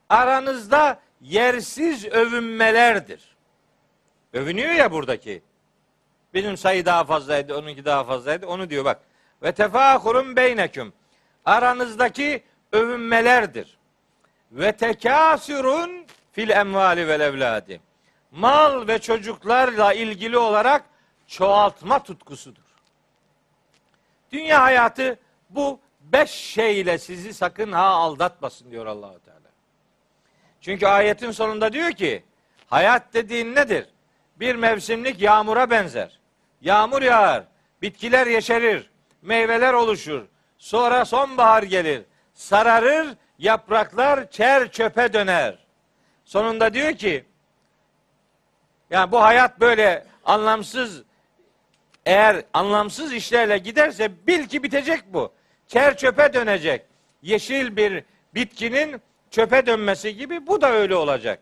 aranızda 0.09 0.99
yersiz 1.21 2.05
övünmelerdir. 2.05 3.37
Övünüyor 4.33 4.71
ya 4.71 4.91
buradaki. 4.91 5.41
Benim 6.33 6.57
sayı 6.57 6.85
daha 6.85 7.03
fazlaydı, 7.03 7.57
onunki 7.57 7.85
daha 7.85 8.03
fazlaydı. 8.03 8.47
Onu 8.47 8.69
diyor 8.69 8.85
bak. 8.85 8.99
Ve 9.43 9.51
tefahurun 9.51 10.35
beyneküm. 10.35 10.93
Aranızdaki 11.45 12.43
övünmelerdir. 12.71 13.77
Ve 14.51 14.71
tekasürün 14.71 16.07
fil 16.31 16.49
emvali 16.49 17.07
vel 17.07 17.19
evladi. 17.19 17.81
Mal 18.31 18.87
ve 18.87 18.99
çocuklarla 18.99 19.93
ilgili 19.93 20.37
olarak 20.37 20.83
çoğaltma 21.27 22.03
tutkusudur. 22.03 22.61
Dünya 24.31 24.63
hayatı 24.63 25.19
bu 25.49 25.79
beş 26.01 26.29
şeyle 26.29 26.97
sizi 26.97 27.33
sakın 27.33 27.71
ha 27.71 27.85
aldatmasın 27.85 28.71
diyor 28.71 28.85
Allahu 28.85 29.19
Teala. 29.19 29.36
Çünkü 30.61 30.87
ayetin 30.87 31.31
sonunda 31.31 31.73
diyor 31.73 31.91
ki 31.91 32.23
hayat 32.67 33.13
dediğin 33.13 33.55
nedir? 33.55 33.85
Bir 34.39 34.55
mevsimlik 34.55 35.21
yağmura 35.21 35.69
benzer. 35.69 36.19
Yağmur 36.61 37.01
yağar, 37.01 37.43
bitkiler 37.81 38.27
yeşerir, 38.27 38.89
meyveler 39.21 39.73
oluşur. 39.73 40.21
Sonra 40.57 41.05
sonbahar 41.05 41.63
gelir, 41.63 42.03
sararır, 42.33 43.07
yapraklar 43.39 44.31
çer 44.31 44.71
çöpe 44.71 45.13
döner. 45.13 45.57
Sonunda 46.25 46.73
diyor 46.73 46.93
ki 46.93 47.25
yani 48.89 49.11
bu 49.11 49.21
hayat 49.21 49.59
böyle 49.59 50.05
anlamsız 50.25 51.03
eğer 52.05 52.43
anlamsız 52.53 53.13
işlerle 53.13 53.57
giderse 53.57 54.27
bil 54.27 54.47
ki 54.47 54.63
bitecek 54.63 55.03
bu. 55.13 55.33
Çer 55.67 55.97
çöpe 55.97 56.33
dönecek. 56.33 56.85
Yeşil 57.21 57.75
bir 57.75 58.03
bitkinin 58.35 59.01
çöpe 59.31 59.65
dönmesi 59.65 60.15
gibi 60.15 60.47
bu 60.47 60.61
da 60.61 60.71
öyle 60.71 60.95
olacak. 60.95 61.39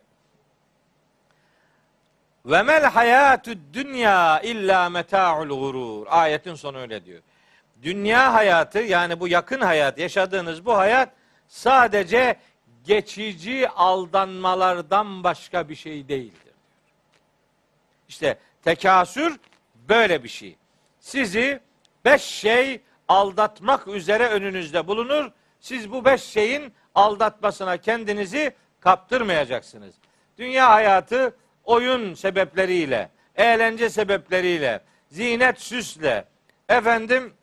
Ve 2.46 2.64
mel 2.64 2.84
hayatü 2.84 3.58
dünya 3.74 4.42
illa 4.42 4.90
meta'ul 4.90 5.48
gurur. 5.48 6.08
Ayetin 6.10 6.56
sonu 6.56 6.78
öyle 6.78 7.06
diyor. 7.06 7.22
Dünya 7.84 8.34
hayatı 8.34 8.80
yani 8.80 9.20
bu 9.20 9.28
yakın 9.28 9.62
hayat, 9.62 9.98
yaşadığınız 9.98 10.66
bu 10.66 10.78
hayat 10.78 11.10
sadece 11.48 12.40
geçici 12.84 13.70
aldanmalardan 13.70 15.24
başka 15.24 15.70
bir 15.70 15.76
şey 15.76 16.08
değildir. 16.08 16.54
İşte 18.08 18.40
tekasür 18.64 19.40
böyle 19.90 20.24
bir 20.24 20.30
şey. 20.30 20.56
Sizi 21.00 21.60
beş 22.06 22.22
şey 22.22 22.82
aldatmak 23.08 23.88
üzere 23.88 24.28
önünüzde 24.28 24.88
bulunur. 24.88 25.32
Siz 25.60 25.92
bu 25.92 26.06
beş 26.06 26.22
şeyin 26.22 26.74
aldatmasına 26.96 27.78
kendinizi 27.78 28.54
kaptırmayacaksınız. 28.80 29.96
Dünya 30.38 30.70
hayatı 30.70 31.36
oyun 31.64 32.14
sebepleriyle, 32.14 33.10
eğlence 33.36 33.90
sebepleriyle, 33.90 34.82
zinet 35.10 35.62
süsle, 35.62 36.26
efendim 36.70 37.34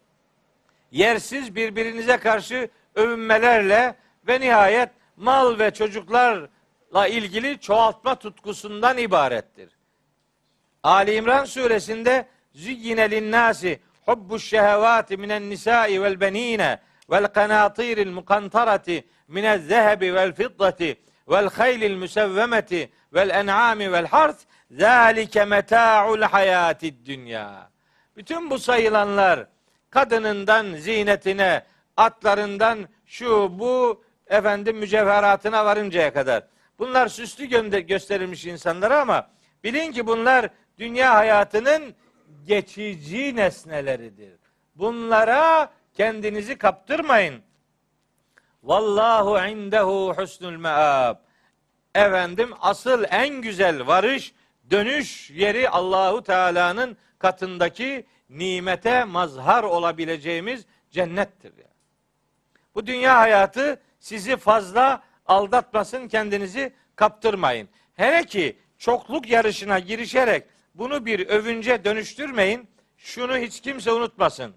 yersiz 0.91 1.55
birbirinize 1.55 2.17
karşı 2.17 2.69
övünmelerle 2.95 3.95
ve 4.27 4.41
nihayet 4.41 4.89
mal 5.17 5.59
ve 5.59 5.71
çocuklarla 5.71 7.07
ilgili 7.09 7.61
çoğaltma 7.61 8.15
tutkusundan 8.15 8.99
ibarettir. 8.99 9.71
Ali 10.83 11.15
İmran 11.15 11.45
suresinde 11.45 12.29
züyyine 12.55 13.11
linnâsi 13.11 13.81
hubbu 14.07 14.39
şehevâti 14.39 15.17
minen 15.17 15.51
nisâi 15.51 16.03
vel 16.03 16.21
benîne 16.21 16.79
vel 17.11 17.27
kanâtiril 17.27 18.11
mukantarati 18.11 19.05
minez 19.33 19.66
zehebi 19.68 20.14
vel 20.14 20.33
fiddati 20.33 20.97
vel 21.28 21.49
haylil 21.51 21.97
müsevvemeti 21.97 22.91
vel 23.14 23.30
en'ami 23.30 23.93
vel 23.93 24.07
harth 24.07 24.41
zâlike 24.70 25.45
meta'ul 25.45 26.22
hayâtid 26.22 27.07
dünya. 27.07 27.70
Bütün 28.16 28.51
bu 28.51 28.59
sayılanlar 28.59 29.47
kadınından 29.91 30.74
zinetine, 30.74 31.62
atlarından 31.97 32.89
şu 33.07 33.59
bu 33.59 34.05
efendim 34.26 34.76
mücevheratına 34.76 35.64
varıncaya 35.64 36.12
kadar. 36.12 36.43
Bunlar 36.78 37.09
süslü 37.09 37.45
gö- 37.45 37.80
gösterilmiş 37.80 38.47
insanlara 38.47 39.01
ama 39.01 39.30
bilin 39.64 39.93
ki 39.93 40.07
bunlar 40.07 40.49
dünya 40.78 41.14
hayatının 41.14 41.95
geçici 42.47 43.37
nesneleridir. 43.37 44.41
Bunlara 44.74 45.72
kendinizi 45.95 46.59
kaptırmayın. 46.59 47.43
Vallahu 48.63 49.49
indehu 49.49 50.15
husnul 50.17 50.57
meab. 50.57 51.17
Efendim 51.95 52.51
asıl 52.61 53.05
en 53.11 53.29
güzel 53.29 53.87
varış, 53.87 54.33
dönüş 54.71 55.31
yeri 55.31 55.69
Allahu 55.69 56.23
Teala'nın 56.23 56.97
katındaki 57.19 58.07
nimete 58.31 59.05
mazhar 59.05 59.63
olabileceğimiz 59.63 60.67
cennettir. 60.91 61.53
Yani. 61.57 61.73
Bu 62.75 62.87
dünya 62.87 63.19
hayatı 63.19 63.81
sizi 64.01 64.37
fazla 64.37 65.03
aldatmasın, 65.27 66.09
kendinizi 66.09 66.73
kaptırmayın. 66.97 67.69
Hele 67.95 68.27
ki 68.27 68.59
çokluk 68.79 69.29
yarışına 69.29 69.79
girişerek 69.79 70.45
bunu 70.75 71.07
bir 71.07 71.29
övünce 71.29 71.85
dönüştürmeyin. 71.85 72.69
Şunu 72.97 73.37
hiç 73.37 73.61
kimse 73.61 73.93
unutmasın. 73.93 74.55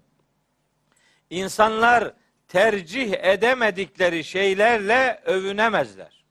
İnsanlar 1.30 2.12
tercih 2.48 3.12
edemedikleri 3.12 4.24
şeylerle 4.24 5.20
övünemezler. 5.24 6.24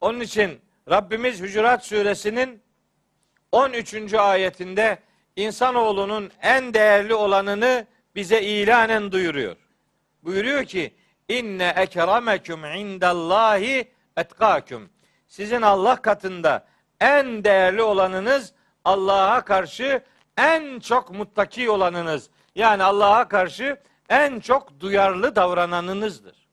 Onun 0.00 0.20
için 0.20 0.60
Rabbimiz 0.90 1.42
Hucurat 1.42 1.86
suresinin 1.86 2.62
13. 3.52 4.14
ayetinde 4.14 4.98
insanoğlunun 5.36 6.30
en 6.42 6.74
değerli 6.74 7.14
olanını 7.14 7.86
bize 8.14 8.42
ilanen 8.42 9.12
duyuruyor. 9.12 9.56
Buyuruyor 10.22 10.64
ki 10.64 10.94
inne 11.28 11.74
ekrameküm 11.76 12.64
indallahi 12.64 13.92
etkaküm. 14.16 14.90
Sizin 15.26 15.62
Allah 15.62 16.02
katında 16.02 16.66
en 17.00 17.44
değerli 17.44 17.82
olanınız 17.82 18.52
Allah'a 18.84 19.44
karşı 19.44 20.02
en 20.36 20.80
çok 20.80 21.10
muttaki 21.10 21.70
olanınız. 21.70 22.30
Yani 22.54 22.82
Allah'a 22.82 23.28
karşı 23.28 23.76
en 24.08 24.40
çok 24.40 24.80
duyarlı 24.80 25.36
davrananınızdır. 25.36 26.48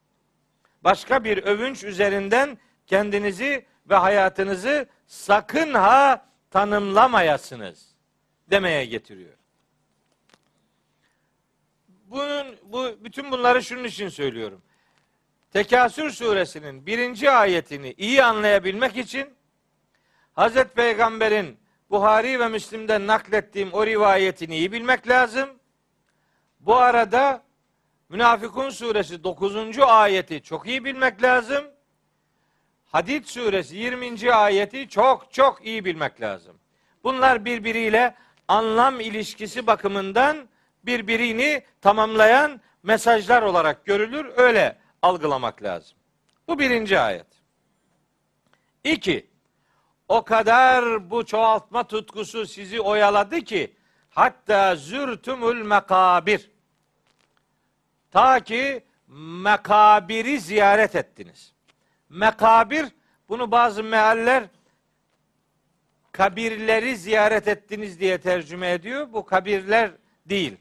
Başka 0.84 1.24
bir 1.24 1.38
övünç 1.38 1.84
üzerinden 1.84 2.58
kendinizi 2.88 3.66
ve 3.90 3.96
hayatınızı 3.96 4.90
sakın 5.08 5.74
ha 5.74 6.26
tanımlamayasınız 6.52 7.96
demeye 8.50 8.86
getiriyor. 8.86 9.34
Bunun 11.88 12.58
bu 12.64 12.98
bütün 13.04 13.32
bunları 13.32 13.64
şunun 13.64 13.84
için 13.84 14.10
söylüyorum. 14.10 14.62
Tekasür 15.54 16.12
suresinin 16.12 16.86
birinci 16.86 17.32
ayetini 17.32 17.94
iyi 17.98 18.24
anlayabilmek 18.24 18.98
için 18.98 19.34
Hazreti 20.34 20.74
Peygamber'in 20.74 21.58
Buhari 21.90 22.40
ve 22.40 22.48
Müslim'den 22.48 23.08
naklettiğim 23.08 23.74
o 23.74 23.86
rivayetini 23.86 24.58
iyi 24.58 24.72
bilmek 24.72 25.08
lazım. 25.08 25.50
Bu 26.62 26.76
arada 26.76 27.44
Münafıkun 28.10 28.70
suresi 28.70 29.24
9. 29.24 29.80
ayeti 29.80 30.44
çok 30.44 30.68
iyi 30.68 30.86
bilmek 30.86 31.24
lazım. 31.24 31.64
Hadid 32.86 33.26
suresi 33.26 33.78
20. 33.78 34.34
ayeti 34.34 34.90
çok 34.90 35.34
çok 35.34 35.66
iyi 35.66 35.86
bilmek 35.86 36.22
lazım. 36.22 36.56
Bunlar 37.04 37.46
birbiriyle 37.46 38.16
anlam 38.48 39.00
ilişkisi 39.00 39.68
bakımından 39.68 40.50
birbirini 40.84 41.64
tamamlayan 41.82 42.62
mesajlar 42.84 43.42
olarak 43.42 43.86
görülür. 43.86 44.32
Öyle 44.36 44.78
algılamak 45.02 45.64
lazım. 45.64 45.98
Bu 46.48 46.60
birinci 46.60 47.00
ayet. 47.00 47.28
İki, 48.84 49.28
o 50.08 50.24
kadar 50.24 51.10
bu 51.10 51.26
çoğaltma 51.26 51.88
tutkusu 51.88 52.46
sizi 52.48 52.82
oyaladı 52.82 53.42
ki 53.42 53.76
hatta 54.12 54.76
zürtümül 54.76 55.62
mekabir. 55.62 56.52
Ta 58.12 58.40
ki 58.40 58.84
mekabiri 59.44 60.40
ziyaret 60.40 60.96
ettiniz. 60.96 61.54
Mekabir 62.10 62.86
bunu 63.30 63.52
bazı 63.52 63.84
mealler 63.84 64.44
kabirleri 66.12 66.98
ziyaret 66.98 67.48
ettiniz 67.48 68.00
diye 68.00 68.18
tercüme 68.18 68.72
ediyor. 68.72 69.14
Bu 69.14 69.26
kabirler 69.26 69.92
değil. 70.26 70.58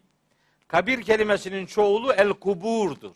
Kabir 0.68 1.02
kelimesinin 1.02 1.66
çoğulu 1.66 2.12
el 2.12 2.32
kuburdur. 2.32 3.14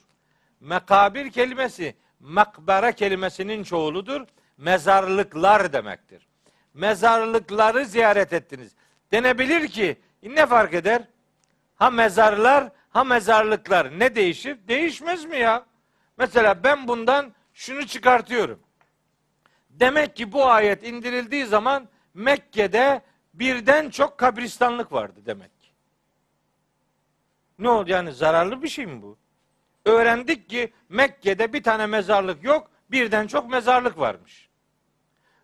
Mekabir 0.60 1.30
kelimesi 1.30 1.94
makbara 2.20 2.92
kelimesinin 2.92 3.64
çoğuludur. 3.64 4.26
Mezarlıklar 4.58 5.72
demektir. 5.72 6.26
Mezarlıkları 6.74 7.84
ziyaret 7.84 8.32
ettiniz. 8.32 8.72
Denebilir 9.12 9.68
ki 9.68 9.96
ne 10.24 10.46
fark 10.46 10.74
eder? 10.74 11.02
Ha 11.76 11.90
mezarlar 11.90 12.72
ha 12.88 13.04
mezarlıklar 13.04 13.98
ne 13.98 14.14
değişir? 14.14 14.58
Değişmez 14.68 15.24
mi 15.24 15.38
ya? 15.38 15.66
Mesela 16.18 16.64
ben 16.64 16.88
bundan 16.88 17.34
şunu 17.54 17.86
çıkartıyorum. 17.86 18.60
Demek 19.70 20.16
ki 20.16 20.32
bu 20.32 20.46
ayet 20.46 20.84
indirildiği 20.84 21.46
zaman 21.46 21.88
Mekke'de 22.14 23.02
birden 23.34 23.90
çok 23.90 24.18
kabristanlık 24.18 24.92
vardı 24.92 25.20
demek. 25.26 25.50
Ne 27.58 27.68
oldu 27.68 27.90
yani 27.90 28.12
zararlı 28.12 28.62
bir 28.62 28.68
şey 28.68 28.86
mi 28.86 29.02
bu? 29.02 29.18
Öğrendik 29.84 30.48
ki 30.48 30.72
Mekke'de 30.88 31.52
bir 31.52 31.62
tane 31.62 31.86
mezarlık 31.86 32.44
yok, 32.44 32.70
birden 32.90 33.26
çok 33.26 33.50
mezarlık 33.50 33.98
varmış. 33.98 34.48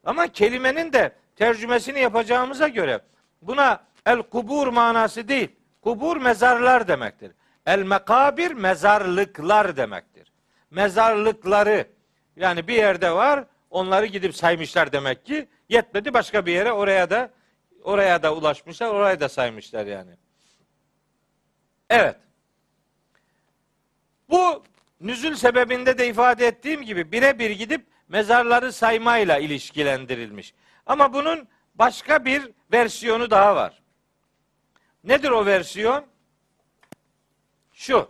Ama 0.05 0.27
kelimenin 0.29 0.93
de 0.93 1.17
tercümesini 1.37 2.01
yapacağımıza 2.01 2.69
göre 2.69 3.01
buna 3.43 3.85
el 4.11 4.23
kubur 4.23 4.67
manası 4.67 5.29
değil. 5.29 5.49
Kubur 5.83 6.17
mezarlar 6.17 6.89
demektir. 6.89 7.33
El 7.67 7.83
mekabir 7.83 8.51
mezarlıklar 8.51 9.77
demektir. 9.77 10.33
Mezarlıkları 10.71 11.87
yani 12.37 12.69
bir 12.69 12.75
yerde 12.75 13.11
var 13.13 13.45
onları 13.71 14.07
gidip 14.07 14.37
saymışlar 14.37 14.93
demek 14.93 15.27
ki 15.27 15.49
yetmedi 15.69 16.15
başka 16.15 16.47
bir 16.47 16.53
yere 16.53 16.73
oraya 16.73 17.11
da 17.11 17.31
oraya 17.83 18.23
da 18.23 18.35
ulaşmışlar 18.35 18.89
oraya 18.89 19.21
da 19.21 19.29
saymışlar 19.29 19.87
yani. 19.87 20.11
Evet. 21.91 22.17
Bu 24.31 24.65
nüzül 25.01 25.35
sebebinde 25.35 25.99
de 25.99 26.09
ifade 26.09 26.47
ettiğim 26.47 26.83
gibi 26.83 27.13
birebir 27.13 27.51
gidip 27.51 27.87
mezarları 28.09 28.73
saymayla 28.73 29.39
ilişkilendirilmiş. 29.39 30.55
Ama 30.87 31.13
bunun 31.13 31.49
başka 31.75 32.25
bir 32.25 32.51
versiyonu 32.73 33.31
daha 33.31 33.57
var. 33.57 33.80
Nedir 35.05 35.31
o 35.31 35.47
versiyon? 35.47 36.07
Şu. 37.73 38.09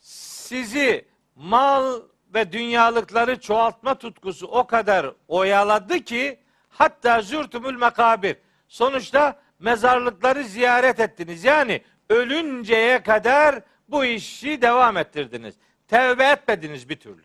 Sizi 0.00 1.08
mal 1.34 2.02
ve 2.34 2.52
dünyalıkları 2.52 3.40
çoğaltma 3.40 3.98
tutkusu 3.98 4.46
o 4.46 4.66
kadar 4.66 5.14
oyaladı 5.28 6.00
ki 6.00 6.40
hatta 6.68 7.22
zürtümül 7.22 7.74
mekabir. 7.74 8.36
Sonuçta 8.68 9.40
mezarlıkları 9.58 10.44
ziyaret 10.44 11.00
ettiniz. 11.00 11.44
Yani 11.44 11.82
ölünceye 12.10 13.02
kadar 13.02 13.62
bu 13.88 14.04
işi 14.04 14.62
devam 14.62 14.96
ettirdiniz. 14.96 15.54
Tevbe 15.88 16.24
etmediniz 16.24 16.88
bir 16.88 16.96
türlü. 17.00 17.22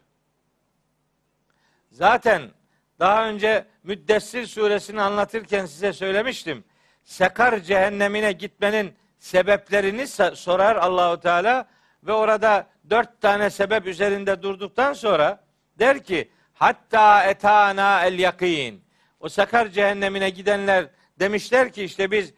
Zaten 1.91 2.51
daha 2.99 3.27
önce 3.27 3.65
Müddessir 3.83 4.45
suresini 4.45 5.01
anlatırken 5.01 5.65
size 5.65 5.93
söylemiştim. 5.93 6.63
Sekar 7.03 7.59
cehennemine 7.59 8.31
gitmenin 8.31 8.93
sebeplerini 9.19 10.07
sorar 10.35 10.75
Allahu 10.75 11.19
Teala 11.19 11.67
ve 12.03 12.13
orada 12.13 12.67
dört 12.89 13.21
tane 13.21 13.49
sebep 13.49 13.87
üzerinde 13.87 14.43
durduktan 14.43 14.93
sonra 14.93 15.43
der 15.79 16.03
ki 16.03 16.29
hatta 16.53 17.23
etana 17.23 18.05
el 18.05 18.19
yakin. 18.19 18.83
O 19.19 19.29
sakar 19.29 19.67
cehennemine 19.67 20.29
gidenler 20.29 20.89
demişler 21.19 21.73
ki 21.73 21.83
işte 21.83 22.11
biz 22.11 22.33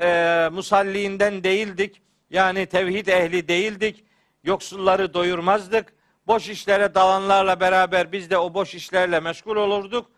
e, 0.00 0.48
musalliğinden 0.52 1.44
değildik. 1.44 2.02
Yani 2.30 2.66
tevhid 2.66 3.06
ehli 3.06 3.48
değildik. 3.48 4.04
Yoksulları 4.44 5.14
doyurmazdık. 5.14 5.92
Boş 6.26 6.48
işlere 6.48 6.94
dalanlarla 6.94 7.60
beraber 7.60 8.12
biz 8.12 8.30
de 8.30 8.38
o 8.38 8.54
boş 8.54 8.74
işlerle 8.74 9.20
meşgul 9.20 9.56
olurduk. 9.56 10.10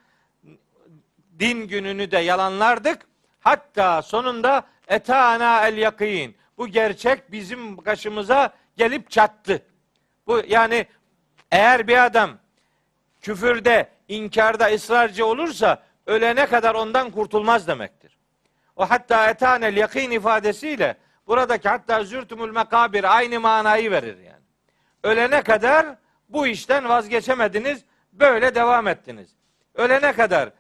Din 1.39 1.69
gününü 1.69 2.11
de 2.11 2.19
yalanlardık. 2.19 3.07
Hatta 3.47 4.03
sonunda 4.03 4.67
etana 4.89 5.69
el 5.69 5.77
yakin. 5.77 6.37
Bu 6.59 6.69
gerçek 6.69 7.33
bizim 7.33 7.77
başımıza 7.87 8.53
gelip 8.77 9.11
çattı. 9.11 9.63
Bu 10.27 10.43
yani 10.49 10.87
eğer 11.51 11.89
bir 11.89 12.05
adam 12.05 12.31
küfürde, 13.21 13.89
inkarda 14.09 14.67
ısrarcı 14.67 15.27
olursa 15.27 15.83
ölene 16.07 16.47
kadar 16.47 16.75
ondan 16.75 17.11
kurtulmaz 17.11 17.69
demektir. 17.69 18.19
O 18.77 18.91
hatta 18.91 19.31
etanel 19.31 19.77
yakin 19.77 20.11
ifadesiyle 20.11 20.97
buradaki 21.27 21.69
hatta 21.69 22.05
zürtümül 22.05 22.51
mekabir 22.51 23.17
aynı 23.17 23.41
manayı 23.41 23.91
verir 23.91 24.19
yani. 24.19 24.45
Ölene 25.03 25.43
kadar 25.43 25.87
bu 26.29 26.47
işten 26.47 26.89
vazgeçemediniz, 26.89 27.85
böyle 28.13 28.55
devam 28.55 28.89
ettiniz. 28.89 29.29
Ölene 29.75 30.13
kadar 30.13 30.51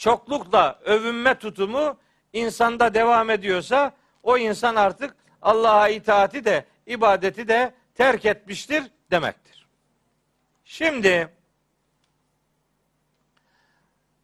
çoklukla 0.00 0.80
övünme 0.84 1.38
tutumu 1.38 1.98
insanda 2.32 2.94
devam 2.94 3.30
ediyorsa 3.30 3.92
o 4.22 4.38
insan 4.38 4.76
artık 4.76 5.16
Allah'a 5.42 5.88
itaati 5.88 6.44
de 6.44 6.64
ibadeti 6.86 7.48
de 7.48 7.74
terk 7.94 8.24
etmiştir 8.24 8.82
demektir. 9.10 9.66
Şimdi 10.64 11.28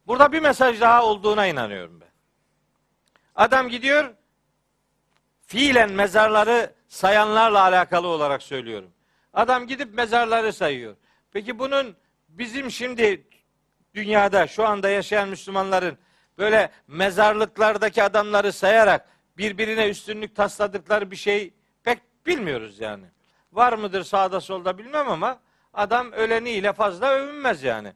burada 0.07 0.31
bir 0.31 0.39
mesaj 0.39 0.81
daha 0.81 1.05
olduğuna 1.05 1.47
inanıyorum 1.47 2.01
ben. 2.01 2.11
Adam 3.35 3.69
gidiyor 3.69 4.13
fiilen 5.47 5.91
mezarları 5.91 6.73
sayanlarla 6.87 7.61
alakalı 7.61 8.07
olarak 8.07 8.43
söylüyorum. 8.43 8.91
Adam 9.33 9.67
gidip 9.67 9.93
mezarları 9.93 10.53
sayıyor. 10.53 10.95
Peki 11.31 11.59
bunun 11.59 11.95
bizim 12.29 12.71
şimdi 12.71 13.26
dünyada 13.97 14.47
şu 14.47 14.67
anda 14.67 14.89
yaşayan 14.89 15.29
Müslümanların 15.29 15.97
böyle 16.37 16.71
mezarlıklardaki 16.87 18.03
adamları 18.03 18.53
sayarak 18.53 19.07
birbirine 19.37 19.89
üstünlük 19.89 20.35
tasladıkları 20.35 21.11
bir 21.11 21.15
şey 21.15 21.53
pek 21.83 21.99
bilmiyoruz 22.25 22.79
yani. 22.79 23.05
Var 23.51 23.73
mıdır 23.73 24.03
sağda 24.03 24.41
solda 24.41 24.77
bilmem 24.77 25.09
ama 25.09 25.39
adam 25.73 26.11
öleniyle 26.11 26.73
fazla 26.73 27.09
övünmez 27.09 27.63
yani. 27.63 27.93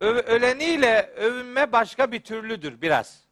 Ö- 0.00 0.22
öleniyle 0.22 1.12
övünme 1.16 1.72
başka 1.72 2.12
bir 2.12 2.20
türlüdür 2.20 2.80
biraz. 2.80 3.24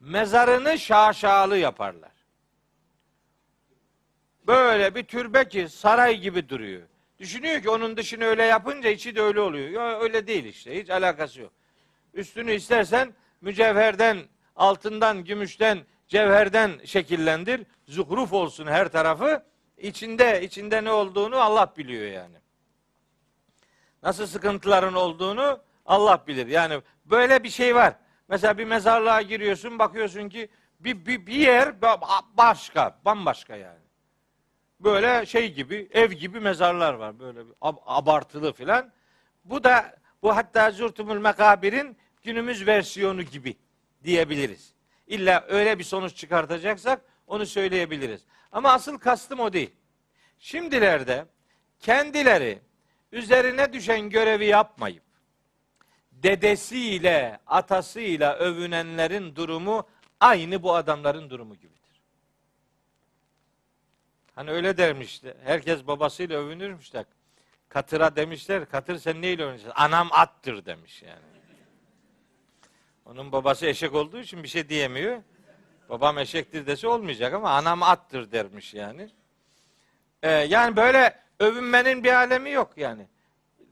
Mezarını 0.00 0.78
şaşalı 0.78 1.56
yaparlar. 1.56 2.12
Böyle 4.46 4.94
bir 4.94 5.04
türbe 5.04 5.48
ki 5.48 5.68
saray 5.68 6.16
gibi 6.16 6.48
duruyor. 6.48 6.82
Düşünüyor 7.20 7.62
ki 7.62 7.70
onun 7.70 7.96
dışını 7.96 8.24
öyle 8.24 8.44
yapınca 8.44 8.90
içi 8.90 9.16
de 9.16 9.22
öyle 9.22 9.40
oluyor. 9.40 9.68
Ya 9.68 10.00
öyle 10.00 10.26
değil 10.26 10.44
işte. 10.44 10.80
Hiç 10.80 10.90
alakası 10.90 11.40
yok. 11.40 11.52
Üstünü 12.14 12.52
istersen 12.52 13.14
mücevherden, 13.40 14.18
altından, 14.56 15.24
gümüşten, 15.24 15.78
cevherden 16.08 16.80
şekillendir. 16.84 17.66
Zuhruf 17.86 18.32
olsun 18.32 18.66
her 18.66 18.88
tarafı. 18.88 19.44
İçinde, 19.78 20.42
içinde 20.42 20.84
ne 20.84 20.90
olduğunu 20.90 21.36
Allah 21.36 21.72
biliyor 21.76 22.12
yani. 22.12 22.36
Nasıl 24.02 24.26
sıkıntıların 24.26 24.94
olduğunu 24.94 25.60
Allah 25.86 26.24
bilir. 26.26 26.46
Yani 26.46 26.80
böyle 27.04 27.42
bir 27.42 27.50
şey 27.50 27.74
var. 27.74 27.94
Mesela 28.28 28.58
bir 28.58 28.64
mezarlığa 28.64 29.22
giriyorsun, 29.22 29.78
bakıyorsun 29.78 30.28
ki 30.28 30.48
bir, 30.80 31.06
bir, 31.06 31.26
bir 31.26 31.34
yer 31.34 31.82
başka, 32.36 32.98
bambaşka 33.04 33.56
yani. 33.56 33.87
Böyle 34.80 35.26
şey 35.26 35.52
gibi, 35.54 35.88
ev 35.92 36.12
gibi 36.12 36.40
mezarlar 36.40 36.94
var. 36.94 37.18
Böyle 37.18 37.40
ab- 37.40 37.82
abartılı 37.86 38.52
filan. 38.52 38.92
Bu 39.44 39.64
da 39.64 39.96
bu 40.22 40.36
hatta 40.36 40.70
Zurtumul 40.70 41.18
Mekabir'in 41.18 41.96
günümüz 42.22 42.66
versiyonu 42.66 43.22
gibi 43.22 43.56
diyebiliriz. 44.04 44.74
İlla 45.06 45.44
öyle 45.48 45.78
bir 45.78 45.84
sonuç 45.84 46.16
çıkartacaksak 46.16 47.00
onu 47.26 47.46
söyleyebiliriz. 47.46 48.24
Ama 48.52 48.72
asıl 48.72 48.98
kastım 48.98 49.40
o 49.40 49.52
değil. 49.52 49.70
Şimdilerde 50.38 51.26
kendileri 51.80 52.58
üzerine 53.12 53.72
düşen 53.72 54.10
görevi 54.10 54.46
yapmayıp 54.46 55.02
dedesiyle, 56.12 57.40
atasıyla 57.46 58.34
övünenlerin 58.36 59.36
durumu 59.36 59.88
aynı 60.20 60.62
bu 60.62 60.74
adamların 60.74 61.30
durumu 61.30 61.54
gibidir. 61.54 61.77
Hani 64.38 64.50
öyle 64.50 64.76
dermişti. 64.76 65.34
Herkes 65.44 65.86
babasıyla 65.86 66.38
övünürmüş 66.38 66.94
de. 66.94 67.04
Katıra 67.68 68.16
demişler. 68.16 68.68
Katır 68.68 68.98
sen 68.98 69.22
neyle 69.22 69.42
övünüyorsun? 69.42 69.72
Anam 69.74 70.08
attır 70.12 70.64
demiş 70.64 71.02
yani. 71.02 71.22
Onun 73.04 73.32
babası 73.32 73.66
eşek 73.66 73.94
olduğu 73.94 74.18
için 74.18 74.42
bir 74.42 74.48
şey 74.48 74.68
diyemiyor. 74.68 75.22
Babam 75.88 76.18
eşektir 76.18 76.66
dese 76.66 76.88
olmayacak 76.88 77.34
ama 77.34 77.50
anam 77.50 77.82
attır 77.82 78.32
dermiş 78.32 78.74
yani. 78.74 79.10
Ee, 80.22 80.30
yani 80.30 80.76
böyle 80.76 81.18
övünmenin 81.40 82.04
bir 82.04 82.12
alemi 82.12 82.50
yok 82.50 82.72
yani. 82.76 83.06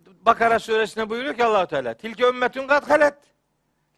Bakara 0.07 0.59
suresinde 0.59 1.11
buyuruyor 1.11 1.37
ki 1.37 1.45
allah 1.45 1.67
Teala. 1.67 1.95
Tilke 1.95 2.29
ümmetün 2.29 2.67
kat 2.67 2.91
halet. 2.91 3.15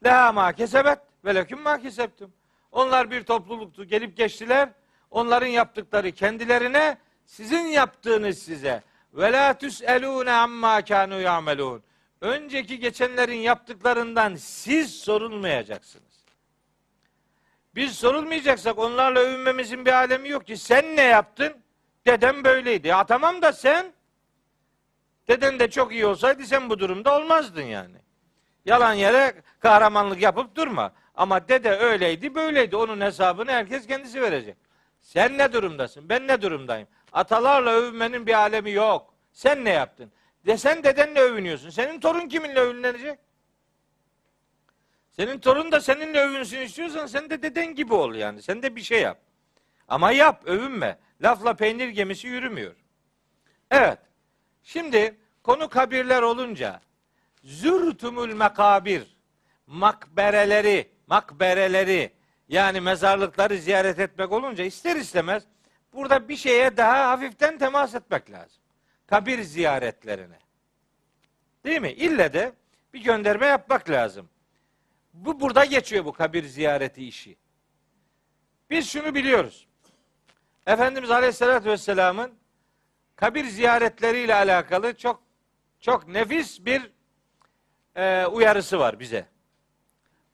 Leha 0.04 0.32
ma 0.32 0.52
kesebet 0.52 0.98
ve 1.24 1.34
leküm 1.34 1.60
ma 1.60 1.78
kesebtum. 1.78 2.32
Onlar 2.72 3.10
bir 3.10 3.24
topluluktu. 3.24 3.84
Gelip 3.84 4.16
geçtiler. 4.16 4.68
Onların 5.10 5.46
yaptıkları 5.46 6.12
kendilerine, 6.12 6.98
sizin 7.24 7.66
yaptığınız 7.66 8.38
size. 8.38 8.82
Ve 9.14 9.32
la 9.32 9.58
tüselûne 9.58 10.32
amma 10.32 10.80
kânû 10.80 11.22
ya'melûn. 11.22 11.82
Önceki 12.20 12.78
geçenlerin 12.78 13.38
yaptıklarından 13.38 14.34
siz 14.34 14.94
sorulmayacaksınız. 14.94 16.08
Biz 17.74 17.92
sorulmayacaksak 17.92 18.78
onlarla 18.78 19.20
övünmemizin 19.20 19.86
bir 19.86 19.92
alemi 19.92 20.28
yok 20.28 20.46
ki. 20.46 20.56
Sen 20.56 20.96
ne 20.96 21.02
yaptın? 21.02 21.52
Dedem 22.06 22.44
böyleydi. 22.44 22.88
Ya 22.88 23.04
tamam 23.04 23.42
da 23.42 23.52
sen 23.52 23.92
deden 25.28 25.58
de 25.58 25.70
çok 25.70 25.92
iyi 25.92 26.06
olsaydı 26.06 26.46
sen 26.46 26.70
bu 26.70 26.78
durumda 26.78 27.16
olmazdın 27.16 27.62
yani. 27.62 27.96
Yalan 28.64 28.92
yere 28.92 29.34
kahramanlık 29.60 30.22
yapıp 30.22 30.54
durma. 30.54 30.92
Ama 31.14 31.48
dede 31.48 31.76
öyleydi 31.76 32.34
böyleydi. 32.34 32.76
Onun 32.76 33.00
hesabını 33.00 33.50
herkes 33.50 33.86
kendisi 33.86 34.22
verecek. 34.22 34.56
Sen 35.08 35.38
ne 35.38 35.52
durumdasın? 35.52 36.08
Ben 36.08 36.26
ne 36.26 36.42
durumdayım? 36.42 36.88
Atalarla 37.12 37.70
övünmenin 37.70 38.26
bir 38.26 38.34
alemi 38.34 38.70
yok. 38.70 39.14
Sen 39.32 39.64
ne 39.64 39.70
yaptın? 39.70 40.12
De 40.46 40.56
sen 40.56 40.84
dedenle 40.84 41.20
övünüyorsun. 41.20 41.70
Senin 41.70 42.00
torun 42.00 42.28
kiminle 42.28 42.60
övünecek? 42.60 43.18
Senin 45.10 45.38
torun 45.38 45.72
da 45.72 45.80
seninle 45.80 46.20
övünsün 46.20 46.60
istiyorsan 46.60 47.06
sen 47.06 47.30
de 47.30 47.42
deden 47.42 47.74
gibi 47.74 47.94
ol 47.94 48.14
yani. 48.14 48.42
Sen 48.42 48.62
de 48.62 48.76
bir 48.76 48.80
şey 48.80 49.00
yap. 49.00 49.18
Ama 49.88 50.12
yap, 50.12 50.42
övünme. 50.46 50.98
Lafla 51.22 51.54
peynir 51.54 51.88
gemisi 51.88 52.26
yürümüyor. 52.26 52.74
Evet. 53.70 53.98
Şimdi 54.62 55.18
konu 55.42 55.68
kabirler 55.68 56.22
olunca 56.22 56.80
zürtumul 57.44 58.32
mekabir 58.32 59.16
makbereleri, 59.66 60.88
makbereleri 61.06 62.17
yani 62.48 62.80
mezarlıkları 62.80 63.58
ziyaret 63.58 63.98
etmek 63.98 64.32
olunca 64.32 64.64
ister 64.64 64.96
istemez 64.96 65.42
burada 65.92 66.28
bir 66.28 66.36
şeye 66.36 66.76
daha 66.76 67.08
hafiften 67.10 67.58
temas 67.58 67.94
etmek 67.94 68.30
lazım. 68.30 68.62
Kabir 69.06 69.42
ziyaretlerine. 69.42 70.38
Değil 71.64 71.80
mi? 71.80 71.92
İlle 71.92 72.32
de 72.32 72.52
bir 72.94 73.02
gönderme 73.02 73.46
yapmak 73.46 73.90
lazım. 73.90 74.28
Bu 75.12 75.40
burada 75.40 75.64
geçiyor 75.64 76.04
bu 76.04 76.12
kabir 76.12 76.44
ziyareti 76.44 77.08
işi. 77.08 77.36
Biz 78.70 78.88
şunu 78.88 79.14
biliyoruz. 79.14 79.68
Efendimiz 80.66 81.10
Aleyhisselatü 81.10 81.68
Vesselam'ın 81.68 82.32
kabir 83.16 83.44
ziyaretleriyle 83.44 84.34
alakalı 84.34 84.96
çok 84.96 85.22
çok 85.80 86.08
nefis 86.08 86.64
bir 86.64 86.90
e, 87.96 88.26
uyarısı 88.26 88.78
var 88.78 89.00
bize. 89.00 89.26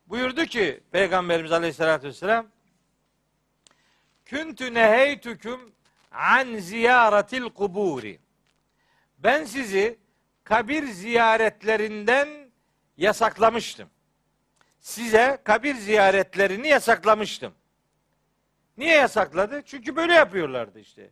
Buyurdu 0.07 0.45
ki 0.45 0.83
Peygamberimiz 0.91 1.51
Aleyhisselatü 1.51 2.07
Vesselam 2.07 2.47
Küntü 4.25 4.73
neheytüküm 4.73 5.73
an 6.11 6.55
ziyaretil 6.55 7.43
kuburi. 7.43 8.19
Ben 9.19 9.43
sizi 9.43 9.99
kabir 10.43 10.83
ziyaretlerinden 10.83 12.27
yasaklamıştım. 12.97 13.89
Size 14.79 15.41
kabir 15.43 15.75
ziyaretlerini 15.75 16.67
yasaklamıştım. 16.67 17.53
Niye 18.77 18.95
yasakladı? 18.95 19.61
Çünkü 19.65 19.95
böyle 19.95 20.13
yapıyorlardı 20.13 20.79
işte. 20.79 21.09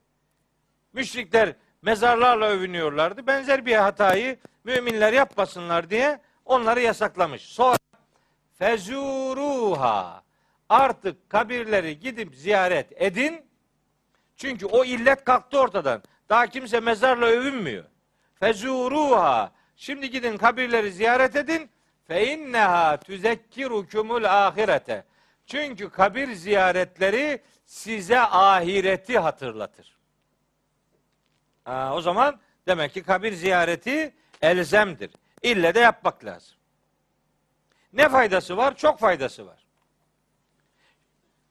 Müşrikler 0.93 1.55
mezarlarla 1.81 2.45
övünüyorlardı. 2.47 3.27
Benzer 3.27 3.65
bir 3.65 3.75
hatayı 3.75 4.37
müminler 4.63 5.13
yapmasınlar 5.13 5.89
diye 5.89 6.21
onları 6.45 6.81
yasaklamış. 6.81 7.41
Sonra 7.41 7.77
fezuruha 8.59 10.23
artık 10.69 11.29
kabirleri 11.29 11.99
gidip 11.99 12.35
ziyaret 12.35 13.01
edin. 13.01 13.45
Çünkü 14.37 14.65
o 14.65 14.85
illet 14.85 15.23
kalktı 15.23 15.59
ortadan. 15.59 16.03
Daha 16.29 16.47
kimse 16.47 16.79
mezarla 16.79 17.25
övünmüyor. 17.25 17.83
Fezuruha 18.39 19.51
şimdi 19.75 20.09
gidin 20.09 20.37
kabirleri 20.37 20.91
ziyaret 20.91 21.35
edin. 21.35 21.69
Fe 22.07 22.33
inneha 22.33 22.97
tüzekkirukumul 22.97 24.23
ahirete. 24.23 25.05
Çünkü 25.45 25.89
kabir 25.89 26.33
ziyaretleri 26.33 27.41
size 27.65 28.19
ahireti 28.19 29.19
hatırlatır. 29.19 29.97
Aa, 31.65 31.95
o 31.95 32.01
zaman 32.01 32.39
demek 32.67 32.93
ki 32.93 33.03
kabir 33.03 33.33
ziyareti 33.33 34.13
elzemdir. 34.41 35.11
İlle 35.41 35.75
de 35.75 35.79
yapmak 35.79 36.25
lazım. 36.25 36.57
Ne 37.93 38.09
faydası 38.09 38.57
var? 38.57 38.77
Çok 38.77 38.99
faydası 38.99 39.45
var. 39.45 39.65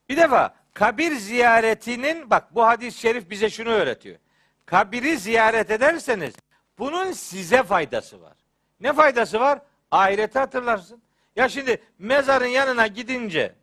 Bir 0.09 0.17
defa 0.17 0.55
kabir 0.73 1.11
ziyaretinin 1.15 2.29
bak 2.29 2.55
bu 2.55 2.65
hadis-i 2.65 2.99
şerif 2.99 3.29
bize 3.29 3.49
şunu 3.49 3.69
öğretiyor. 3.69 4.17
Kabiri 4.65 5.17
ziyaret 5.17 5.71
ederseniz 5.71 6.33
bunun 6.79 7.11
size 7.11 7.63
faydası 7.63 8.21
var. 8.21 8.37
Ne 8.79 8.93
faydası 8.93 9.39
var? 9.39 9.59
Ahireti 9.91 10.39
hatırlarsın. 10.39 11.01
Ya 11.35 11.49
şimdi 11.49 11.83
mezarın 11.99 12.45
yanına 12.45 12.87
gidince 12.87 13.55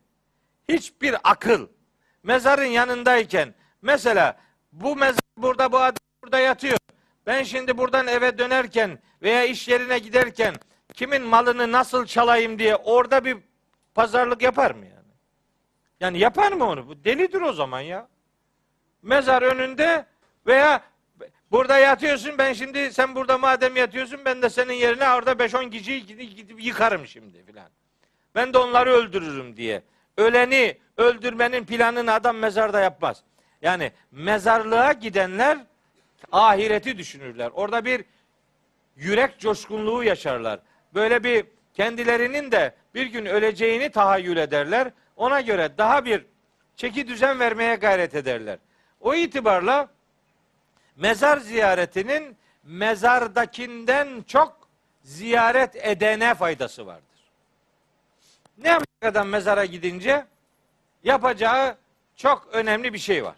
hiçbir 0.68 1.16
akıl 1.24 1.68
mezarın 2.22 2.64
yanındayken 2.64 3.54
mesela 3.82 4.38
bu 4.72 4.96
mezar 4.96 5.20
burada 5.36 5.72
bu 5.72 5.78
adam 5.78 5.96
burada 6.22 6.38
yatıyor. 6.38 6.78
Ben 7.26 7.42
şimdi 7.42 7.78
buradan 7.78 8.06
eve 8.06 8.38
dönerken 8.38 8.98
veya 9.22 9.44
iş 9.44 9.68
yerine 9.68 9.98
giderken 9.98 10.54
kimin 11.00 11.22
malını 11.22 11.72
nasıl 11.72 12.06
çalayım 12.06 12.58
diye 12.58 12.76
orada 12.76 13.24
bir 13.24 13.36
pazarlık 13.94 14.42
yapar 14.42 14.70
mı 14.70 14.84
yani? 14.84 15.12
Yani 16.00 16.18
yapar 16.18 16.52
mı 16.52 16.64
onu? 16.64 16.88
Bu 16.88 17.04
delidir 17.04 17.40
o 17.40 17.52
zaman 17.52 17.80
ya. 17.80 18.08
Mezar 19.02 19.42
önünde 19.42 20.06
veya 20.46 20.82
burada 21.50 21.78
yatıyorsun 21.78 22.38
ben 22.38 22.52
şimdi 22.52 22.92
sen 22.92 23.14
burada 23.14 23.38
madem 23.38 23.76
yatıyorsun 23.76 24.20
ben 24.24 24.42
de 24.42 24.50
senin 24.50 24.72
yerine 24.72 25.10
orada 25.10 25.32
5-10 25.32 25.70
kişiyi 25.70 26.06
gidip 26.06 26.64
yıkarım 26.64 27.06
şimdi 27.06 27.44
filan. 27.44 27.68
Ben 28.34 28.52
de 28.54 28.58
onları 28.58 28.90
öldürürüm 28.90 29.56
diye. 29.56 29.82
Öleni 30.16 30.78
öldürmenin 30.96 31.64
planını 31.64 32.12
adam 32.12 32.36
mezarda 32.36 32.80
yapmaz. 32.80 33.22
Yani 33.62 33.92
mezarlığa 34.10 34.92
gidenler 34.92 35.58
ahireti 36.32 36.98
düşünürler. 36.98 37.50
Orada 37.54 37.84
bir 37.84 38.04
yürek 38.96 39.38
coşkunluğu 39.40 40.04
yaşarlar. 40.04 40.60
Böyle 40.94 41.24
bir 41.24 41.46
kendilerinin 41.74 42.52
de 42.52 42.74
bir 42.94 43.06
gün 43.06 43.26
öleceğini 43.26 43.90
tahayyül 43.90 44.36
ederler. 44.36 44.92
Ona 45.16 45.40
göre 45.40 45.78
daha 45.78 46.04
bir 46.04 46.26
çeki 46.76 47.08
düzen 47.08 47.40
vermeye 47.40 47.74
gayret 47.74 48.14
ederler. 48.14 48.58
O 49.00 49.14
itibarla 49.14 49.88
mezar 50.96 51.36
ziyaretinin 51.36 52.36
mezardakinden 52.64 54.24
çok 54.26 54.68
ziyaret 55.02 55.76
edene 55.76 56.34
faydası 56.34 56.86
vardır. 56.86 57.04
Ne 58.58 58.68
yapacak 58.68 58.88
adam 59.02 59.28
mezara 59.28 59.64
gidince? 59.64 60.26
Yapacağı 61.04 61.76
çok 62.16 62.48
önemli 62.52 62.92
bir 62.92 62.98
şey 62.98 63.24
var. 63.24 63.36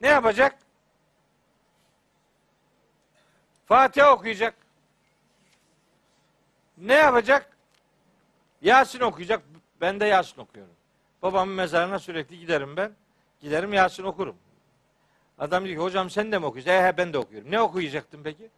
Ne 0.00 0.08
yapacak? 0.08 0.58
Fatiha 3.66 4.12
okuyacak. 4.12 4.63
Ne 6.78 6.94
yapacak? 6.94 7.56
Yasin 8.62 9.00
okuyacak. 9.00 9.42
Ben 9.80 10.00
de 10.00 10.04
Yasin 10.04 10.40
okuyorum. 10.40 10.74
Babamın 11.22 11.54
mezarına 11.54 11.98
sürekli 11.98 12.38
giderim 12.38 12.76
ben. 12.76 12.92
Giderim 13.40 13.72
Yasin 13.72 14.04
okurum. 14.04 14.36
Adam 15.38 15.64
diyor 15.64 15.76
ki 15.76 15.82
hocam 15.82 16.10
sen 16.10 16.32
de 16.32 16.38
mi 16.38 16.46
okuyorsun? 16.46 16.70
E 16.70 16.96
ben 16.96 17.12
de 17.12 17.18
okuyorum. 17.18 17.50
Ne 17.50 17.60
okuyacaktım 17.60 18.20
peki? 18.24 18.48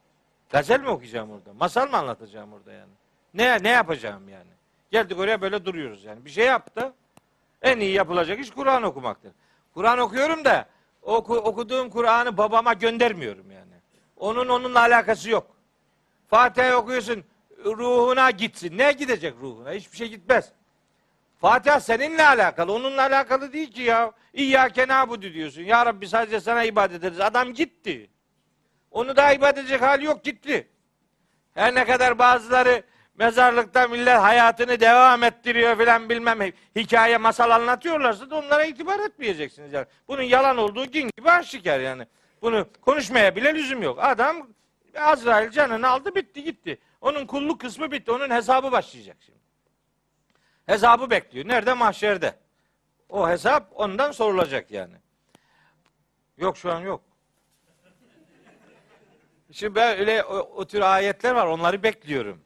Gazel 0.51 0.81
mi 0.81 0.89
okuyacağım 0.89 1.31
orada? 1.31 1.53
Masal 1.55 1.91
mı 1.91 1.97
anlatacağım 1.97 2.53
orada 2.53 2.73
yani? 2.73 2.93
Ne 3.35 3.62
ne 3.62 3.69
yapacağım 3.69 4.29
yani? 4.29 4.51
Geldik 4.91 5.19
oraya 5.19 5.41
böyle 5.41 5.64
duruyoruz 5.64 6.05
yani. 6.05 6.25
Bir 6.25 6.31
şey 6.31 6.47
yap 6.47 6.77
da 6.77 6.93
en 7.62 7.81
iyi 7.81 7.93
yapılacak 7.93 8.41
iş 8.41 8.51
Kur'an 8.51 8.83
okumaktır. 8.83 9.33
Kur'an 9.75 9.99
okuyorum 9.99 10.45
da 10.45 10.67
oku, 11.03 11.37
okuduğum 11.37 11.91
Kur'an'ı 11.91 12.37
babama 12.37 12.73
göndermiyorum 12.73 13.51
yani. 13.51 13.73
Onun 14.17 14.49
onunla 14.49 14.81
alakası 14.81 15.31
yok. 15.31 15.47
Fatiha 16.29 16.77
okuyorsun 16.77 17.25
ruhuna 17.65 18.31
gitsin. 18.31 18.79
Ne 18.79 18.93
gidecek 18.93 19.35
ruhuna? 19.41 19.73
Hiçbir 19.73 19.97
şey 19.97 20.09
gitmez. 20.09 20.53
Fatiha 21.41 21.81
seninle 21.81 22.27
alakalı. 22.27 22.73
Onunla 22.73 23.03
alakalı 23.03 23.53
değil 23.53 23.73
ki 23.73 23.83
ya. 23.83 24.13
İyyâke 24.33 24.89
nâbudu 24.89 25.33
diyorsun. 25.33 25.63
Ya 25.63 25.87
Rabbi 25.87 26.09
sadece 26.09 26.41
sana 26.41 26.65
ibadet 26.65 26.97
ederiz. 26.97 27.21
Adam 27.21 27.53
gitti. 27.53 28.11
Onu 28.91 29.17
da 29.17 29.33
ibadet 29.33 29.59
edecek 29.59 29.83
hali 29.83 30.05
yok 30.05 30.25
gitti. 30.25 30.69
Her 31.55 31.75
ne 31.75 31.85
kadar 31.85 32.19
bazıları 32.19 32.83
mezarlıkta 33.19 33.89
millet 33.89 34.19
hayatını 34.19 34.81
devam 34.81 35.23
ettiriyor 35.23 35.79
filan 35.79 36.09
bilmem 36.09 36.39
hikaye 36.77 37.19
masal 37.19 37.51
anlatıyorlarsa 37.51 38.31
da 38.31 38.37
onlara 38.37 38.65
itibar 38.65 39.01
etmeyeceksiniz 39.01 39.73
yani. 39.73 39.87
Bunun 40.09 40.23
yalan 40.23 40.57
olduğu 40.57 40.91
gün 40.91 41.11
gibi 41.19 41.31
aşikar 41.31 41.81
yani. 41.81 42.07
Bunu 42.43 42.69
konuşmaya 42.81 43.37
bile 43.37 43.55
lüzum 43.55 43.83
yok. 43.83 43.99
Adam 44.03 44.49
Azrail 44.99 45.51
canını 45.51 45.89
aldı 45.89 46.15
bitti 46.15 46.45
gitti. 46.45 46.79
Onun 47.01 47.26
kulluk 47.26 47.61
kısmı 47.61 47.90
bitti. 47.90 48.12
Onun 48.12 48.30
hesabı 48.30 48.72
başlayacak 48.72 49.16
şimdi. 49.20 49.38
Hesabı 50.66 51.11
bekliyor. 51.11 51.49
Nerede? 51.49 51.74
Mahşerde. 51.74 52.34
O 53.09 53.28
hesap 53.28 53.72
ondan 53.74 54.12
sorulacak 54.12 54.70
yani. 54.70 54.94
Yok 56.38 56.57
şu 56.57 56.72
an 56.72 56.80
yok. 56.80 57.03
Şimdi 59.53 59.74
ben 59.74 59.99
öyle 59.99 60.24
o, 60.24 60.38
o 60.38 60.64
tür 60.64 60.80
ayetler 60.80 61.34
var. 61.34 61.47
Onları 61.47 61.82
bekliyorum. 61.82 62.40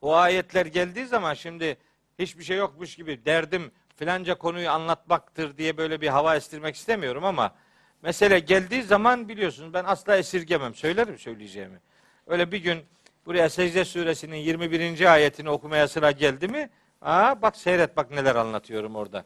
O 0.00 0.14
ayetler 0.14 0.66
geldiği 0.66 1.06
zaman 1.06 1.34
şimdi 1.34 1.76
hiçbir 2.18 2.44
şey 2.44 2.56
yokmuş 2.56 2.96
gibi 2.96 3.24
derdim 3.24 3.72
filanca 3.96 4.34
konuyu 4.34 4.70
anlatmaktır 4.70 5.58
diye 5.58 5.76
böyle 5.76 6.00
bir 6.00 6.08
hava 6.08 6.36
estirmek 6.36 6.76
istemiyorum 6.76 7.24
ama 7.24 7.54
mesele 8.02 8.38
geldiği 8.38 8.82
zaman 8.82 9.28
biliyorsunuz 9.28 9.74
ben 9.74 9.84
asla 9.84 10.16
esirgemem. 10.16 10.74
Söylerim 10.74 11.18
söyleyeceğimi. 11.18 11.80
Öyle 12.26 12.52
bir 12.52 12.58
gün 12.58 12.84
buraya 13.26 13.50
Secde 13.50 13.84
suresinin 13.84 14.36
21. 14.36 15.12
ayetini 15.12 15.50
okumaya 15.50 15.88
sıra 15.88 16.10
geldi 16.10 16.48
mi? 16.48 16.70
Aa 17.02 17.42
bak 17.42 17.56
seyret 17.56 17.96
bak 17.96 18.10
neler 18.10 18.36
anlatıyorum 18.36 18.96
orada. 18.96 19.24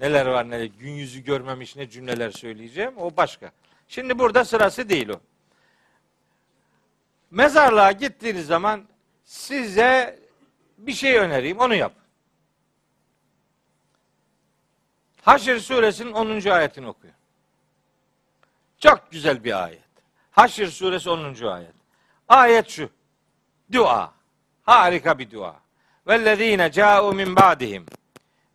Neler 0.00 0.26
var 0.26 0.50
neler. 0.50 0.64
Gün 0.64 0.90
yüzü 0.90 1.24
görmemiş 1.24 1.76
ne 1.76 1.90
cümleler 1.90 2.30
söyleyeceğim. 2.30 2.98
O 2.98 3.16
başka. 3.16 3.52
Şimdi 3.88 4.18
burada 4.18 4.44
sırası 4.44 4.88
değil 4.88 5.08
o. 5.08 5.20
Mezarlığa 7.30 7.92
gittiğiniz 7.92 8.46
zaman 8.46 8.84
size 9.24 10.18
bir 10.78 10.92
şey 10.92 11.16
önereyim. 11.16 11.58
Onu 11.58 11.74
yap. 11.74 11.92
Haşr 15.22 15.58
suresinin 15.58 16.12
10. 16.12 16.50
ayetini 16.50 16.86
okuyor. 16.86 17.14
Çok 18.78 19.10
güzel 19.10 19.44
bir 19.44 19.64
ayet. 19.64 19.80
Haşr 20.30 20.66
suresi 20.66 21.10
10. 21.10 21.44
ayet. 21.44 21.74
Ayet 22.28 22.68
şu. 22.68 22.90
Dua. 23.72 24.12
Harika 24.62 25.18
bir 25.18 25.30
dua. 25.30 25.56
Vellezine 26.06 26.72
ca'u 26.72 27.12
min 27.12 27.36
ba'dihim. 27.36 27.86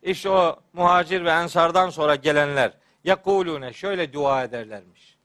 İşte 0.02 0.30
o 0.30 0.60
muhacir 0.72 1.24
ve 1.24 1.30
ensardan 1.30 1.90
sonra 1.90 2.14
gelenler 2.14 2.72
yakulune 3.04 3.72
şöyle 3.72 4.12
dua 4.12 4.44
ederlermiş. 4.44 5.16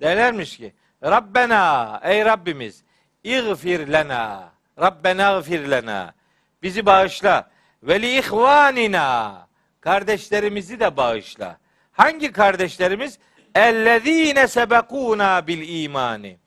Derlermiş 0.00 0.56
ki 0.56 0.72
Rabbena 1.02 2.00
ey 2.04 2.24
Rabbimiz 2.24 2.82
İğfir 3.24 3.92
lena. 3.92 4.52
Rabbena 4.80 5.40
gfir 5.40 5.70
lena. 5.70 6.14
Bizi 6.62 6.86
bağışla. 6.86 7.50
Ve 7.82 8.02
li 8.02 8.18
ihvanina. 8.18 9.46
Kardeşlerimizi 9.80 10.80
de 10.80 10.96
bağışla. 10.96 11.58
Hangi 11.92 12.32
kardeşlerimiz? 12.32 13.18
Ellezine 13.54 14.48
sebekuna 14.48 15.46
bil 15.46 15.82
imani. 15.84 16.38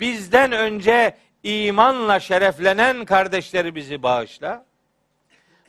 Bizden 0.00 0.52
önce 0.52 1.16
imanla 1.42 2.20
şereflenen 2.20 3.04
kardeşlerimizi 3.04 4.02
bağışla. 4.02 4.64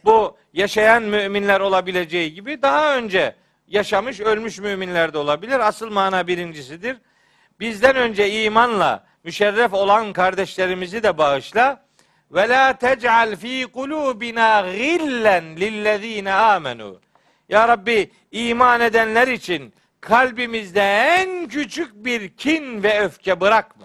Bu 0.06 0.38
yaşayan 0.54 1.04
müminler 1.04 1.60
olabileceği 1.60 2.34
gibi 2.34 2.62
daha 2.62 2.98
önce 2.98 3.36
yaşamış 3.68 4.20
ölmüş 4.20 4.60
müminler 4.60 5.14
de 5.14 5.18
olabilir. 5.18 5.60
Asıl 5.60 5.92
mana 5.92 6.28
birincisidir. 6.28 6.98
Bizden 7.60 7.96
önce 7.96 8.44
imanla 8.44 9.04
müşerref 9.24 9.74
olan 9.74 10.14
kardeşlerimizi 10.14 11.04
de 11.04 11.18
bağışla. 11.18 11.84
Ve 12.32 12.50
la 12.50 12.74
tec'al 12.74 13.36
fi 13.36 13.68
kulubina 13.74 14.72
gillen 14.72 15.56
lillezine 15.56 16.34
amenu. 16.34 17.00
Ya 17.50 17.68
Rabbi 17.68 18.12
iman 18.32 18.82
edenler 18.82 19.28
için 19.28 19.74
kalbimizde 20.02 20.82
en 20.82 21.48
küçük 21.48 21.96
bir 21.96 22.30
kin 22.30 22.84
ve 22.84 23.00
öfke 23.00 23.42
bırakma. 23.42 23.79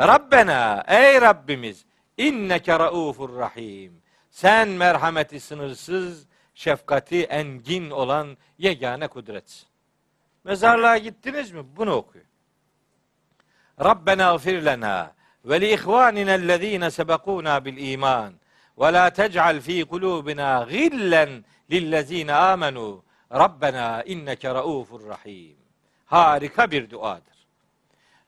Rabbena 0.00 0.84
ey 0.88 1.20
Rabbimiz 1.20 1.84
inneke 2.16 2.78
raufur 2.78 3.36
rahim. 3.36 4.02
Sen 4.30 4.68
merhameti 4.68 5.40
sınırsız, 5.40 6.26
şefkati 6.54 7.24
engin 7.24 7.90
olan 7.90 8.36
yegane 8.58 9.08
kudretsin. 9.08 9.68
Mezarlığa 10.44 10.98
gittiniz 10.98 11.52
mi? 11.52 11.64
Bunu 11.76 11.92
okuyun. 11.92 12.26
Rabbena 13.84 14.36
gfir 14.36 14.64
lena 14.64 15.12
ve 15.44 15.60
li 15.60 15.72
ihvanina 15.72 16.32
ellezine 16.32 16.90
sebekuna 16.90 17.64
bil 17.64 17.92
iman 17.92 18.34
ve 18.78 18.92
la 18.92 19.10
tec'al 19.10 19.60
fi 19.60 19.84
kulubina 19.84 20.66
gillen 20.70 21.44
lillezine 21.70 22.32
amenu 22.32 23.04
Rabbena 23.32 24.02
inneke 24.02 24.54
raufur 24.54 25.08
rahim. 25.08 25.56
Harika 26.06 26.70
bir 26.70 26.90
duadır. 26.90 27.39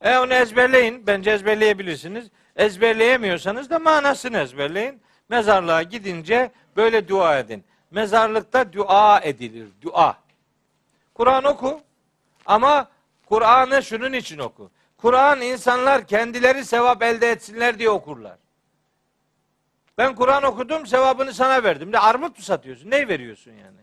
E 0.03 0.19
onu 0.19 0.35
ezberleyin. 0.35 1.07
Bence 1.07 1.31
ezberleyebilirsiniz. 1.31 2.31
Ezberleyemiyorsanız 2.57 3.71
da 3.71 3.79
manasını 3.79 4.39
ezberleyin. 4.39 5.03
Mezarlığa 5.29 5.83
gidince 5.83 6.51
böyle 6.77 7.09
dua 7.09 7.39
edin. 7.39 7.65
Mezarlıkta 7.91 8.73
dua 8.73 9.21
edilir. 9.21 9.69
Dua. 9.83 10.17
Kur'an 11.15 11.45
oku. 11.45 11.81
Ama 12.47 12.89
Kur'an'ı 13.27 13.83
şunun 13.83 14.13
için 14.13 14.39
oku. 14.39 14.71
Kur'an 14.97 15.41
insanlar 15.41 16.07
kendileri 16.07 16.65
sevap 16.65 17.03
elde 17.03 17.31
etsinler 17.31 17.79
diye 17.79 17.91
okurlar. 17.91 18.39
Ben 19.99 20.15
Kur'an 20.15 20.43
okudum, 20.43 20.87
sevabını 20.87 21.35
sana 21.35 21.63
verdim. 21.65 21.93
De 21.93 21.99
armut 21.99 22.39
mu 22.39 22.45
satıyorsun? 22.45 22.91
Ne 22.91 23.09
veriyorsun 23.09 23.51
yani? 23.51 23.79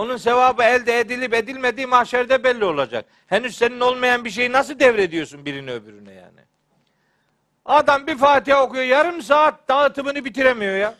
Onun 0.00 0.16
sevabı 0.16 0.62
elde 0.62 0.98
edilip 0.98 1.34
edilmediği 1.34 1.86
mahşerde 1.86 2.44
belli 2.44 2.64
olacak. 2.64 3.04
Henüz 3.26 3.56
senin 3.56 3.80
olmayan 3.80 4.24
bir 4.24 4.30
şeyi 4.30 4.52
nasıl 4.52 4.78
devrediyorsun 4.78 5.44
birine 5.44 5.72
öbürüne 5.72 6.12
yani? 6.12 6.40
Adam 7.64 8.06
bir 8.06 8.18
Fatiha 8.18 8.62
okuyor, 8.62 8.84
yarım 8.84 9.22
saat 9.22 9.68
dağıtımını 9.68 10.24
bitiremiyor 10.24 10.76
ya. 10.76 10.94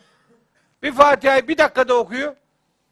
Bir 0.83 0.91
Fatiha'yı 0.91 1.47
bir 1.47 1.57
dakikada 1.57 1.93
okuyor. 1.93 2.35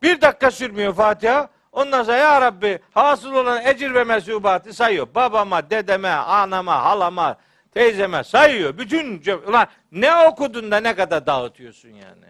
Bir 0.02 0.22
dakika 0.22 0.52
sürmüyor 0.52 0.94
Fatiha. 0.94 1.50
Ondan 1.72 2.04
sonra 2.04 2.18
ya 2.18 2.42
Rabbi 2.42 2.80
hasıl 2.94 3.34
olan 3.34 3.66
ecir 3.66 3.94
ve 3.94 4.04
mesubatı 4.04 4.74
sayıyor. 4.74 5.08
Babama, 5.16 5.70
dedeme, 5.70 6.10
anama, 6.10 6.84
halama, 6.84 7.38
teyzeme 7.72 8.24
sayıyor. 8.24 8.78
Bütün 8.78 9.24
ulan 9.48 9.68
ne 9.92 10.16
okudun 10.16 10.72
da 10.72 10.80
ne 10.80 10.96
kadar 10.96 11.26
dağıtıyorsun 11.26 11.90
yani. 11.90 12.26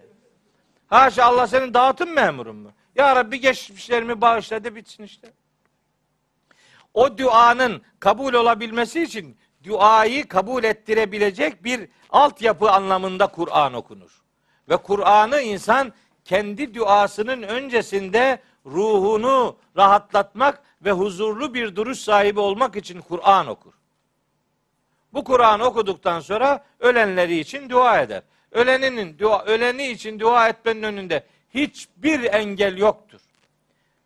Haşa 0.87 1.23
Allah 1.23 1.47
senin 1.47 1.73
dağıtım 1.73 2.09
memurun 2.09 2.55
mu? 2.55 2.71
Ya 2.99 3.15
Rabbi 3.15 3.39
geçmişlerimi 3.39 4.21
bağışladı 4.21 4.75
bitsin 4.75 5.03
işte. 5.03 5.33
O 6.93 7.17
duanın 7.17 7.81
kabul 7.99 8.33
olabilmesi 8.33 9.03
için 9.03 9.37
duayı 9.63 10.27
kabul 10.27 10.63
ettirebilecek 10.63 11.63
bir 11.63 11.89
altyapı 12.09 12.71
anlamında 12.71 13.27
Kur'an 13.27 13.73
okunur. 13.73 14.21
Ve 14.69 14.77
Kur'an'ı 14.77 15.41
insan 15.41 15.93
kendi 16.25 16.73
duasının 16.75 17.41
öncesinde 17.41 18.39
ruhunu 18.65 19.57
rahatlatmak 19.77 20.63
ve 20.81 20.91
huzurlu 20.91 21.53
bir 21.53 21.75
duruş 21.75 21.99
sahibi 21.99 22.39
olmak 22.39 22.75
için 22.75 23.01
Kur'an 23.01 23.47
okur. 23.47 23.73
Bu 25.13 25.23
Kur'an 25.23 25.59
okuduktan 25.59 26.19
sonra 26.19 26.65
ölenleri 26.79 27.39
için 27.39 27.69
dua 27.69 28.01
eder. 28.01 28.23
Öleninin 28.51 29.19
dua, 29.19 29.43
öleni 29.43 29.87
için 29.87 30.19
dua 30.19 30.49
etmenin 30.49 30.83
önünde 30.83 31.23
hiçbir 31.53 32.23
engel 32.23 32.77
yoktur. 32.77 33.21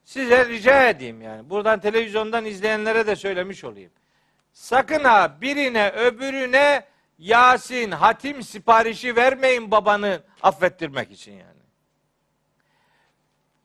Size 0.04 0.46
rica 0.46 0.90
edeyim 0.90 1.22
yani. 1.22 1.50
Buradan 1.50 1.80
televizyondan 1.80 2.46
izleyenlere 2.46 3.08
de 3.08 3.16
söylemiş 3.16 3.64
olayım. 3.64 3.92
Sakın 4.54 5.04
ha 5.04 5.38
birine 5.42 5.90
öbürüne 5.90 6.86
Yasin, 7.18 7.92
hatim 7.92 8.44
siparişi 8.44 9.16
vermeyin 9.16 9.72
babanı 9.72 10.24
affettirmek 10.42 11.12
için 11.12 11.32
yani. 11.32 11.64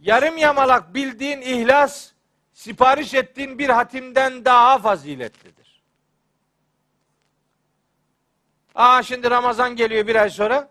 Yarım 0.00 0.36
yamalak 0.36 0.94
bildiğin 0.94 1.40
ihlas 1.40 2.12
sipariş 2.52 3.14
ettiğin 3.14 3.58
bir 3.58 3.68
hatimden 3.68 4.44
daha 4.44 4.78
faziletlidir. 4.78 5.82
Aa 8.74 9.02
şimdi 9.02 9.30
Ramazan 9.30 9.76
geliyor 9.76 10.06
bir 10.06 10.16
ay 10.16 10.30
sonra. 10.30 10.70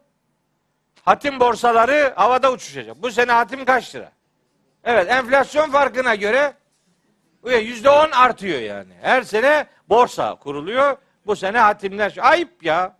Hatim 1.08 1.40
borsaları 1.40 2.14
havada 2.16 2.52
uçuşacak. 2.52 3.02
Bu 3.02 3.12
sene 3.12 3.32
hatim 3.32 3.66
kaç 3.66 3.96
lira? 3.96 4.12
Evet 4.84 5.12
enflasyon 5.12 5.72
farkına 5.72 6.16
göre 6.16 6.54
yüzde 7.44 7.90
on 7.90 8.12
artıyor 8.12 8.60
yani. 8.60 8.94
Her 9.02 9.22
sene 9.22 9.68
borsa 9.90 10.36
kuruluyor. 10.36 10.98
Bu 11.26 11.36
sene 11.36 11.60
hatimler. 11.60 12.18
Ayıp 12.20 12.64
ya. 12.64 12.98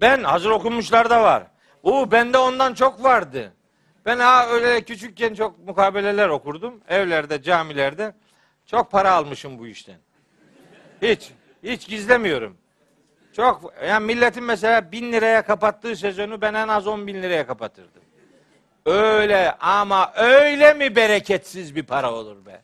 Ben 0.00 0.22
hazır 0.22 0.50
okunmuşlar 0.50 1.10
da 1.10 1.22
var. 1.22 1.42
Oo 1.82 2.10
bende 2.10 2.38
ondan 2.38 2.74
çok 2.74 3.02
vardı. 3.02 3.52
Ben 4.06 4.18
ha 4.18 4.46
öyle 4.46 4.84
küçükken 4.84 5.34
çok 5.34 5.58
mukabeleler 5.58 6.28
okurdum. 6.28 6.80
Evlerde, 6.88 7.42
camilerde. 7.42 8.14
Çok 8.66 8.90
para 8.90 9.12
almışım 9.12 9.58
bu 9.58 9.66
işten. 9.66 9.98
Hiç. 11.02 11.30
Hiç 11.62 11.88
gizlemiyorum. 11.88 12.63
Çok. 13.36 13.74
Yani 13.88 14.06
milletin 14.06 14.44
mesela 14.44 14.92
bin 14.92 15.12
liraya 15.12 15.42
kapattığı 15.42 15.96
sezonu 15.96 16.40
ben 16.40 16.54
en 16.54 16.68
az 16.68 16.86
on 16.86 17.06
bin 17.06 17.22
liraya 17.22 17.46
kapatırdım. 17.46 18.02
Öyle 18.86 19.52
ama 19.60 20.12
öyle 20.16 20.74
mi 20.74 20.96
bereketsiz 20.96 21.76
bir 21.76 21.82
para 21.82 22.12
olur 22.12 22.46
be? 22.46 22.62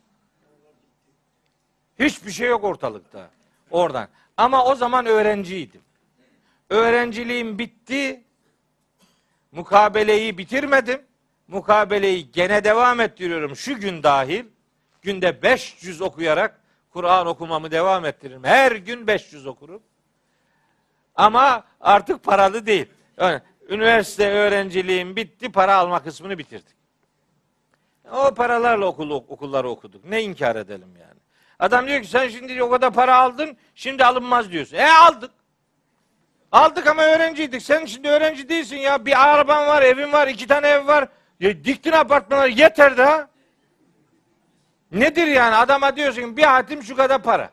Hiçbir 1.99 2.31
şey 2.31 2.49
yok 2.49 2.65
ortalıkta. 2.65 3.31
Oradan. 3.71 4.09
Ama 4.37 4.65
o 4.65 4.75
zaman 4.75 5.07
öğrenciydim. 5.07 5.81
Öğrenciliğim 6.71 7.59
bitti. 7.59 8.21
Mukabeleyi 9.53 10.39
bitirmedim. 10.39 11.03
Mukabeleyi 11.49 12.33
gene 12.33 12.65
devam 12.65 13.01
ettiriyorum 13.01 13.57
şu 13.57 13.81
gün 13.81 14.03
dahil. 14.03 14.45
Günde 15.03 15.43
500 15.43 16.01
okuyarak 16.01 16.61
Kur'an 16.91 17.27
okumamı 17.27 17.71
devam 17.71 18.05
ettiririm. 18.05 18.45
Her 18.45 18.73
gün 18.73 19.07
500 19.07 19.47
okurum. 19.47 19.83
Ama 21.21 21.65
artık 21.81 22.23
paralı 22.23 22.67
değil. 22.67 22.87
Üniversite 23.69 24.31
öğrenciliğim 24.31 25.17
bitti, 25.17 25.53
para 25.53 25.77
alma 25.77 26.03
kısmını 26.03 26.39
bitirdik. 26.39 26.77
O 28.13 28.35
paralarla 28.35 28.87
okul, 28.87 29.11
okulları 29.11 29.69
okuduk. 29.69 30.05
Ne 30.05 30.23
inkar 30.23 30.57
edelim 30.57 30.97
yani. 31.01 31.21
Adam 31.59 31.87
diyor 31.87 32.03
ki 32.03 32.09
sen 32.09 32.29
şimdi 32.29 32.63
o 32.63 32.71
kadar 32.71 32.93
para 32.93 33.19
aldın, 33.19 33.57
şimdi 33.75 34.05
alınmaz 34.05 34.53
diyorsun. 34.53 34.77
E 34.77 34.91
aldık. 34.91 35.31
Aldık 36.53 36.87
ama 36.87 37.03
öğrenciydik. 37.03 37.63
Sen 37.63 37.85
şimdi 37.85 38.09
öğrenci 38.09 38.49
değilsin 38.49 38.77
ya. 38.77 39.07
Bir 39.07 39.31
araban 39.31 39.67
var, 39.67 39.83
evin 39.83 40.13
var, 40.13 40.29
iki 40.29 40.47
tane 40.47 40.69
ev 40.69 40.87
var. 40.87 41.09
Ya 41.41 41.65
diktin 41.65 41.93
apartmanları 41.93 42.51
yeter 42.51 42.97
daha. 42.97 43.29
Nedir 44.93 45.27
yani? 45.27 45.55
Adama 45.55 45.97
diyorsun 45.97 46.37
bir 46.37 46.43
hatim 46.43 46.83
şu 46.83 46.97
kadar 46.97 47.23
para. 47.23 47.51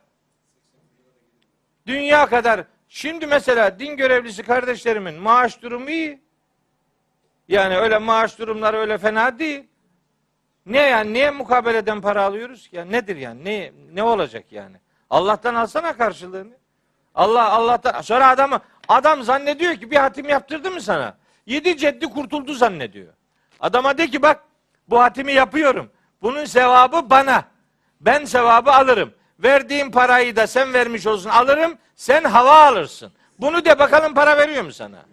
Dünya 1.88 2.26
kadar. 2.26 2.64
Şimdi 2.90 3.28
mesela 3.28 3.80
din 3.80 3.98
görevlisi 3.98 4.44
kardeşlerimin 4.44 5.16
maaş 5.16 5.62
durumu 5.62 5.90
iyi. 5.90 6.22
Yani 7.48 7.78
öyle 7.78 7.98
maaş 7.98 8.40
durumları 8.40 8.78
öyle 8.78 8.98
fena 8.98 9.40
değil. 9.40 9.64
Ne 10.66 10.80
yani? 10.80 11.14
Niye 11.14 11.32
mukabeleden 11.32 12.02
para 12.02 12.24
alıyoruz 12.24 12.68
ki? 12.68 12.76
Ya 12.76 12.86
nedir 12.86 13.16
yani? 13.16 13.46
Ne 13.46 13.72
ne 13.94 14.04
olacak 14.04 14.52
yani? 14.52 14.78
Allah'tan 15.10 15.56
alsana 15.56 15.98
karşılığını. 15.98 16.54
Allah 17.16 17.52
Allah'tan 17.52 18.02
sonra 18.02 18.28
adamı 18.28 18.60
adam 18.88 19.24
zannediyor 19.24 19.76
ki 19.76 19.92
bir 19.92 19.96
hatim 19.96 20.30
yaptırdı 20.30 20.72
mı 20.72 20.82
sana? 20.82 21.18
Yedi 21.46 21.78
ceddi 21.78 22.06
kurtuldu 22.06 22.54
zannediyor. 22.54 23.14
Adama 23.60 23.98
de 23.98 24.08
ki 24.08 24.22
bak 24.22 24.44
bu 24.90 25.00
hatimi 25.00 25.34
yapıyorum. 25.34 25.92
Bunun 26.22 26.46
sevabı 26.46 27.10
bana. 27.10 27.44
Ben 28.02 28.26
sevabı 28.26 28.72
alırım. 28.72 29.14
Verdiğim 29.40 29.92
parayı 29.92 30.36
da 30.36 30.48
sen 30.48 30.74
vermiş 30.74 31.08
olsun 31.08 31.30
alırım. 31.30 31.78
Sen 31.96 32.24
hava 32.24 32.66
alırsın. 32.66 33.12
Bunu 33.40 33.66
de 33.66 33.80
bakalım 33.80 34.14
para 34.14 34.38
veriyor 34.38 34.64
mu 34.64 34.74
sana? 34.74 35.06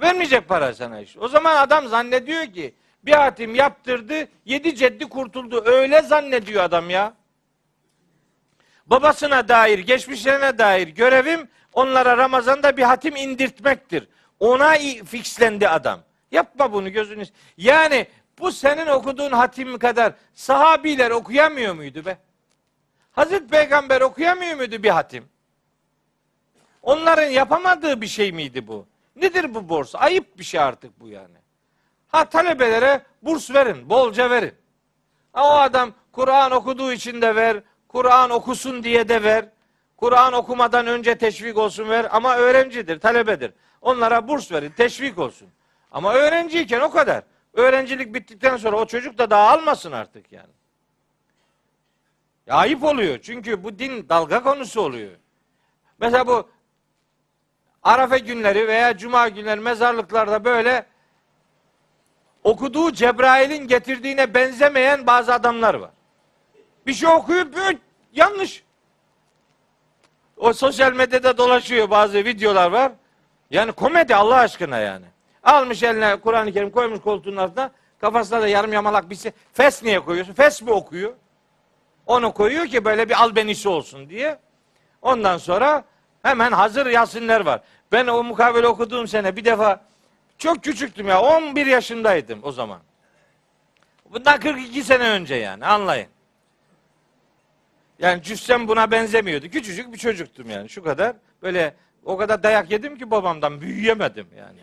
Vermeyecek 0.00 0.48
para 0.48 0.74
sana 0.74 1.00
işte. 1.00 1.20
O 1.20 1.28
zaman 1.28 1.56
adam 1.56 1.88
zannediyor 1.88 2.44
ki 2.44 2.74
bir 3.02 3.12
hatim 3.12 3.54
yaptırdı, 3.54 4.28
yedi 4.44 4.76
ceddi 4.76 5.08
kurtuldu. 5.08 5.62
Öyle 5.64 6.02
zannediyor 6.02 6.64
adam 6.64 6.90
ya. 6.90 7.14
Babasına 8.86 9.48
dair, 9.48 9.78
geçmişlerine 9.78 10.58
dair 10.58 10.88
görevim 10.88 11.48
onlara 11.72 12.16
Ramazan'da 12.16 12.76
bir 12.76 12.82
hatim 12.82 13.16
indirtmektir. 13.16 14.08
Ona 14.40 14.74
fixlendi 15.06 15.68
adam. 15.68 16.00
Yapma 16.30 16.72
bunu 16.72 16.92
gözünüz. 16.92 17.32
Yani 17.56 18.06
bu 18.38 18.52
senin 18.52 18.86
okuduğun 18.86 19.32
hatim 19.32 19.78
kadar 19.78 20.12
sahabiler 20.34 21.10
okuyamıyor 21.10 21.74
muydu 21.74 22.04
be? 22.04 22.18
Hazreti 23.14 23.46
Peygamber 23.46 24.00
okuyamıyor 24.00 24.56
muydu 24.56 24.82
bir 24.82 24.90
hatim? 24.90 25.24
Onların 26.82 27.28
yapamadığı 27.28 28.00
bir 28.00 28.06
şey 28.06 28.32
miydi 28.32 28.66
bu? 28.66 28.86
Nedir 29.16 29.54
bu 29.54 29.68
borsa? 29.68 29.98
Ayıp 29.98 30.38
bir 30.38 30.44
şey 30.44 30.60
artık 30.60 31.00
bu 31.00 31.08
yani. 31.08 31.36
Ha 32.08 32.24
talebelere 32.24 33.02
burs 33.22 33.50
verin, 33.50 33.90
bolca 33.90 34.30
verin. 34.30 34.54
Ha, 35.32 35.48
o 35.48 35.58
adam 35.58 35.92
Kur'an 36.12 36.52
okuduğu 36.52 36.92
için 36.92 37.22
de 37.22 37.36
ver, 37.36 37.62
Kur'an 37.88 38.30
okusun 38.30 38.82
diye 38.82 39.08
de 39.08 39.22
ver. 39.22 39.44
Kur'an 39.96 40.32
okumadan 40.32 40.86
önce 40.86 41.18
teşvik 41.18 41.58
olsun 41.58 41.88
ver 41.88 42.06
ama 42.10 42.36
öğrencidir, 42.36 43.00
talebedir. 43.00 43.52
Onlara 43.80 44.28
burs 44.28 44.52
verin, 44.52 44.70
teşvik 44.70 45.18
olsun. 45.18 45.48
Ama 45.92 46.14
öğrenciyken 46.14 46.80
o 46.80 46.90
kadar. 46.90 47.22
Öğrencilik 47.52 48.14
bittikten 48.14 48.56
sonra 48.56 48.76
o 48.76 48.86
çocuk 48.86 49.18
da 49.18 49.30
daha 49.30 49.50
almasın 49.50 49.92
artık 49.92 50.32
yani. 50.32 50.52
Ayıp 52.48 52.84
oluyor. 52.84 53.18
Çünkü 53.22 53.64
bu 53.64 53.78
din 53.78 54.08
dalga 54.08 54.42
konusu 54.42 54.80
oluyor. 54.80 55.10
Mesela 55.98 56.26
bu 56.26 56.48
Arafa 57.82 58.18
günleri 58.18 58.68
veya 58.68 58.96
Cuma 58.96 59.28
günleri 59.28 59.60
mezarlıklarda 59.60 60.44
böyle 60.44 60.86
okuduğu 62.44 62.92
Cebrail'in 62.92 63.68
getirdiğine 63.68 64.34
benzemeyen 64.34 65.06
bazı 65.06 65.34
adamlar 65.34 65.74
var. 65.74 65.90
Bir 66.86 66.94
şey 66.94 67.08
okuyup 67.08 67.56
yanlış. 68.12 68.64
O 70.36 70.52
sosyal 70.52 70.92
medyada 70.92 71.38
dolaşıyor 71.38 71.90
bazı 71.90 72.18
videolar 72.18 72.70
var. 72.70 72.92
Yani 73.50 73.72
komedi 73.72 74.14
Allah 74.14 74.36
aşkına 74.36 74.78
yani. 74.78 75.06
Almış 75.42 75.82
eline 75.82 76.16
Kur'an-ı 76.16 76.52
Kerim 76.52 76.70
koymuş 76.70 77.00
koltuğun 77.00 77.36
altına. 77.36 77.70
Kafasına 78.00 78.42
da 78.42 78.48
yarım 78.48 78.72
yamalak 78.72 79.10
bir 79.10 79.16
şey. 79.16 79.32
Fes 79.52 79.82
niye 79.82 80.00
koyuyorsun? 80.00 80.32
Fes 80.32 80.62
mi 80.62 80.70
okuyor? 80.70 81.12
Onu 82.06 82.32
koyuyor 82.32 82.66
ki 82.66 82.84
böyle 82.84 83.08
bir 83.08 83.22
albenisi 83.22 83.68
olsun 83.68 84.08
diye. 84.10 84.38
Ondan 85.02 85.38
sonra 85.38 85.84
hemen 86.22 86.52
hazır 86.52 86.86
Yasinler 86.86 87.40
var. 87.40 87.60
Ben 87.92 88.06
o 88.06 88.22
mukavele 88.24 88.66
okuduğum 88.66 89.08
sene 89.08 89.36
bir 89.36 89.44
defa 89.44 89.80
çok 90.38 90.64
küçüktüm 90.64 91.08
ya. 91.08 91.22
11 91.22 91.66
yaşındaydım 91.66 92.40
o 92.42 92.52
zaman. 92.52 92.80
Bundan 94.10 94.40
42 94.40 94.84
sene 94.84 95.10
önce 95.10 95.34
yani 95.34 95.66
anlayın. 95.66 96.08
Yani 97.98 98.22
cüssem 98.22 98.68
buna 98.68 98.90
benzemiyordu. 98.90 99.48
Küçücük 99.48 99.92
bir 99.92 99.98
çocuktum 99.98 100.50
yani 100.50 100.68
şu 100.68 100.82
kadar. 100.82 101.16
Böyle 101.42 101.74
o 102.04 102.16
kadar 102.16 102.42
dayak 102.42 102.70
yedim 102.70 102.98
ki 102.98 103.10
babamdan 103.10 103.60
büyüyemedim 103.60 104.26
yani. 104.38 104.58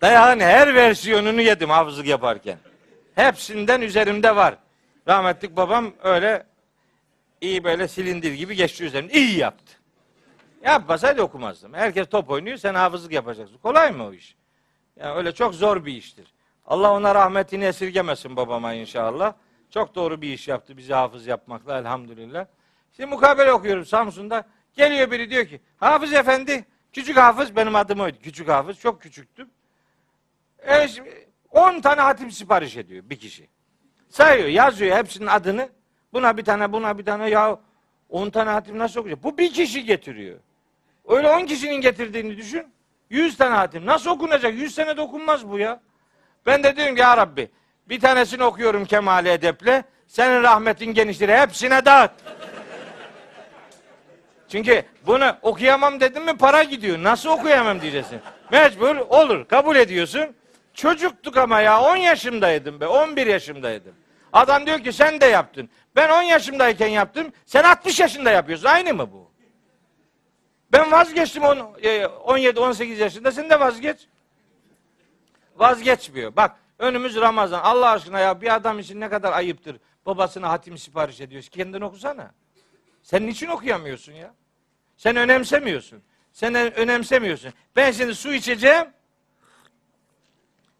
Dayağın 0.00 0.40
her 0.40 0.74
versiyonunu 0.74 1.40
yedim 1.40 1.70
hafızlık 1.70 2.06
yaparken. 2.06 2.58
Hepsinden 3.14 3.80
üzerimde 3.80 4.36
var. 4.36 4.54
Rahmetlik 5.08 5.56
babam 5.56 5.92
öyle 6.02 6.46
iyi 7.40 7.64
böyle 7.64 7.88
silindir 7.88 8.32
gibi 8.32 8.56
geçti 8.56 8.84
üzerimde. 8.84 9.12
İyi 9.12 9.38
yaptı. 9.38 9.72
Yapmasaydı 10.64 11.22
okumazdım. 11.22 11.74
Herkes 11.74 12.08
top 12.08 12.30
oynuyor, 12.30 12.56
sen 12.56 12.74
hafızlık 12.74 13.12
yapacaksın. 13.12 13.58
Kolay 13.58 13.92
mı 13.92 14.04
o 14.04 14.12
iş? 14.12 14.36
Yani 14.96 15.16
öyle 15.16 15.32
çok 15.32 15.54
zor 15.54 15.84
bir 15.84 15.92
iştir. 15.92 16.34
Allah 16.64 16.92
ona 16.92 17.14
rahmetini 17.14 17.64
esirgemesin 17.64 18.36
babama 18.36 18.72
inşallah. 18.72 19.34
Çok 19.70 19.94
doğru 19.94 20.22
bir 20.22 20.32
iş 20.32 20.48
yaptı 20.48 20.76
bizi 20.76 20.94
hafız 20.94 21.26
yapmakla 21.26 21.78
elhamdülillah. 21.78 22.46
Şimdi 22.96 23.10
mukabele 23.10 23.52
okuyorum 23.52 23.86
Samsun'da. 23.86 24.44
Geliyor 24.76 25.10
biri 25.10 25.30
diyor 25.30 25.46
ki 25.46 25.60
Hafız 25.76 26.12
efendi, 26.12 26.64
küçük 26.92 27.16
hafız 27.16 27.56
benim 27.56 27.76
adım 27.76 28.00
oydu. 28.00 28.16
Küçük 28.22 28.48
hafız, 28.48 28.80
çok 28.80 29.02
küçüktüm. 29.02 29.50
E, 30.68 30.88
10 31.50 31.80
tane 31.80 32.00
hatim 32.00 32.30
sipariş 32.30 32.76
ediyor 32.76 33.04
bir 33.10 33.16
kişi. 33.18 33.48
Sayıyor, 34.10 34.48
yazıyor 34.48 34.96
hepsinin 34.96 35.26
adını. 35.26 35.68
Buna 36.12 36.36
bir 36.36 36.44
tane, 36.44 36.72
buna 36.72 36.98
bir 36.98 37.04
tane. 37.04 37.30
Ya 37.30 37.58
10 38.08 38.30
tane 38.30 38.50
hatim 38.50 38.78
nasıl 38.78 39.00
okuyacak? 39.00 39.24
Bu 39.24 39.38
bir 39.38 39.52
kişi 39.52 39.84
getiriyor. 39.84 40.38
Öyle 41.08 41.28
10 41.28 41.46
kişinin 41.46 41.80
getirdiğini 41.80 42.36
düşün. 42.36 42.66
100 43.10 43.36
tane 43.36 43.54
hatim. 43.56 43.86
Nasıl 43.86 44.10
okunacak? 44.10 44.54
100 44.54 44.74
sene 44.74 44.96
dokunmaz 44.96 45.48
bu 45.48 45.58
ya. 45.58 45.80
Ben 46.46 46.62
de 46.62 46.76
diyorum 46.76 46.94
ki 46.94 47.00
ya 47.00 47.16
Rabbi 47.16 47.50
bir 47.88 48.00
tanesini 48.00 48.44
okuyorum 48.44 48.84
kemale 48.84 49.32
edeple. 49.32 49.84
Senin 50.06 50.42
rahmetin 50.42 50.94
geniştir. 50.94 51.28
Hepsine 51.28 51.84
dağıt. 51.84 52.10
Çünkü 54.48 54.82
bunu 55.06 55.36
okuyamam 55.42 56.00
dedim 56.00 56.24
mi 56.24 56.36
para 56.36 56.62
gidiyor. 56.62 57.02
Nasıl 57.02 57.28
okuyamam 57.28 57.80
diyeceksin. 57.80 58.20
Mecbur 58.52 58.96
olur. 58.96 59.48
Kabul 59.48 59.76
ediyorsun. 59.76 60.36
Çocuktuk 60.76 61.36
ama 61.36 61.60
ya 61.60 61.80
10 61.82 61.96
yaşımdaydım 61.96 62.80
be. 62.80 62.86
11 62.86 63.26
yaşımdaydım. 63.26 63.94
Adam 64.32 64.66
diyor 64.66 64.78
ki 64.78 64.92
sen 64.92 65.20
de 65.20 65.26
yaptın. 65.26 65.70
Ben 65.96 66.10
10 66.10 66.22
yaşımdayken 66.22 66.88
yaptım. 66.88 67.32
Sen 67.46 67.62
60 67.62 68.00
yaşında 68.00 68.30
yapıyorsun. 68.30 68.66
Aynı 68.66 68.94
mı 68.94 69.12
bu? 69.12 69.30
Ben 70.72 70.92
vazgeçtim 70.92 71.42
17-18 71.42 72.84
e, 72.84 72.94
yaşında. 72.94 73.32
Sen 73.32 73.50
de 73.50 73.60
vazgeç. 73.60 74.06
Vazgeçmiyor. 75.56 76.36
Bak 76.36 76.56
önümüz 76.78 77.16
Ramazan. 77.16 77.60
Allah 77.60 77.90
aşkına 77.90 78.20
ya 78.20 78.40
bir 78.40 78.54
adam 78.54 78.78
için 78.78 79.00
ne 79.00 79.08
kadar 79.08 79.32
ayıptır. 79.32 79.76
Babasına 80.06 80.48
hatim 80.48 80.78
sipariş 80.78 81.20
ediyorsun. 81.20 81.50
Kendin 81.50 81.80
okusana. 81.80 82.34
Sen 83.02 83.26
niçin 83.26 83.48
okuyamıyorsun 83.48 84.12
ya? 84.12 84.34
Sen 84.96 85.16
önemsemiyorsun. 85.16 86.02
Sen 86.32 86.54
önemsemiyorsun. 86.54 87.52
Ben 87.76 87.90
şimdi 87.90 88.14
su 88.14 88.34
içeceğim. 88.34 88.86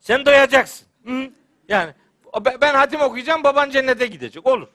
Sen 0.07 0.27
doyacaksın. 0.27 0.89
Hı? 1.05 1.31
Yani 1.69 1.95
ben 2.61 2.75
hatim 2.75 3.01
okuyacağım 3.01 3.45
baban 3.45 3.71
cennete 3.71 4.07
gidecek. 4.07 4.47
Olur. 4.47 4.69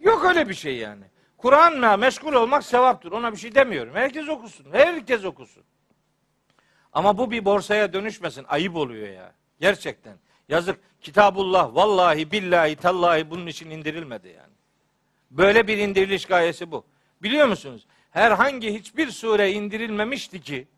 Yok 0.00 0.24
öyle 0.24 0.48
bir 0.48 0.54
şey 0.54 0.76
yani. 0.76 1.04
Kur'an'la 1.38 1.96
meşgul 1.96 2.32
olmak 2.32 2.64
sevaptır. 2.64 3.12
Ona 3.12 3.32
bir 3.32 3.36
şey 3.36 3.54
demiyorum. 3.54 3.94
Herkes 3.94 4.28
okusun. 4.28 4.66
Herkes 4.72 5.24
okusun. 5.24 5.62
Ama 6.92 7.18
bu 7.18 7.30
bir 7.30 7.44
borsaya 7.44 7.92
dönüşmesin. 7.92 8.44
Ayıp 8.48 8.76
oluyor 8.76 9.08
ya. 9.08 9.32
Gerçekten. 9.60 10.16
Yazık. 10.48 10.80
Kitabullah 11.00 11.74
vallahi 11.74 12.30
billahi 12.30 12.76
tallahi 12.76 13.30
bunun 13.30 13.46
için 13.46 13.70
indirilmedi 13.70 14.28
yani. 14.28 14.54
Böyle 15.30 15.66
bir 15.66 15.78
indiriliş 15.78 16.24
gayesi 16.24 16.70
bu. 16.70 16.84
Biliyor 17.22 17.46
musunuz? 17.46 17.86
Herhangi 18.10 18.74
hiçbir 18.74 19.10
sure 19.10 19.52
indirilmemişti 19.52 20.40
ki 20.40 20.68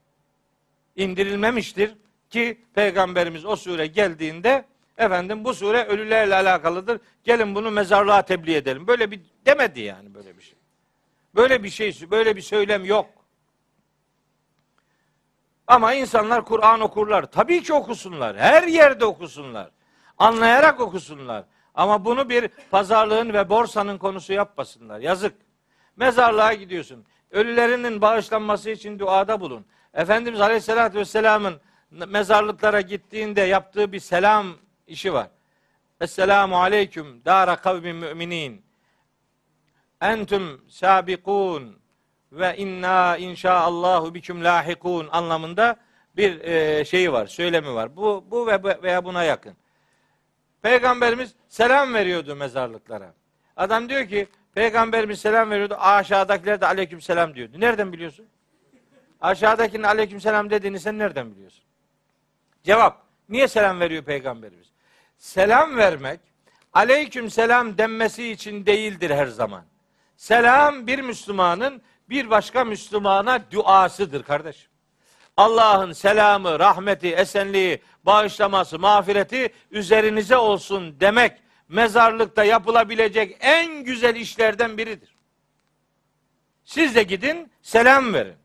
indirilmemiştir 0.97 1.95
ki 2.31 2.61
peygamberimiz 2.75 3.45
o 3.45 3.57
sure 3.57 3.87
geldiğinde 3.87 4.65
efendim 4.99 5.45
bu 5.45 5.55
sure 5.55 5.85
ölülerle 5.85 6.35
alakalıdır. 6.35 7.01
Gelin 7.25 7.55
bunu 7.55 7.71
mezarlığa 7.71 8.23
tebliğ 8.23 8.55
edelim. 8.55 8.87
Böyle 8.87 9.11
bir 9.11 9.21
demedi 9.47 9.81
yani 9.81 10.15
böyle 10.15 10.37
bir 10.37 10.43
şey. 10.43 10.59
Böyle 11.35 11.63
bir 11.63 11.71
şey, 11.71 12.11
böyle 12.11 12.37
bir 12.37 12.43
söylem 12.43 12.85
yok. 12.85 13.07
Ama 15.67 15.95
insanlar 15.95 16.45
Kur'an 16.45 16.81
okurlar. 16.81 17.31
Tabii 17.31 17.63
ki 17.63 17.75
okusunlar. 17.75 18.37
Her 18.37 18.63
yerde 18.63 19.05
okusunlar. 19.05 19.71
Anlayarak 20.19 20.81
okusunlar. 20.81 21.45
Ama 21.75 22.05
bunu 22.05 22.29
bir 22.29 22.49
pazarlığın 22.71 23.33
ve 23.33 23.49
borsanın 23.49 23.99
konusu 23.99 24.33
yapmasınlar. 24.33 25.01
Yazık. 25.01 25.35
Mezarlığa 25.97 26.53
gidiyorsun. 26.53 27.05
Ölülerinin 27.31 28.01
bağışlanması 28.01 28.71
için 28.71 28.99
duada 28.99 29.41
bulun. 29.41 29.67
Efendimiz 29.95 30.41
Aleyhisselatü 30.41 30.99
Vesselam'ın 30.99 31.61
mezarlıklara 31.91 32.81
gittiğinde 32.81 33.41
yaptığı 33.41 33.93
bir 33.93 34.01
selam 34.01 34.47
işi 34.87 35.13
var. 35.13 35.29
Esselamu 36.01 36.57
aleyküm 36.57 37.25
dara 37.25 37.57
kavmin 37.57 37.97
müminin. 37.97 38.63
Entüm 40.01 40.61
sabikun 40.69 41.79
ve 42.33 42.57
inna 42.57 43.17
inşaallahu 43.17 44.15
biküm 44.15 44.45
lahikun 44.45 45.09
anlamında 45.13 45.77
bir 46.17 46.41
e, 46.41 46.85
şeyi 46.85 47.13
var, 47.13 47.27
söylemi 47.27 47.75
var. 47.75 47.97
Bu 47.97 48.25
bu 48.31 48.47
ve 48.47 48.83
veya 48.83 49.05
buna 49.05 49.25
yakın. 49.25 49.57
Peygamberimiz 50.63 51.35
selam 51.49 51.95
veriyordu 51.95 52.37
mezarlıklara. 52.37 53.15
Adam 53.57 53.89
diyor 53.89 54.09
ki 54.09 54.29
Peygamberimiz 54.55 55.21
selam 55.21 55.51
veriyordu. 55.51 55.77
Aşağıdakiler 55.79 56.61
de 56.61 56.67
aleyküm 56.67 57.01
selam 57.01 57.35
diyordu. 57.35 57.61
Nereden 57.61 57.93
biliyorsun? 57.93 58.27
Aşağıdakinin 59.21 59.83
aleyküm 59.83 60.21
selam 60.21 60.51
dediğini 60.51 60.81
sen 60.81 60.99
nereden 60.99 61.31
biliyorsun? 61.31 61.68
Cevap. 62.69 63.03
Niye 63.29 63.49
selam 63.49 63.81
veriyor 63.81 64.03
Peygamberimiz? 64.03 64.67
Selam 65.19 65.77
vermek 65.77 66.21
aleyküm 66.73 67.31
selam 67.31 67.79
denmesi 67.79 68.31
için 68.31 68.67
değildir 68.67 69.11
her 69.11 69.27
zaman. 69.27 69.65
Selam 70.17 70.87
bir 70.87 70.99
Müslümanın 70.99 71.83
bir 72.09 72.31
başka 72.31 72.65
Müslümana 72.65 73.51
duasıdır 73.51 74.23
kardeşim. 74.23 74.71
Allah'ın 75.37 75.93
selamı, 75.93 76.59
rahmeti, 76.59 77.09
esenliği, 77.09 77.83
bağışlaması, 78.05 78.79
mağfireti 78.79 79.53
üzerinize 79.71 80.37
olsun 80.37 81.01
demek 81.01 81.33
mezarlıkta 81.69 82.45
yapılabilecek 82.45 83.37
en 83.41 83.85
güzel 83.85 84.17
işlerden 84.17 84.79
biridir. 84.79 85.17
Siz 86.65 86.95
de 86.95 87.03
gidin 87.03 87.53
selam 87.63 88.15
verin. 88.15 88.37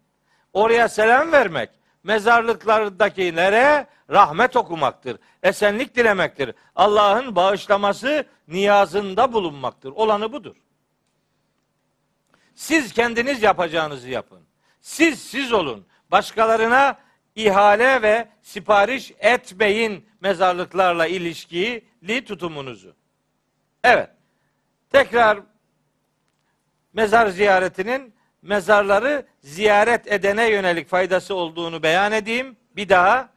Oraya 0.54 0.90
selam 0.90 1.32
vermek 1.32 1.70
mezarlıklardakilere 2.04 3.88
rahmet 4.10 4.56
okumaktır. 4.56 5.18
Esenlik 5.44 5.96
dilemektir. 5.96 6.56
Allah'ın 6.76 7.36
bağışlaması 7.36 8.26
niyazında 8.48 9.34
bulunmaktır. 9.34 9.92
Olanı 9.92 10.34
budur. 10.34 10.56
Siz 12.56 12.94
kendiniz 12.94 13.44
yapacağınızı 13.44 14.10
yapın. 14.10 14.40
Siz 14.82 15.22
siz 15.22 15.54
olun. 15.54 15.86
Başkalarına 16.12 16.98
ihale 17.36 18.02
ve 18.02 18.28
sipariş 18.42 19.12
etmeyin 19.20 20.06
mezarlıklarla 20.22 21.08
ilişkili 21.08 22.26
tutumunuzu. 22.26 22.96
Evet. 23.84 24.10
Tekrar 24.92 25.40
mezar 26.94 27.28
ziyaretinin 27.28 28.13
mezarları 28.44 29.26
ziyaret 29.40 30.12
edene 30.12 30.50
yönelik 30.50 30.90
faydası 30.90 31.36
olduğunu 31.36 31.84
beyan 31.84 32.12
edeyim. 32.12 32.58
Bir 32.76 32.90
daha 32.90 33.30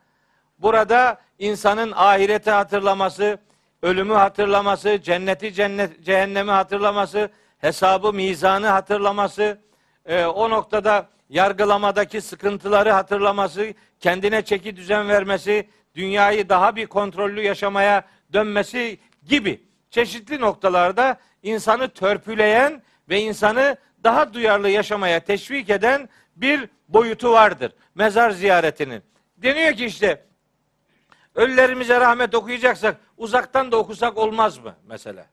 burada 0.59 1.21
insanın 1.39 1.93
ahireti 1.93 2.51
hatırlaması, 2.51 3.39
ölümü 3.83 4.15
hatırlaması, 4.15 5.03
cenneti 5.03 5.53
cennet 5.53 6.05
cehennemi 6.05 6.51
hatırlaması, 6.51 7.31
hesabı 7.59 8.13
mizanı 8.13 8.67
hatırlaması, 8.67 9.61
e, 10.07 10.25
o 10.25 10.51
noktada 10.51 11.09
yargılamadaki 11.29 12.21
sıkıntıları 12.21 12.91
hatırlaması, 12.91 13.75
kendine 14.01 14.43
çeki 14.43 14.77
düzen 14.77 15.09
vermesi, 15.09 15.69
dünyayı 15.95 16.49
daha 16.49 16.77
bir 16.77 16.87
kontrollü 16.87 17.43
yaşamaya 17.43 18.05
dönmesi 18.33 18.99
gibi 19.29 19.63
çeşitli 19.91 20.41
noktalarda 20.41 21.21
insanı 21.43 21.89
törpüleyen 21.89 22.83
ve 23.09 23.21
insanı 23.21 23.77
daha 24.07 24.35
duyarlı 24.35 24.71
yaşamaya 24.71 25.21
teşvik 25.21 25.71
eden 25.71 26.09
bir 26.37 26.69
boyutu 26.89 27.33
vardır 27.33 27.73
mezar 27.95 28.31
ziyaretinin. 28.31 29.03
Deniyor 29.37 29.73
ki 29.73 29.85
işte 29.85 30.25
ölülerimize 31.35 32.01
rahmet 32.01 32.35
okuyacaksak 32.35 32.97
uzaktan 33.17 33.73
da 33.73 33.77
okusak 33.77 34.19
olmaz 34.19 34.59
mı 34.59 34.75
mesela? 34.85 35.27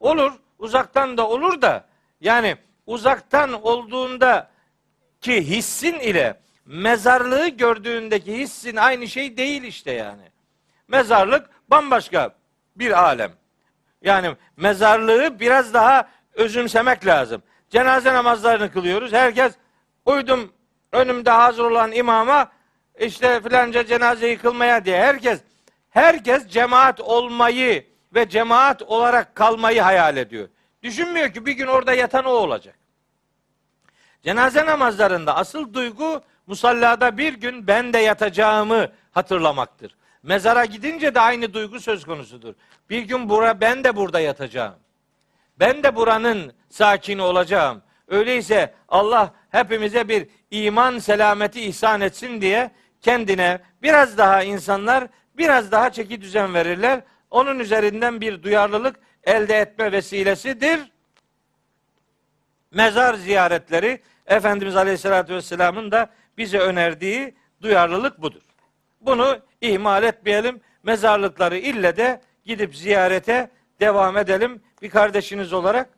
Olur, 0.00 0.32
uzaktan 0.58 1.16
da 1.16 1.28
olur 1.28 1.62
da 1.62 1.84
yani 2.20 2.56
uzaktan 2.86 3.62
olduğunda 3.62 4.50
ki 5.20 5.46
hissin 5.46 5.94
ile 5.94 6.40
mezarlığı 6.64 7.48
gördüğündeki 7.48 8.38
hissin 8.38 8.76
aynı 8.76 9.08
şey 9.08 9.36
değil 9.36 9.62
işte 9.62 9.92
yani. 9.92 10.30
Mezarlık 10.88 11.50
bambaşka 11.70 12.34
bir 12.76 13.04
alem. 13.04 13.32
Yani 14.02 14.36
mezarlığı 14.56 15.40
biraz 15.40 15.74
daha 15.74 16.08
özümsemek 16.34 17.06
lazım. 17.06 17.42
Cenaze 17.70 18.14
namazlarını 18.14 18.72
kılıyoruz. 18.72 19.12
Herkes 19.12 19.52
uydum 20.06 20.52
önümde 20.92 21.30
hazır 21.30 21.64
olan 21.64 21.92
imama 21.92 22.52
işte 22.98 23.40
filanca 23.42 23.86
cenazeyi 23.86 24.38
kılmaya 24.38 24.84
diye 24.84 24.98
herkes 24.98 25.40
herkes 25.90 26.48
cemaat 26.48 27.00
olmayı 27.00 27.86
ve 28.14 28.28
cemaat 28.28 28.82
olarak 28.82 29.34
kalmayı 29.34 29.82
hayal 29.82 30.16
ediyor. 30.16 30.48
Düşünmüyor 30.82 31.32
ki 31.32 31.46
bir 31.46 31.52
gün 31.52 31.66
orada 31.66 31.92
yatan 31.92 32.24
o 32.24 32.30
olacak. 32.30 32.78
Cenaze 34.22 34.66
namazlarında 34.66 35.36
asıl 35.36 35.74
duygu 35.74 36.22
musallada 36.46 37.18
bir 37.18 37.34
gün 37.34 37.66
ben 37.66 37.92
de 37.92 37.98
yatacağımı 37.98 38.88
hatırlamaktır. 39.12 39.96
Mezara 40.22 40.64
gidince 40.64 41.14
de 41.14 41.20
aynı 41.20 41.54
duygu 41.54 41.80
söz 41.80 42.04
konusudur. 42.04 42.54
Bir 42.90 43.02
gün 43.02 43.28
bura 43.28 43.60
ben 43.60 43.84
de 43.84 43.96
burada 43.96 44.20
yatacağım. 44.20 44.74
Ben 45.58 45.82
de 45.82 45.96
buranın 45.96 46.52
sakini 46.70 47.22
olacağım. 47.22 47.82
Öyleyse 48.08 48.74
Allah 48.88 49.34
hepimize 49.50 50.08
bir 50.08 50.26
iman 50.50 50.98
selameti 50.98 51.60
ihsan 51.60 52.00
etsin 52.00 52.40
diye 52.40 52.70
kendine 53.00 53.60
biraz 53.82 54.18
daha 54.18 54.42
insanlar 54.42 55.08
biraz 55.38 55.72
daha 55.72 55.92
çeki 55.92 56.20
düzen 56.20 56.54
verirler. 56.54 57.00
Onun 57.30 57.58
üzerinden 57.58 58.20
bir 58.20 58.42
duyarlılık 58.42 58.96
elde 59.24 59.58
etme 59.58 59.92
vesilesidir. 59.92 60.80
Mezar 62.70 63.14
ziyaretleri 63.14 64.00
Efendimiz 64.26 64.76
Aleyhisselatü 64.76 65.34
Vesselam'ın 65.34 65.90
da 65.90 66.10
bize 66.38 66.58
önerdiği 66.58 67.34
duyarlılık 67.62 68.22
budur. 68.22 68.42
Bunu 69.00 69.38
ihmal 69.60 70.02
etmeyelim. 70.02 70.60
Mezarlıkları 70.82 71.58
ille 71.58 71.96
de 71.96 72.20
gidip 72.44 72.76
ziyarete 72.76 73.50
devam 73.80 74.16
edelim. 74.16 74.62
Bir 74.82 74.90
kardeşiniz 74.90 75.52
olarak 75.52 75.97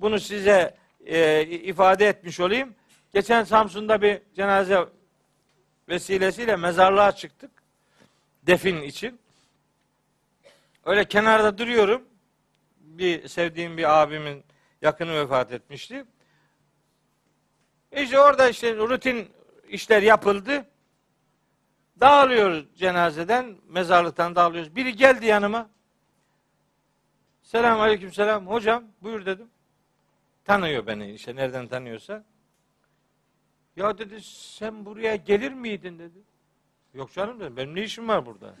bunu 0.00 0.20
size 0.20 0.76
e, 1.06 1.42
ifade 1.46 2.08
etmiş 2.08 2.40
olayım. 2.40 2.74
Geçen 3.12 3.44
Samsun'da 3.44 4.02
bir 4.02 4.22
cenaze 4.34 4.88
vesilesiyle 5.88 6.56
mezarlığa 6.56 7.12
çıktık. 7.12 7.50
Defin 8.42 8.82
için. 8.82 9.20
Öyle 10.84 11.04
kenarda 11.04 11.58
duruyorum. 11.58 12.02
bir 12.76 13.28
sevdiğim 13.28 13.76
bir 13.76 14.02
abimin 14.02 14.44
yakını 14.82 15.14
vefat 15.14 15.52
etmişti. 15.52 16.04
İşte 17.92 18.20
orada 18.20 18.48
işte 18.48 18.76
rutin 18.76 19.28
işler 19.68 20.02
yapıldı. 20.02 20.66
Dağılıyoruz 22.00 22.66
cenazeden, 22.76 23.56
mezarlıktan 23.68 24.36
dağılıyoruz. 24.36 24.76
Biri 24.76 24.96
geldi 24.96 25.26
yanıma. 25.26 25.70
Selam 27.42 27.80
aleyküm 27.80 28.12
selam. 28.12 28.46
Hocam 28.46 28.84
buyur 29.02 29.26
dedim. 29.26 29.50
Tanıyor 30.46 30.86
beni 30.86 31.10
işte 31.12 31.36
nereden 31.36 31.66
tanıyorsa. 31.66 32.24
Ya 33.76 33.98
dedi 33.98 34.20
sen 34.22 34.84
buraya 34.84 35.16
gelir 35.16 35.52
miydin 35.52 35.98
dedi. 35.98 36.18
Yok 36.94 37.12
canım 37.12 37.40
dedim 37.40 37.56
benim 37.56 37.74
ne 37.74 37.82
işim 37.82 38.08
var 38.08 38.26
burada. 38.26 38.54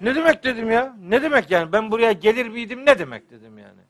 ne 0.00 0.14
demek 0.14 0.44
dedim 0.44 0.70
ya. 0.70 0.96
Ne 1.00 1.22
demek 1.22 1.50
yani 1.50 1.72
ben 1.72 1.90
buraya 1.90 2.12
gelir 2.12 2.48
miydim 2.48 2.86
ne 2.86 2.98
demek 2.98 3.30
dedim 3.30 3.58
yani. 3.58 3.80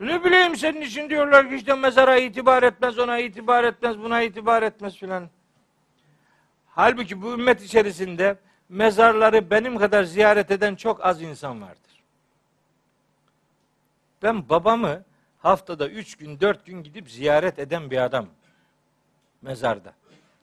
Ne 0.00 0.24
bileyim 0.24 0.56
senin 0.56 0.80
için 0.80 1.10
diyorlar 1.10 1.48
ki 1.48 1.56
işte 1.56 1.74
mezara 1.74 2.16
itibar 2.18 2.62
etmez, 2.62 2.98
ona 2.98 3.18
itibar 3.18 3.64
etmez, 3.64 3.98
buna 3.98 4.22
itibar 4.22 4.62
etmez 4.62 4.96
filan. 4.96 5.30
Halbuki 6.66 7.22
bu 7.22 7.32
ümmet 7.32 7.62
içerisinde 7.62 8.38
mezarları 8.68 9.50
benim 9.50 9.78
kadar 9.78 10.04
ziyaret 10.04 10.50
eden 10.50 10.74
çok 10.74 11.04
az 11.04 11.22
insan 11.22 11.62
vardır. 11.62 12.02
Ben 14.22 14.48
babamı 14.48 15.04
haftada 15.48 15.88
üç 15.88 16.16
gün, 16.16 16.40
dört 16.40 16.66
gün 16.66 16.82
gidip 16.82 17.10
ziyaret 17.10 17.58
eden 17.58 17.90
bir 17.90 17.98
adam. 17.98 18.26
Mezarda. 19.42 19.92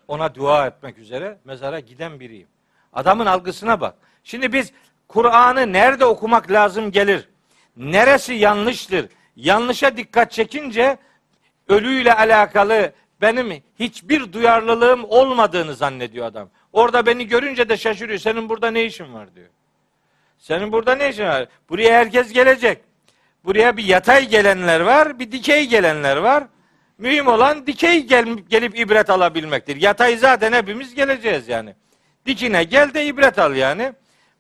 Ona 0.07 0.36
dua 0.36 0.68
etmek 0.68 0.98
üzere 0.98 1.38
mezara 1.45 1.80
giden 1.80 2.19
biriyim. 2.19 2.48
Adamın 2.94 3.26
algısına 3.26 3.82
bak. 3.82 3.95
Şimdi 4.23 4.53
biz 4.53 4.72
Kur'an'ı 5.07 5.73
nerede 5.73 6.06
okumak 6.06 6.52
lazım 6.52 6.91
gelir? 6.91 7.30
Neresi 7.77 8.34
yanlıştır? 8.34 9.10
Yanlışa 9.36 9.98
dikkat 9.98 10.32
çekince 10.32 10.98
ölüyle 11.68 12.14
alakalı 12.14 12.94
benim 13.22 13.64
hiçbir 13.80 14.34
duyarlılığım 14.34 15.03
olmadığını 15.03 15.76
zannediyor 15.76 16.26
adam. 16.26 16.49
Orada 16.73 17.06
beni 17.06 17.27
görünce 17.27 17.69
de 17.69 17.77
şaşırıyor. 17.77 18.19
Senin 18.19 18.49
burada 18.49 18.72
ne 18.72 18.86
işin 18.86 19.14
var 19.14 19.36
diyor. 19.36 19.48
Senin 20.38 20.72
burada 20.72 20.95
ne 20.95 21.10
işin 21.10 21.26
var? 21.26 21.48
Buraya 21.69 21.99
herkes 21.99 22.34
gelecek. 22.34 22.82
Buraya 23.46 23.78
bir 23.78 23.84
yatay 23.84 24.30
gelenler 24.30 24.80
var, 24.80 25.20
bir 25.20 25.32
dikey 25.32 25.68
gelenler 25.68 26.18
var. 26.18 26.44
Mühim 26.98 27.28
olan 27.28 27.68
dikey 27.68 28.04
gel, 28.04 28.26
gelip 28.50 28.80
ibret 28.80 29.10
alabilmektir. 29.10 29.76
Yatay 29.76 30.18
zaten 30.18 30.54
hepimiz 30.54 30.96
geleceğiz 30.96 31.48
yani. 31.48 31.76
Dikine 32.26 32.64
gel 32.64 32.94
de 32.94 33.06
ibret 33.06 33.40
al 33.40 33.56
yani. 33.56 33.94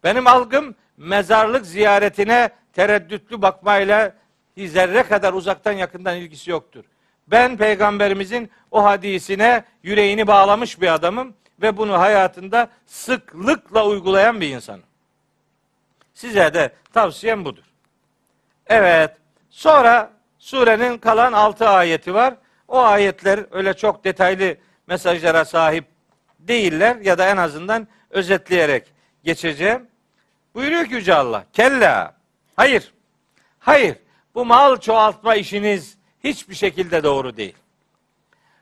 Benim 0.03 0.27
algım 0.27 0.75
mezarlık 0.97 1.65
ziyaretine 1.65 2.49
tereddütlü 2.73 3.41
bakmayla 3.41 4.13
zerre 4.57 5.03
kadar 5.03 5.33
uzaktan 5.33 5.71
yakından 5.71 6.17
ilgisi 6.17 6.51
yoktur. 6.51 6.83
Ben 7.27 7.57
peygamberimizin 7.57 8.51
o 8.71 8.83
hadisine 8.83 9.63
yüreğini 9.83 10.27
bağlamış 10.27 10.81
bir 10.81 10.93
adamım 10.93 11.33
ve 11.61 11.77
bunu 11.77 11.99
hayatında 11.99 12.69
sıklıkla 12.85 13.85
uygulayan 13.85 14.41
bir 14.41 14.49
insanım. 14.49 14.85
Size 16.13 16.53
de 16.53 16.73
tavsiyem 16.93 17.45
budur. 17.45 17.63
Evet. 18.67 19.11
Sonra 19.49 20.11
surenin 20.39 20.97
kalan 20.97 21.33
altı 21.33 21.69
ayeti 21.69 22.13
var. 22.13 22.33
O 22.67 22.79
ayetler 22.83 23.45
öyle 23.51 23.73
çok 23.73 24.03
detaylı 24.03 24.57
mesajlara 24.87 25.45
sahip 25.45 25.85
değiller 26.39 26.95
ya 26.95 27.17
da 27.17 27.29
en 27.29 27.37
azından 27.37 27.87
özetleyerek 28.09 28.93
geçeceğim. 29.23 29.87
Buyuruyor 30.55 30.85
ki 30.85 30.93
Yüce 30.93 31.15
Allah. 31.15 31.43
Kella. 31.53 32.15
Hayır. 32.55 32.93
Hayır. 33.59 33.95
Bu 34.35 34.45
mal 34.45 34.77
çoğaltma 34.77 35.35
işiniz 35.35 35.97
hiçbir 36.23 36.55
şekilde 36.55 37.03
doğru 37.03 37.37
değil. 37.37 37.55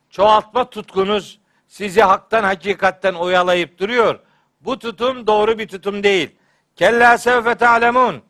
Çoğaltma 0.09 0.69
tutkunuz 0.69 1.39
sizi 1.67 2.01
haktan 2.01 2.43
hakikatten 2.43 3.13
oyalayıp 3.13 3.79
duruyor. 3.79 4.19
Bu 4.61 4.79
tutum 4.79 5.27
doğru 5.27 5.59
bir 5.59 5.67
tutum 5.67 6.03
değil. 6.03 6.35
Kella 6.75 7.17
sevfe 7.17 7.55
ta'lemun. 7.55 8.21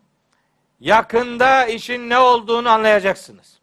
Yakında 0.83 1.65
işin 1.65 2.09
ne 2.09 2.17
olduğunu 2.17 2.69
anlayacaksınız. 2.69 3.59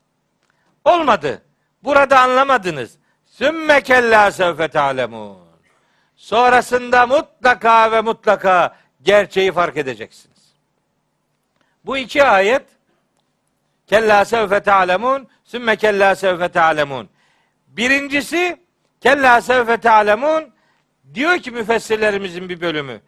Olmadı. 0.85 1.43
Burada 1.83 2.21
anlamadınız. 2.21 2.99
Sümme 3.27 3.81
kella 3.81 4.31
sevfe 4.31 4.69
ta'lemun. 4.69 5.39
Sonrasında 6.17 7.07
mutlaka 7.07 7.93
ve 7.93 8.01
mutlaka 8.01 8.77
gerçeği 9.03 9.53
fark 9.53 9.77
edeceksiniz. 9.77 10.55
Bu 11.85 11.97
iki 11.97 12.25
ayet 12.25 12.63
Kella 13.87 14.25
sevfe 14.25 14.61
ta'lemun, 14.61 15.29
sümme 15.45 15.77
kella 15.77 16.15
sevfe 16.15 16.49
ta'lemun. 16.49 17.09
Birincisi 17.67 18.61
kella 19.01 19.41
sevfe 19.41 19.77
ta'lemun 19.77 20.45
diyor 21.15 21.39
ki 21.39 21.51
müfessirlerimizin 21.51 22.49
bir 22.49 22.61
bölümü. 22.61 23.01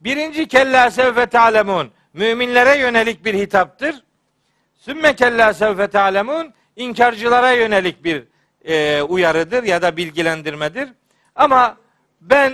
Birinci 0.00 0.48
kella 0.48 0.90
sevfe 0.90 1.26
ta'lemun 1.26 1.92
müminlere 2.14 2.78
yönelik 2.78 3.24
bir 3.24 3.34
hitaptır. 3.34 4.02
Sümme 4.74 5.14
kella 5.16 5.54
sevfe 5.54 5.86
ta'lemun 5.86 6.54
inkarcılara 6.76 7.52
yönelik 7.52 8.04
bir 8.04 8.24
e, 8.64 9.02
uyarıdır 9.02 9.62
ya 9.62 9.82
da 9.82 9.96
bilgilendirmedir. 9.96 10.88
Ama 11.34 11.76
ben 12.20 12.52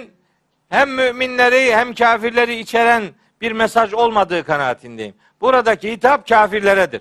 hem 0.68 0.94
müminleri 0.94 1.76
hem 1.76 1.94
kafirleri 1.94 2.58
içeren 2.58 3.02
bir 3.40 3.52
mesaj 3.52 3.92
olmadığı 3.92 4.44
kanaatindeyim. 4.44 5.14
Buradaki 5.40 5.92
hitap 5.92 6.28
kafirleredir. 6.28 7.00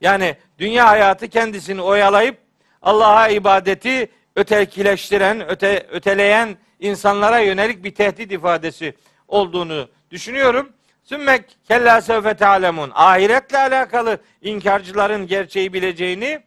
Yani 0.00 0.36
dünya 0.58 0.88
hayatı 0.88 1.28
kendisini 1.28 1.82
oyalayıp 1.82 2.38
Allah'a 2.82 3.28
ibadeti 3.28 4.10
ötekileştiren, 4.36 5.50
öte, 5.50 5.86
öteleyen 5.90 6.56
insanlara 6.80 7.38
yönelik 7.38 7.84
bir 7.84 7.94
tehdit 7.94 8.32
ifadesi 8.32 8.94
olduğunu 9.28 9.88
düşünüyorum. 10.10 10.72
Sümmek 11.10 11.58
kella 11.68 12.00
sevfe 12.00 12.34
tealemun. 12.34 12.90
Ahiretle 12.94 13.58
alakalı 13.58 14.18
inkarcıların 14.42 15.26
gerçeği 15.26 15.72
bileceğini 15.72 16.40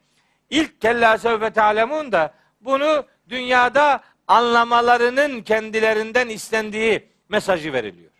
ilk 0.50 0.82
kella 0.82 1.18
sevfe 1.18 1.50
tealemun 1.50 2.12
da 2.12 2.34
bunu 2.62 3.06
dünyada 3.30 4.04
anlamalarının 4.28 5.42
kendilerinden 5.42 6.30
istendiği 6.30 7.10
mesajı 7.30 7.74
veriliyor. 7.74 8.12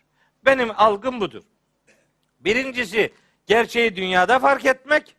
Benim 0.44 0.70
algım 0.76 1.20
budur. 1.20 1.42
Birincisi 2.40 3.12
gerçeği 3.46 3.96
dünyada 3.96 4.38
fark 4.38 4.64
etmek. 4.64 5.16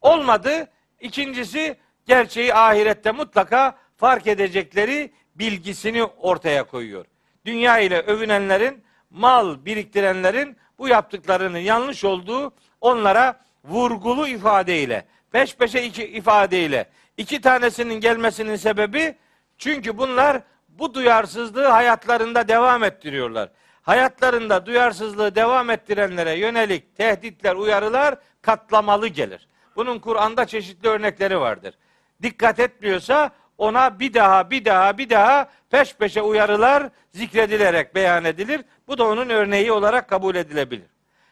Olmadı. 0.00 0.68
İkincisi 1.00 1.76
gerçeği 2.06 2.54
ahirette 2.54 3.12
mutlaka 3.12 3.78
fark 3.96 4.26
edecekleri 4.26 5.12
bilgisini 5.34 6.04
ortaya 6.04 6.64
koyuyor. 6.64 7.06
Dünya 7.44 7.78
ile 7.78 8.00
övünenlerin, 8.00 8.84
mal 9.10 9.64
biriktirenlerin 9.64 10.56
bu 10.78 10.88
yaptıklarının 10.88 11.58
yanlış 11.58 12.04
olduğu 12.04 12.52
onlara 12.80 13.40
vurgulu 13.64 14.28
ifadeyle, 14.28 15.04
peş 15.32 15.56
peşe 15.56 15.82
iki 15.82 16.06
ifadeyle, 16.06 16.88
iki 17.16 17.40
tanesinin 17.40 18.00
gelmesinin 18.00 18.56
sebebi 18.56 19.16
çünkü 19.58 19.98
bunlar 19.98 20.42
bu 20.68 20.94
duyarsızlığı 20.94 21.66
hayatlarında 21.66 22.48
devam 22.48 22.84
ettiriyorlar. 22.84 23.50
Hayatlarında 23.82 24.66
duyarsızlığı 24.66 25.34
devam 25.34 25.70
ettirenlere 25.70 26.38
yönelik 26.38 26.96
tehditler, 26.96 27.54
uyarılar 27.54 28.14
katlamalı 28.42 29.08
gelir. 29.08 29.48
Bunun 29.76 29.98
Kur'an'da 29.98 30.46
çeşitli 30.46 30.88
örnekleri 30.88 31.40
vardır. 31.40 31.74
Dikkat 32.22 32.60
etmiyorsa 32.60 33.30
ona 33.58 34.00
bir 34.00 34.14
daha 34.14 34.50
bir 34.50 34.64
daha 34.64 34.98
bir 34.98 35.10
daha 35.10 35.48
peş 35.70 35.94
peşe 35.94 36.22
uyarılar 36.22 36.90
zikredilerek 37.14 37.94
beyan 37.94 38.24
edilir. 38.24 38.60
Bu 38.88 38.98
da 38.98 39.08
onun 39.08 39.28
örneği 39.28 39.72
olarak 39.72 40.08
kabul 40.08 40.34
edilebilir. 40.34 40.86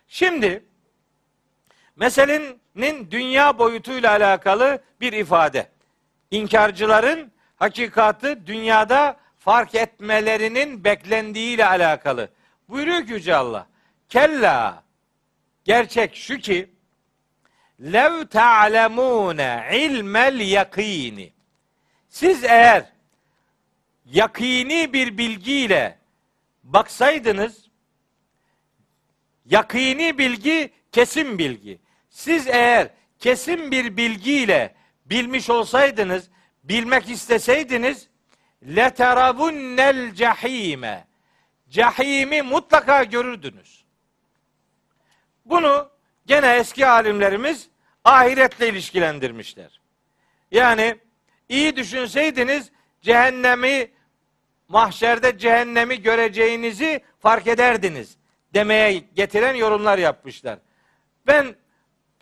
Şimdi 0.08 0.64
meselenin 1.96 3.10
dünya 3.10 3.58
boyutuyla 3.58 4.10
alakalı 4.10 4.82
bir 5.00 5.12
ifade. 5.12 5.68
İnkarcıların 6.30 7.32
hakikatı 7.56 8.46
dünyada 8.46 9.16
fark 9.38 9.74
etmelerinin 9.74 10.84
beklendiğiyle 10.84 11.66
alakalı. 11.66 12.28
Buyuruyor 12.68 13.06
ki 13.06 13.12
Yüce 13.12 13.36
Allah. 13.36 13.66
Kella 14.08 14.82
gerçek 15.64 16.16
şu 16.16 16.38
ki 16.38 16.70
lev 17.80 18.26
ta'lemune 18.26 19.68
ilmel 19.72 20.40
yakini 20.40 21.35
siz 22.16 22.44
eğer 22.44 22.84
yakini 24.04 24.92
bir 24.92 25.18
bilgiyle 25.18 25.98
baksaydınız 26.62 27.68
yakini 29.46 30.18
bilgi 30.18 30.72
kesin 30.92 31.38
bilgi. 31.38 31.78
Siz 32.10 32.46
eğer 32.46 32.88
kesin 33.18 33.70
bir 33.70 33.96
bilgiyle 33.96 34.74
bilmiş 35.06 35.50
olsaydınız, 35.50 36.28
bilmek 36.64 37.08
isteseydiniz 37.10 38.08
leteravunnel 38.62 40.14
cehime 40.14 41.06
cehimi 41.68 42.42
mutlaka 42.42 43.04
görürdünüz. 43.04 43.84
Bunu 45.44 45.90
gene 46.26 46.56
eski 46.56 46.86
alimlerimiz 46.86 47.68
ahiretle 48.04 48.68
ilişkilendirmişler. 48.68 49.80
Yani 50.50 51.05
iyi 51.48 51.76
düşünseydiniz 51.76 52.70
cehennemi 53.02 53.90
mahşerde 54.68 55.38
cehennemi 55.38 56.02
göreceğinizi 56.02 57.00
fark 57.20 57.46
ederdiniz 57.46 58.16
demeye 58.54 58.92
getiren 59.14 59.54
yorumlar 59.54 59.98
yapmışlar. 59.98 60.58
Ben 61.26 61.54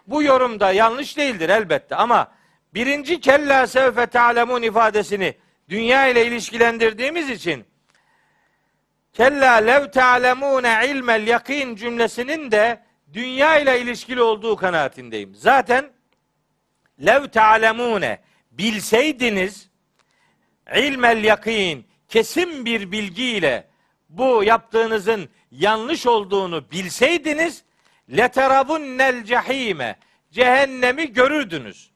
bu 0.06 0.22
yorumda 0.22 0.72
yanlış 0.72 1.16
değildir 1.16 1.48
elbette 1.48 1.96
ama 1.96 2.32
birinci 2.74 3.20
kella 3.20 3.66
sevfe 3.66 4.06
ta'lemun 4.06 4.62
ifadesini 4.62 5.34
dünya 5.68 6.06
ile 6.06 6.26
ilişkilendirdiğimiz 6.26 7.30
için 7.30 7.64
kella 9.12 9.52
lev 9.52 9.90
ta'lemune 9.90 10.80
ilmel 10.88 11.26
yakin 11.26 11.76
cümlesinin 11.76 12.50
de 12.50 12.82
dünya 13.12 13.58
ile 13.58 13.80
ilişkili 13.80 14.22
olduğu 14.22 14.56
kanaatindeyim. 14.56 15.34
Zaten 15.34 15.90
lev 17.06 17.26
ta'lemune 17.26 18.20
bilseydiniz 18.58 19.68
ilmel 20.76 21.24
yakin 21.24 21.86
kesin 22.08 22.64
bir 22.64 22.92
bilgiyle 22.92 23.68
bu 24.08 24.44
yaptığınızın 24.44 25.28
yanlış 25.50 26.06
olduğunu 26.06 26.70
bilseydiniz 26.70 27.64
leterabunnel 28.10 29.24
cehime 29.24 29.96
cehennemi 30.30 31.12
görürdünüz. 31.12 31.90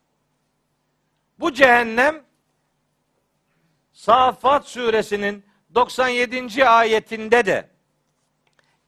Bu 1.39 1.53
cehennem 1.53 2.23
Safat 3.93 4.69
suresinin 4.69 5.45
97. 5.75 6.65
ayetinde 6.69 7.47
de 7.47 7.69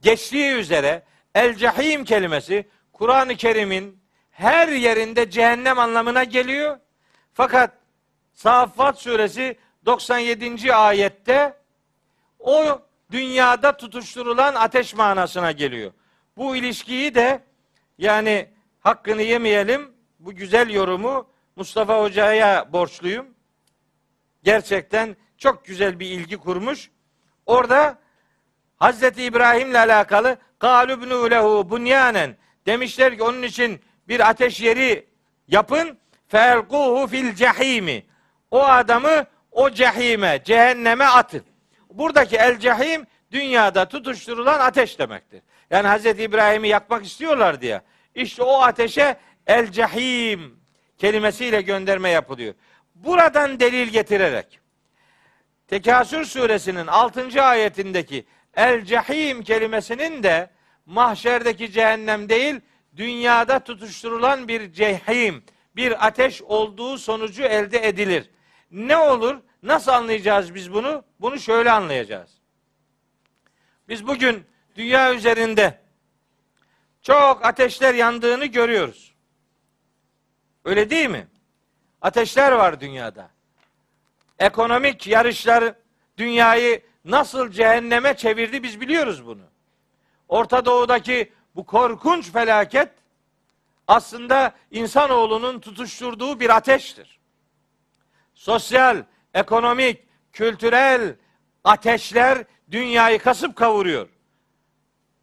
geçtiği 0.00 0.52
üzere 0.52 1.02
el 1.34 1.54
cehim 1.54 2.04
kelimesi 2.04 2.68
Kur'an-ı 2.92 3.36
Kerim'in 3.36 4.00
her 4.30 4.68
yerinde 4.68 5.30
cehennem 5.30 5.78
anlamına 5.78 6.24
geliyor. 6.24 6.78
Fakat 7.32 7.78
Safat 8.34 8.98
suresi 8.98 9.58
97. 9.86 10.74
ayette 10.74 11.56
o 12.38 12.80
dünyada 13.10 13.76
tutuşturulan 13.76 14.54
ateş 14.54 14.94
manasına 14.94 15.52
geliyor. 15.52 15.92
Bu 16.36 16.56
ilişkiyi 16.56 17.14
de 17.14 17.44
yani 17.98 18.50
hakkını 18.80 19.22
yemeyelim. 19.22 19.92
Bu 20.18 20.32
güzel 20.32 20.70
yorumu 20.70 21.30
Mustafa 21.56 22.02
Hoca'ya 22.02 22.72
borçluyum. 22.72 23.26
Gerçekten 24.42 25.16
çok 25.38 25.64
güzel 25.64 26.00
bir 26.00 26.06
ilgi 26.06 26.36
kurmuş. 26.36 26.90
Orada 27.46 27.98
Hazreti 28.76 29.24
İbrahim'le 29.24 29.74
alakalı 29.74 30.36
galubnu 30.60 31.30
lehu 31.30 31.70
bunyanen 31.70 32.36
demişler 32.66 33.16
ki 33.16 33.22
onun 33.22 33.42
için 33.42 33.80
bir 34.08 34.30
ateş 34.30 34.60
yeri 34.60 35.08
yapın 35.48 35.98
felquhu 36.30 37.06
fil 37.06 37.34
cehimi. 37.34 38.06
O 38.50 38.62
adamı 38.62 39.26
o 39.52 39.70
cehime, 39.70 40.40
cehenneme 40.44 41.04
atın. 41.04 41.44
Buradaki 41.90 42.36
el 42.36 42.58
cehim 42.58 43.06
dünyada 43.32 43.88
tutuşturulan 43.88 44.60
ateş 44.60 44.98
demektir. 44.98 45.42
Yani 45.70 45.88
Hazreti 45.88 46.22
İbrahim'i 46.22 46.68
yakmak 46.68 47.06
istiyorlar 47.06 47.60
diye. 47.60 47.80
İşte 48.14 48.42
o 48.42 48.62
ateşe 48.62 49.16
el 49.46 49.70
cehim 49.70 50.60
kelimesiyle 50.98 51.60
gönderme 51.62 52.10
yapılıyor. 52.10 52.54
Buradan 52.94 53.60
delil 53.60 53.88
getirerek 53.88 54.60
Tekasür 55.70 56.24
suresinin 56.24 56.86
6. 56.86 57.42
ayetindeki 57.42 58.26
el 58.56 58.84
cehim 58.84 59.42
kelimesinin 59.42 60.22
de 60.22 60.50
mahşerdeki 60.86 61.72
cehennem 61.72 62.28
değil, 62.28 62.60
dünyada 62.96 63.58
tutuşturulan 63.58 64.48
bir 64.48 64.72
cehim, 64.72 65.44
bir 65.76 66.06
ateş 66.06 66.42
olduğu 66.42 66.98
sonucu 66.98 67.42
elde 67.42 67.88
edilir. 67.88 68.30
Ne 68.70 68.96
olur? 68.96 69.36
Nasıl 69.62 69.92
anlayacağız 69.92 70.54
biz 70.54 70.72
bunu? 70.72 71.04
Bunu 71.20 71.38
şöyle 71.38 71.70
anlayacağız. 71.70 72.30
Biz 73.88 74.06
bugün 74.06 74.44
dünya 74.76 75.14
üzerinde 75.14 75.80
çok 77.02 77.44
ateşler 77.44 77.94
yandığını 77.94 78.46
görüyoruz. 78.46 79.14
Öyle 80.64 80.90
değil 80.90 81.10
mi? 81.10 81.28
Ateşler 82.02 82.52
var 82.52 82.80
dünyada. 82.80 83.30
Ekonomik 84.38 85.06
yarışlar 85.06 85.74
dünyayı 86.16 86.82
nasıl 87.04 87.50
cehenneme 87.50 88.16
çevirdi 88.16 88.62
biz 88.62 88.80
biliyoruz 88.80 89.26
bunu. 89.26 89.42
Orta 90.28 90.64
Doğu'daki 90.64 91.32
bu 91.56 91.66
korkunç 91.66 92.32
felaket 92.32 92.88
aslında 93.90 94.52
insanoğlunun 94.70 95.60
tutuşturduğu 95.60 96.40
bir 96.40 96.56
ateştir. 96.56 97.20
Sosyal, 98.34 99.04
ekonomik, 99.34 100.04
kültürel 100.32 101.14
ateşler 101.64 102.44
dünyayı 102.70 103.18
kasıp 103.18 103.56
kavuruyor. 103.56 104.08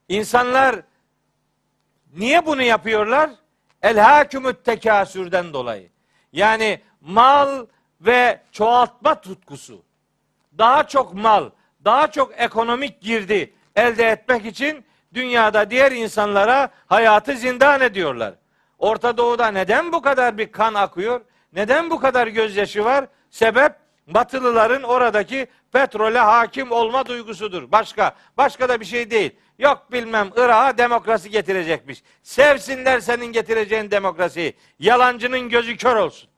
İnsanlar 0.10 0.76
niye 2.14 2.46
bunu 2.46 2.62
yapıyorlar? 2.62 3.30
El 3.82 4.00
hakümüt 4.00 4.66
tekasürden 4.66 5.54
dolayı. 5.54 5.90
Yani 6.34 6.82
mal 7.02 7.66
ve 8.02 8.42
çoğaltma 8.52 9.22
tutkusu. 9.22 9.82
Daha 10.58 10.88
çok 10.88 11.14
mal, 11.14 11.50
daha 11.86 12.12
çok 12.12 12.34
ekonomik 12.38 13.02
girdi 13.02 13.54
elde 13.76 14.06
etmek 14.06 14.46
için 14.46 14.86
dünyada 15.14 15.70
diğer 15.70 15.92
insanlara 15.92 16.70
hayatı 16.88 17.34
zindan 17.34 17.82
ediyorlar. 17.82 18.34
Orta 18.78 19.18
Doğu'da 19.18 19.48
neden 19.48 19.92
bu 19.92 20.02
kadar 20.02 20.38
bir 20.38 20.52
kan 20.52 20.74
akıyor? 20.74 21.22
Neden 21.54 21.90
bu 21.90 22.00
kadar 22.00 22.28
gözyaşı 22.28 22.86
var? 22.86 23.08
Sebep 23.30 23.76
Batılıların 24.08 24.84
oradaki 24.84 25.48
petrole 25.72 26.20
hakim 26.20 26.72
olma 26.72 27.06
duygusudur. 27.06 27.72
Başka, 27.72 28.16
başka 28.38 28.70
da 28.70 28.80
bir 28.80 28.86
şey 28.86 29.12
değil. 29.12 29.36
Yok 29.60 29.92
bilmem 29.92 30.30
Irak'a 30.36 30.78
demokrasi 30.78 31.30
getirecekmiş. 31.30 32.04
Sevsinler 32.24 33.00
senin 33.00 33.26
getireceğin 33.26 33.92
demokrasiyi. 33.92 34.54
Yalancının 34.80 35.50
gözü 35.50 35.78
kör 35.78 35.96
olsun. 35.96 36.30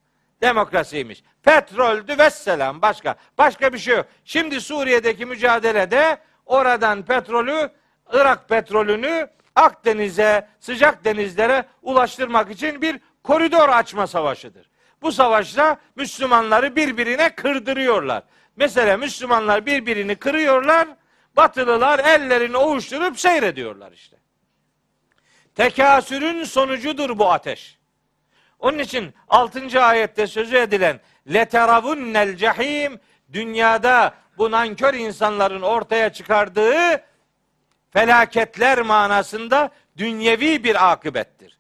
Demokrasiymiş. 0.42 1.24
Petroldü 1.44 2.18
vesselam 2.18 2.82
başka. 2.82 3.16
Başka 3.38 3.74
bir 3.74 3.78
şey 3.78 3.96
yok. 3.96 4.06
Şimdi 4.26 4.62
Suriye'deki 4.62 5.26
mücadelede 5.26 6.18
oradan 6.46 7.04
petrolü, 7.04 7.72
Irak 8.14 8.50
petrolünü 8.50 9.30
Akdeniz'e, 9.56 10.48
sıcak 10.60 11.06
denizlere 11.06 11.66
ulaştırmak 11.82 12.52
için 12.52 12.82
bir 12.82 13.00
koridor 13.24 13.70
açma 13.70 14.08
savaşıdır. 14.08 14.70
Bu 15.02 15.12
savaşta 15.12 15.78
Müslümanları 15.96 16.76
birbirine 16.76 17.36
kırdırıyorlar. 17.36 18.24
Mesela 18.56 18.98
Müslümanlar 18.98 19.66
birbirini 19.66 20.16
kırıyorlar, 20.16 20.88
Batılılar 21.38 22.00
ellerini 22.00 22.58
ovuşturup 22.58 23.20
seyrediyorlar 23.20 23.92
işte. 23.92 24.18
Tekasürün 25.56 26.44
sonucudur 26.44 27.18
bu 27.20 27.32
ateş. 27.32 27.80
Onun 28.60 28.80
için 28.80 29.14
6. 29.28 29.84
ayette 29.84 30.28
sözü 30.28 30.58
edilen 30.58 31.00
leteravunnel 31.34 32.36
cehim 32.36 33.00
dünyada 33.34 34.14
bu 34.38 34.52
nankör 34.52 34.94
insanların 34.94 35.62
ortaya 35.62 36.14
çıkardığı 36.14 37.02
felaketler 37.92 38.82
manasında 38.82 39.70
dünyevi 39.98 40.64
bir 40.64 40.92
akıbettir. 40.92 41.58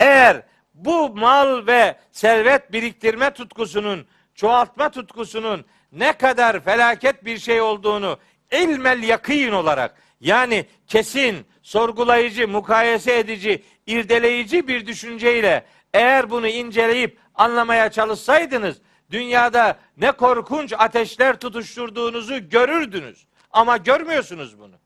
Eğer 0.00 0.42
bu 0.74 1.08
mal 1.08 1.66
ve 1.66 1.96
servet 2.10 2.72
biriktirme 2.72 3.30
tutkusunun, 3.30 4.06
çoğaltma 4.34 4.90
tutkusunun 4.90 5.64
ne 5.92 6.12
kadar 6.12 6.60
felaket 6.60 7.24
bir 7.24 7.38
şey 7.38 7.60
olduğunu 7.60 8.18
ilmel 8.52 9.02
yakîn 9.02 9.52
olarak 9.52 9.94
yani 10.20 10.66
kesin, 10.86 11.46
sorgulayıcı, 11.62 12.48
mukayese 12.48 13.18
edici, 13.18 13.64
irdeleyici 13.86 14.68
bir 14.68 14.86
düşünceyle 14.86 15.64
eğer 15.94 16.30
bunu 16.30 16.48
inceleyip 16.48 17.18
anlamaya 17.34 17.90
çalışsaydınız 17.90 18.76
dünyada 19.10 19.78
ne 19.96 20.12
korkunç 20.12 20.72
ateşler 20.78 21.40
tutuşturduğunuzu 21.40 22.48
görürdünüz. 22.48 23.26
Ama 23.50 23.76
görmüyorsunuz 23.76 24.58
bunu. 24.58 24.79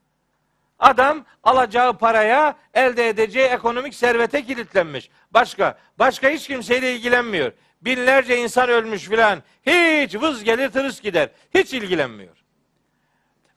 Adam 0.79 1.25
alacağı 1.43 1.99
paraya 1.99 2.57
elde 2.75 3.09
edeceği 3.09 3.47
ekonomik 3.47 3.95
servete 3.95 4.45
kilitlenmiş. 4.45 5.11
Başka, 5.31 5.79
başka 5.99 6.29
hiç 6.29 6.47
kimseyle 6.47 6.95
ilgilenmiyor. 6.95 7.53
Binlerce 7.83 8.37
insan 8.39 8.69
ölmüş 8.69 9.09
filan. 9.09 9.43
Hiç 9.67 10.15
vız 10.15 10.45
gelir 10.45 10.71
tırıs 10.71 11.01
gider. 11.01 11.29
Hiç 11.55 11.75
ilgilenmiyor. 11.75 12.37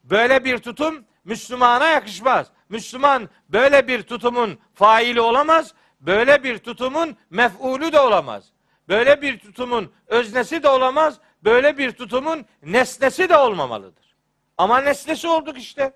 Böyle 0.03 0.45
bir 0.45 0.57
tutum 0.57 1.05
Müslümana 1.25 1.87
yakışmaz. 1.87 2.47
Müslüman 2.69 3.29
böyle 3.49 3.87
bir 3.87 4.03
tutumun 4.03 4.59
faili 4.73 5.21
olamaz. 5.21 5.73
Böyle 5.99 6.43
bir 6.43 6.57
tutumun 6.57 7.17
mef'ulü 7.29 7.91
de 7.91 7.99
olamaz. 7.99 8.43
Böyle 8.87 9.21
bir 9.21 9.39
tutumun 9.39 9.91
öznesi 10.07 10.63
de 10.63 10.69
olamaz. 10.69 11.19
Böyle 11.43 11.77
bir 11.77 11.91
tutumun 11.91 12.45
nesnesi 12.63 13.29
de 13.29 13.37
olmamalıdır. 13.37 14.15
Ama 14.57 14.81
nesnesi 14.81 15.27
olduk 15.27 15.57
işte. 15.57 15.93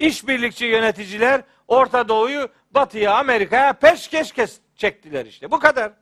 İşbirlikçi 0.00 0.64
yöneticiler 0.64 1.42
Orta 1.68 2.08
Doğu'yu 2.08 2.48
Batı'ya, 2.70 3.14
Amerika'ya 3.14 3.72
peşkeş 3.72 4.32
kes 4.32 4.60
çektiler 4.76 5.26
işte. 5.26 5.50
Bu 5.50 5.58
kadar. 5.58 5.92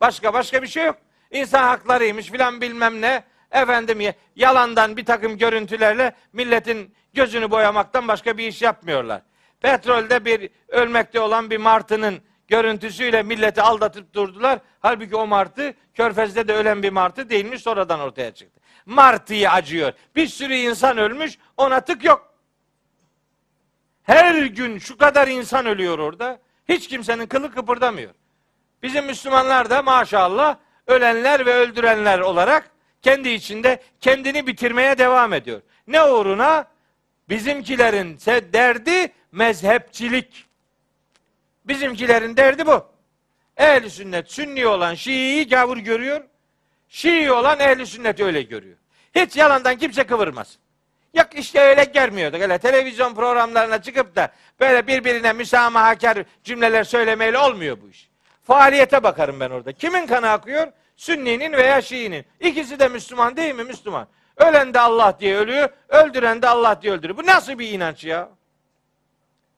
Başka 0.00 0.34
başka 0.34 0.62
bir 0.62 0.66
şey 0.66 0.86
yok. 0.86 0.96
İnsan 1.30 1.62
haklarıymış 1.62 2.30
filan 2.30 2.60
bilmem 2.60 3.00
ne. 3.00 3.24
Efendim 3.50 4.14
yalandan 4.36 4.96
bir 4.96 5.04
takım 5.04 5.38
görüntülerle 5.38 6.12
milletin 6.32 6.94
gözünü 7.14 7.50
boyamaktan 7.50 8.08
başka 8.08 8.38
bir 8.38 8.46
iş 8.46 8.62
yapmıyorlar. 8.62 9.22
Petrolde 9.60 10.24
bir 10.24 10.50
ölmekte 10.68 11.20
olan 11.20 11.50
bir 11.50 11.58
martının 11.58 12.22
görüntüsüyle 12.48 13.22
milleti 13.22 13.62
aldatıp 13.62 14.14
durdular. 14.14 14.58
Halbuki 14.80 15.16
o 15.16 15.26
martı 15.26 15.74
Körfez'de 15.94 16.48
de 16.48 16.54
ölen 16.54 16.82
bir 16.82 16.90
martı 16.90 17.30
değilmiş 17.30 17.62
sonradan 17.62 18.00
ortaya 18.00 18.34
çıktı. 18.34 18.60
Martı'yı 18.86 19.50
acıyor. 19.50 19.92
Bir 20.16 20.26
sürü 20.26 20.54
insan 20.54 20.98
ölmüş 20.98 21.38
ona 21.56 21.80
tık 21.80 22.04
yok. 22.04 22.27
Her 24.08 24.34
gün 24.34 24.78
şu 24.78 24.96
kadar 24.96 25.28
insan 25.28 25.66
ölüyor 25.66 25.98
orada. 25.98 26.40
Hiç 26.68 26.88
kimsenin 26.88 27.26
kılı 27.26 27.54
kıpırdamıyor. 27.54 28.10
Bizim 28.82 29.06
Müslümanlar 29.06 29.70
da 29.70 29.82
maşallah 29.82 30.56
ölenler 30.86 31.46
ve 31.46 31.54
öldürenler 31.54 32.18
olarak 32.18 32.70
kendi 33.02 33.28
içinde 33.28 33.82
kendini 34.00 34.46
bitirmeye 34.46 34.98
devam 34.98 35.32
ediyor. 35.32 35.62
Ne 35.86 36.02
uğruna? 36.02 36.68
Bizimkilerin 37.28 38.18
derdi 38.52 39.12
mezhepçilik. 39.32 40.46
Bizimkilerin 41.64 42.36
derdi 42.36 42.66
bu. 42.66 42.86
Ehli 43.56 43.90
sünnet 43.90 44.32
sünni 44.32 44.66
olan 44.66 44.94
Şii'yi 44.94 45.48
gavur 45.48 45.76
görüyor. 45.76 46.24
Şii 46.88 47.32
olan 47.32 47.60
ehli 47.60 47.86
sünnet 47.86 48.20
öyle 48.20 48.42
görüyor. 48.42 48.76
Hiç 49.14 49.36
yalandan 49.36 49.76
kimse 49.78 50.04
kıvırmaz. 50.04 50.58
Yok 51.18 51.26
işte 51.34 51.60
öyle 51.60 51.84
görmüyorduk. 51.84 52.40
Öyle 52.40 52.58
televizyon 52.58 53.14
programlarına 53.14 53.82
çıkıp 53.82 54.16
da 54.16 54.28
böyle 54.60 54.86
birbirine 54.86 55.32
müsamahakar 55.32 56.18
cümleler 56.44 56.84
söylemeyle 56.84 57.38
olmuyor 57.38 57.78
bu 57.82 57.90
iş. 57.90 58.08
Faaliyete 58.44 59.02
bakarım 59.02 59.40
ben 59.40 59.50
orada. 59.50 59.72
Kimin 59.72 60.06
kanı 60.06 60.30
akıyor? 60.30 60.72
Sünni'nin 60.96 61.52
veya 61.52 61.82
Şii'nin. 61.82 62.24
İkisi 62.40 62.78
de 62.78 62.88
Müslüman 62.88 63.36
değil 63.36 63.54
mi? 63.54 63.64
Müslüman. 63.64 64.08
Ölen 64.36 64.74
de 64.74 64.80
Allah 64.80 65.16
diye 65.20 65.36
ölüyor, 65.36 65.68
öldüren 65.88 66.42
de 66.42 66.48
Allah 66.48 66.82
diye 66.82 66.92
öldürüyor. 66.92 67.16
Bu 67.16 67.26
nasıl 67.26 67.58
bir 67.58 67.70
inanç 67.70 68.04
ya? 68.04 68.28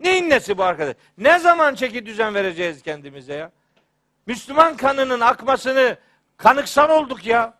Neyin 0.00 0.30
nesi 0.30 0.58
bu 0.58 0.64
arkadaş? 0.64 0.96
Ne 1.18 1.38
zaman 1.38 1.74
çeki 1.74 2.06
düzen 2.06 2.34
vereceğiz 2.34 2.82
kendimize 2.82 3.34
ya? 3.34 3.50
Müslüman 4.26 4.76
kanının 4.76 5.20
akmasını 5.20 5.96
kanıksan 6.36 6.90
olduk 6.90 7.26
ya. 7.26 7.59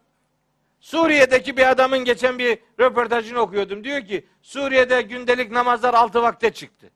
Suriye'deki 0.80 1.56
bir 1.56 1.70
adamın 1.70 1.98
geçen 1.98 2.38
bir 2.38 2.58
röportajını 2.80 3.40
okuyordum. 3.40 3.84
Diyor 3.84 4.00
ki 4.00 4.26
Suriye'de 4.42 5.02
gündelik 5.02 5.50
namazlar 5.50 5.94
altı 5.94 6.22
vakte 6.22 6.52
çıktı. 6.52 6.90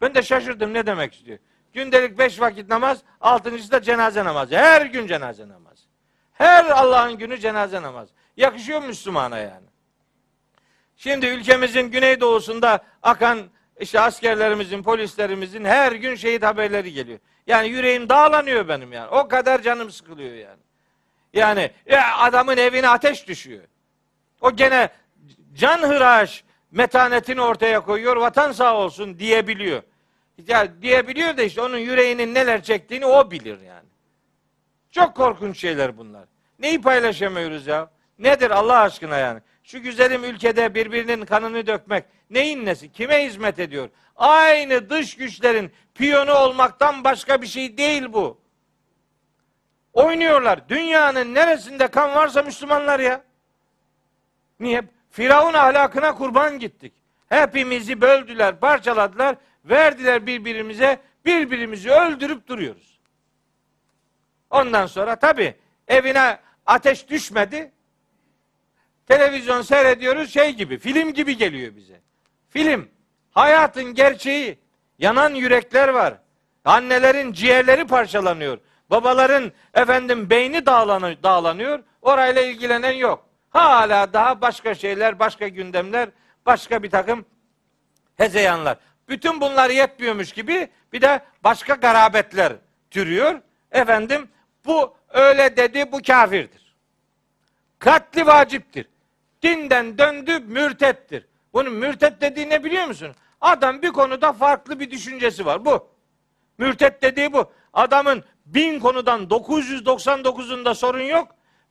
Ben 0.00 0.14
de 0.14 0.22
şaşırdım 0.22 0.74
ne 0.74 0.86
demek 0.86 1.14
istiyor. 1.14 1.38
Gündelik 1.72 2.18
beş 2.18 2.40
vakit 2.40 2.68
namaz, 2.68 2.98
altıncısı 3.20 3.72
da 3.72 3.82
cenaze 3.82 4.24
namazı. 4.24 4.56
Her 4.56 4.86
gün 4.86 5.06
cenaze 5.06 5.48
namazı. 5.48 5.82
Her 6.32 6.64
Allah'ın 6.64 7.18
günü 7.18 7.38
cenaze 7.38 7.82
namazı. 7.82 8.12
Yakışıyor 8.36 8.82
Müslümana 8.82 9.38
yani. 9.38 9.66
Şimdi 10.96 11.26
ülkemizin 11.26 11.90
güneydoğusunda 11.90 12.84
akan 13.02 13.38
işte 13.80 14.00
askerlerimizin, 14.00 14.82
polislerimizin 14.82 15.64
her 15.64 15.92
gün 15.92 16.14
şehit 16.14 16.42
haberleri 16.42 16.92
geliyor. 16.92 17.18
Yani 17.46 17.68
yüreğim 17.68 18.08
dağlanıyor 18.08 18.68
benim 18.68 18.92
yani. 18.92 19.08
O 19.08 19.28
kadar 19.28 19.62
canım 19.62 19.90
sıkılıyor 19.90 20.34
yani. 20.34 20.65
Yani 21.36 21.70
ya 21.86 22.16
adamın 22.18 22.56
evine 22.56 22.88
ateş 22.88 23.28
düşüyor. 23.28 23.64
O 24.40 24.56
gene 24.56 24.88
can 25.54 25.78
hıraş 25.78 26.44
metanetini 26.70 27.40
ortaya 27.40 27.80
koyuyor. 27.80 28.16
Vatan 28.16 28.52
sağ 28.52 28.76
olsun 28.76 29.18
diyebiliyor. 29.18 29.82
Ya 30.46 30.82
diyebiliyor 30.82 31.36
da 31.36 31.42
işte 31.42 31.62
onun 31.62 31.78
yüreğinin 31.78 32.34
neler 32.34 32.62
çektiğini 32.62 33.06
o 33.06 33.30
bilir 33.30 33.60
yani. 33.60 33.88
Çok 34.90 35.16
korkunç 35.16 35.58
şeyler 35.58 35.98
bunlar. 35.98 36.24
Neyi 36.58 36.80
paylaşamıyoruz 36.80 37.66
ya? 37.66 37.90
Nedir 38.18 38.50
Allah 38.50 38.80
aşkına 38.80 39.18
yani? 39.18 39.40
Şu 39.62 39.82
güzelim 39.82 40.24
ülkede 40.24 40.74
birbirinin 40.74 41.24
kanını 41.24 41.66
dökmek 41.66 42.04
neyin 42.30 42.66
nesi? 42.66 42.92
Kime 42.92 43.24
hizmet 43.26 43.58
ediyor? 43.58 43.88
Aynı 44.16 44.90
dış 44.90 45.16
güçlerin 45.16 45.72
piyonu 45.94 46.34
olmaktan 46.34 47.04
başka 47.04 47.42
bir 47.42 47.46
şey 47.46 47.76
değil 47.76 48.12
bu. 48.12 48.45
Oynuyorlar. 49.96 50.68
Dünyanın 50.68 51.34
neresinde 51.34 51.88
kan 51.88 52.14
varsa 52.14 52.42
Müslümanlar 52.42 53.00
ya. 53.00 53.24
Niye? 54.60 54.82
Firavun 55.10 55.54
ahlakına 55.54 56.14
kurban 56.14 56.58
gittik. 56.58 56.92
Hepimizi 57.28 58.00
böldüler, 58.00 58.60
parçaladılar, 58.60 59.36
verdiler 59.64 60.26
birbirimize, 60.26 61.00
birbirimizi 61.24 61.90
öldürüp 61.90 62.48
duruyoruz. 62.48 63.00
Ondan 64.50 64.86
sonra 64.86 65.16
tabi 65.16 65.54
evine 65.88 66.38
ateş 66.66 67.08
düşmedi. 67.08 67.72
Televizyon 69.06 69.62
seyrediyoruz 69.62 70.32
şey 70.32 70.50
gibi, 70.50 70.78
film 70.78 71.12
gibi 71.12 71.36
geliyor 71.36 71.76
bize. 71.76 72.00
Film, 72.48 72.88
hayatın 73.30 73.94
gerçeği, 73.94 74.58
yanan 74.98 75.34
yürekler 75.34 75.88
var. 75.88 76.14
Annelerin 76.64 77.32
ciğerleri 77.32 77.86
parçalanıyor. 77.86 78.58
Babaların 78.90 79.52
efendim 79.74 80.30
beyni 80.30 80.66
dağlanıyor. 80.66 81.82
Orayla 82.02 82.42
ilgilenen 82.42 82.92
yok. 82.92 83.26
Hala 83.50 84.12
daha 84.12 84.40
başka 84.40 84.74
şeyler, 84.74 85.18
başka 85.18 85.48
gündemler, 85.48 86.08
başka 86.46 86.82
bir 86.82 86.90
takım 86.90 87.24
hezeyanlar. 88.16 88.78
Bütün 89.08 89.40
bunlar 89.40 89.70
yetmiyormuş 89.70 90.32
gibi 90.32 90.68
bir 90.92 91.00
de 91.00 91.20
başka 91.44 91.74
garabetler 91.74 92.52
türüyor. 92.90 93.40
Efendim 93.72 94.28
bu 94.64 94.94
öyle 95.08 95.56
dedi 95.56 95.92
bu 95.92 96.02
kafirdir. 96.02 96.76
Katli 97.78 98.26
vaciptir. 98.26 98.88
Dinden 99.42 99.98
döndü 99.98 100.38
mürtettir. 100.38 101.26
Bunun 101.52 101.72
mürtet 101.72 102.20
dediği 102.20 102.48
ne 102.48 102.64
biliyor 102.64 102.86
musun? 102.86 103.14
Adam 103.40 103.82
bir 103.82 103.90
konuda 103.90 104.32
farklı 104.32 104.80
bir 104.80 104.90
düşüncesi 104.90 105.46
var. 105.46 105.64
Bu. 105.64 105.88
Mürtet 106.58 107.02
dediği 107.02 107.32
bu. 107.32 107.52
Adamın 107.72 108.24
bin 108.46 108.80
konudan 108.80 109.22
999'unda 109.22 110.74
sorun 110.74 111.02
yok. 111.02 111.28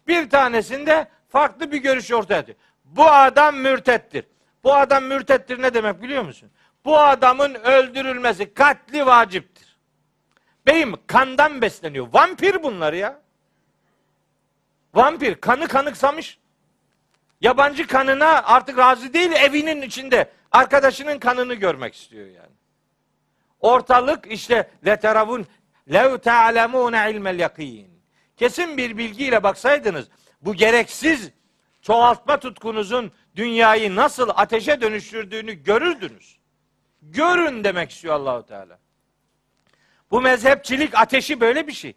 Bir 0.08 0.30
tanesinde 0.30 1.08
farklı 1.30 1.72
bir 1.72 1.78
görüş 1.78 2.12
ortaya 2.12 2.40
atıyor. 2.40 2.58
Bu 2.86 3.06
adam 3.12 3.58
mürtettir. 3.58 4.26
Bu 4.64 4.74
adam 4.76 5.04
mürtettir 5.04 5.62
ne 5.62 5.74
demek 5.74 6.02
biliyor 6.02 6.24
musun? 6.24 6.50
Bu 6.86 7.00
adamın 7.00 7.54
öldürülmesi 7.54 8.54
katli 8.54 9.06
vaciptir. 9.06 9.78
Beyim 10.66 10.94
kandan 11.08 11.62
besleniyor. 11.62 12.08
Vampir 12.14 12.64
bunlar 12.64 12.94
ya. 12.94 13.22
Vampir 14.94 15.36
kanı 15.36 15.68
kanıksamış. 15.68 16.40
Yabancı 17.42 17.88
kanına 17.88 18.44
artık 18.44 18.78
razı 18.78 19.14
değil 19.14 19.32
evinin 19.32 19.82
içinde 19.82 20.32
arkadaşının 20.52 21.20
kanını 21.20 21.54
görmek 21.54 21.96
istiyor 21.96 22.28
yani. 22.28 22.56
Ortalık 23.60 24.32
işte 24.32 24.72
leteravun 24.86 25.48
lev 25.94 26.18
ta'lemune 26.18 27.12
ilmel 27.12 27.40
yakin. 27.40 27.88
Kesin 28.38 28.78
bir 28.78 28.98
bilgiyle 28.98 29.44
baksaydınız 29.44 30.08
bu 30.42 30.54
gereksiz 30.54 31.32
çoğaltma 31.82 32.40
tutkunuzun 32.40 33.12
dünyayı 33.36 33.96
nasıl 33.96 34.30
ateşe 34.36 34.82
dönüştürdüğünü 34.82 35.64
görürdünüz. 35.64 36.38
Görün 37.02 37.64
demek 37.64 37.92
istiyor 37.92 38.14
Allahu 38.14 38.46
Teala. 38.46 38.80
Bu 40.12 40.22
mezhepçilik 40.22 40.96
ateşi 40.96 41.42
böyle 41.42 41.68
bir 41.68 41.74
şey. 41.74 41.94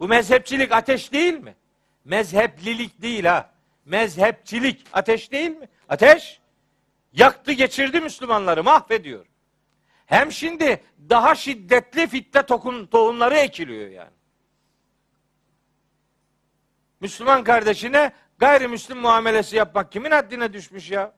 Bu 0.00 0.08
mezhepçilik 0.08 0.72
ateş 0.72 1.12
değil 1.12 1.34
mi? 1.34 1.54
Mezheplilik 2.04 3.02
değil 3.02 3.24
ha. 3.24 3.50
Mezhepçilik 3.84 4.86
ateş 4.92 5.32
değil 5.32 5.50
mi? 5.50 5.68
Ateş. 5.88 6.40
Yaktı 7.12 7.52
geçirdi 7.52 8.00
Müslümanları 8.00 8.64
mahvediyor. 8.64 9.26
Hem 10.06 10.32
şimdi 10.32 10.82
daha 11.10 11.34
şiddetli 11.34 12.06
fitne 12.06 12.42
tokun, 12.42 12.86
tohumları 12.86 13.36
ekiliyor 13.36 13.90
yani. 13.90 14.10
Müslüman 17.00 17.44
kardeşine 17.44 18.12
gayrimüslim 18.38 18.98
muamelesi 18.98 19.56
yapmak 19.56 19.92
kimin 19.92 20.10
haddine 20.10 20.52
düşmüş 20.52 20.90
ya? 20.90 21.12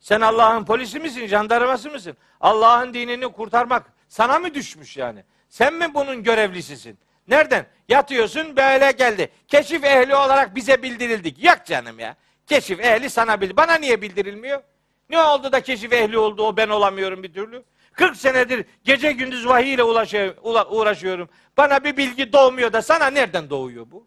Sen 0.00 0.20
Allah'ın 0.20 0.64
polisi 0.64 1.00
misin, 1.00 1.26
jandarması 1.26 1.90
mısın? 1.90 2.16
Allah'ın 2.40 2.94
dinini 2.94 3.32
kurtarmak 3.32 3.92
sana 4.08 4.38
mı 4.38 4.54
düşmüş 4.54 4.96
yani? 4.96 5.24
Sen 5.48 5.74
mi 5.74 5.94
bunun 5.94 6.22
görevlisisin? 6.22 6.98
Nereden? 7.28 7.66
Yatıyorsun 7.88 8.56
böyle 8.56 8.90
geldi. 8.90 9.30
Keşif 9.48 9.84
ehli 9.84 10.14
olarak 10.14 10.54
bize 10.54 10.82
bildirildik. 10.82 11.44
Yak 11.44 11.66
canım 11.66 11.98
ya. 11.98 12.16
Keşif 12.46 12.80
ehli 12.80 13.10
sana 13.10 13.40
bildi. 13.40 13.56
Bana 13.56 13.74
niye 13.74 14.02
bildirilmiyor? 14.02 14.62
Ne 15.10 15.20
oldu 15.22 15.52
da 15.52 15.60
keşif 15.60 15.92
ehli 15.92 16.18
oldu 16.18 16.42
o 16.42 16.56
ben 16.56 16.68
olamıyorum 16.68 17.22
bir 17.22 17.32
türlü? 17.32 17.64
40 17.98 18.16
senedir 18.16 18.66
gece 18.84 19.12
gündüz 19.12 19.46
vahiy 19.46 19.74
ile 19.74 19.82
uğraşıyorum. 19.82 21.28
Bana 21.56 21.84
bir 21.84 21.96
bilgi 21.96 22.32
doğmuyor 22.32 22.72
da 22.72 22.82
sana 22.82 23.06
nereden 23.06 23.50
doğuyor 23.50 23.90
bu? 23.90 24.06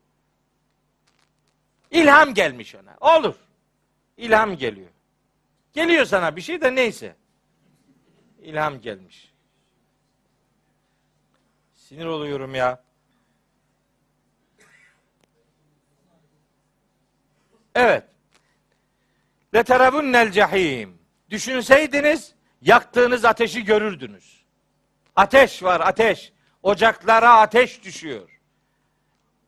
İlham 1.92 2.34
gelmiş 2.34 2.76
ona. 2.76 3.18
Olur. 3.18 3.36
İlham 4.18 4.58
geliyor. 4.58 4.90
Geliyor 5.74 6.06
sana 6.06 6.36
bir 6.36 6.42
şey 6.42 6.62
de 6.62 6.76
neyse. 6.76 7.16
İlham 8.42 8.82
gelmiş. 8.82 9.34
Sinir 11.76 12.06
oluyorum 12.06 12.56
ya. 12.56 12.84
Evet. 17.76 18.04
Leterabunnel 19.54 20.32
cehim. 20.32 20.98
Düşünseydiniz 21.30 22.36
yaktığınız 22.62 23.26
ateşi 23.26 23.64
görürdünüz. 23.64 24.44
Ateş 25.16 25.64
var 25.64 25.82
ateş. 25.82 26.32
Ocaklara 26.64 27.40
ateş 27.40 27.84
düşüyor. 27.84 28.40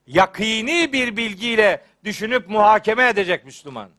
Yakini 0.08 0.94
bir 0.94 1.18
bilgiyle 1.18 1.84
düşünüp 2.04 2.50
muhakeme 2.50 3.08
edecek 3.08 3.46
Müslüman. 3.46 3.90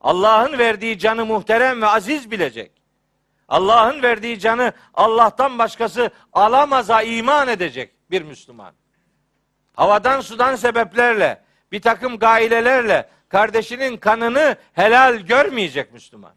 Allah'ın 0.00 0.58
verdiği 0.58 0.98
canı 0.98 1.26
muhterem 1.26 1.82
ve 1.82 1.86
aziz 1.86 2.30
bilecek. 2.30 2.70
Allah'ın 3.48 4.02
verdiği 4.02 4.38
canı 4.38 4.72
Allah'tan 4.94 5.58
başkası 5.58 6.10
alamaza 6.32 7.02
iman 7.02 7.48
edecek 7.48 7.92
bir 8.10 8.22
Müslüman. 8.22 8.72
Havadan 9.74 10.20
sudan 10.20 10.56
sebeplerle, 10.56 11.42
bir 11.72 11.82
takım 11.82 12.18
gailelerle 12.18 13.08
kardeşinin 13.28 13.96
kanını 13.96 14.56
helal 14.72 15.16
görmeyecek 15.16 15.92
Müslüman. 15.92 16.34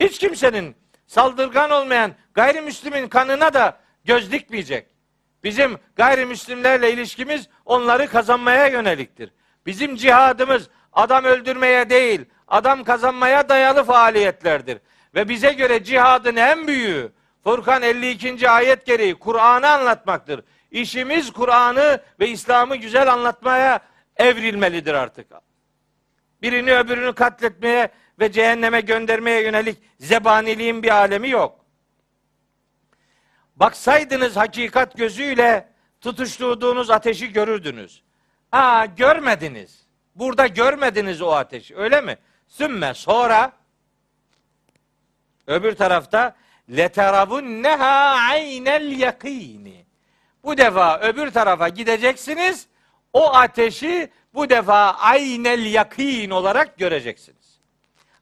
Hiç 0.00 0.18
kimsenin 0.18 0.76
saldırgan 1.12 1.70
olmayan 1.70 2.12
gayrimüslimin 2.34 3.08
kanına 3.08 3.54
da 3.54 3.78
göz 4.04 4.32
dikmeyecek. 4.32 4.86
Bizim 5.44 5.78
gayrimüslimlerle 5.96 6.92
ilişkimiz 6.92 7.48
onları 7.64 8.08
kazanmaya 8.08 8.66
yöneliktir. 8.66 9.32
Bizim 9.66 9.96
cihadımız 9.96 10.68
adam 10.92 11.24
öldürmeye 11.24 11.90
değil, 11.90 12.24
adam 12.48 12.84
kazanmaya 12.84 13.48
dayalı 13.48 13.84
faaliyetlerdir. 13.84 14.78
Ve 15.14 15.28
bize 15.28 15.52
göre 15.52 15.84
cihadın 15.84 16.36
en 16.36 16.68
büyüğü 16.68 17.12
Furkan 17.44 17.82
52. 17.82 18.50
ayet 18.50 18.86
gereği 18.86 19.14
Kur'an'ı 19.14 19.68
anlatmaktır. 19.68 20.44
İşimiz 20.70 21.32
Kur'an'ı 21.32 22.00
ve 22.20 22.28
İslam'ı 22.28 22.76
güzel 22.76 23.12
anlatmaya 23.12 23.80
evrilmelidir 24.16 24.94
artık. 24.94 25.26
Birini 26.42 26.74
öbürünü 26.74 27.12
katletmeye 27.12 27.88
ve 28.20 28.32
cehenneme 28.32 28.80
göndermeye 28.80 29.42
yönelik 29.42 29.78
zebaniliğin 30.00 30.82
bir 30.82 30.90
alemi 30.90 31.30
yok. 31.30 31.64
Baksaydınız 33.56 34.36
hakikat 34.36 34.96
gözüyle 34.96 35.68
tutuşturduğunuz 36.00 36.90
ateşi 36.90 37.32
görürdünüz. 37.32 38.02
Aa 38.52 38.84
görmediniz. 38.84 39.86
Burada 40.14 40.46
görmediniz 40.46 41.22
o 41.22 41.30
ateşi 41.30 41.76
öyle 41.76 42.00
mi? 42.00 42.18
Sümme 42.48 42.94
sonra 42.94 43.52
öbür 45.46 45.74
tarafta 45.74 46.36
leteravun 46.70 47.62
neha 47.62 48.16
aynel 48.30 49.00
yakini. 49.00 49.86
Bu 50.44 50.58
defa 50.58 51.00
öbür 51.00 51.30
tarafa 51.30 51.68
gideceksiniz. 51.68 52.66
O 53.12 53.34
ateşi 53.34 54.10
bu 54.34 54.50
defa 54.50 54.90
aynel 54.90 55.64
yakin 55.64 56.30
olarak 56.30 56.78
göreceksiniz. 56.78 57.41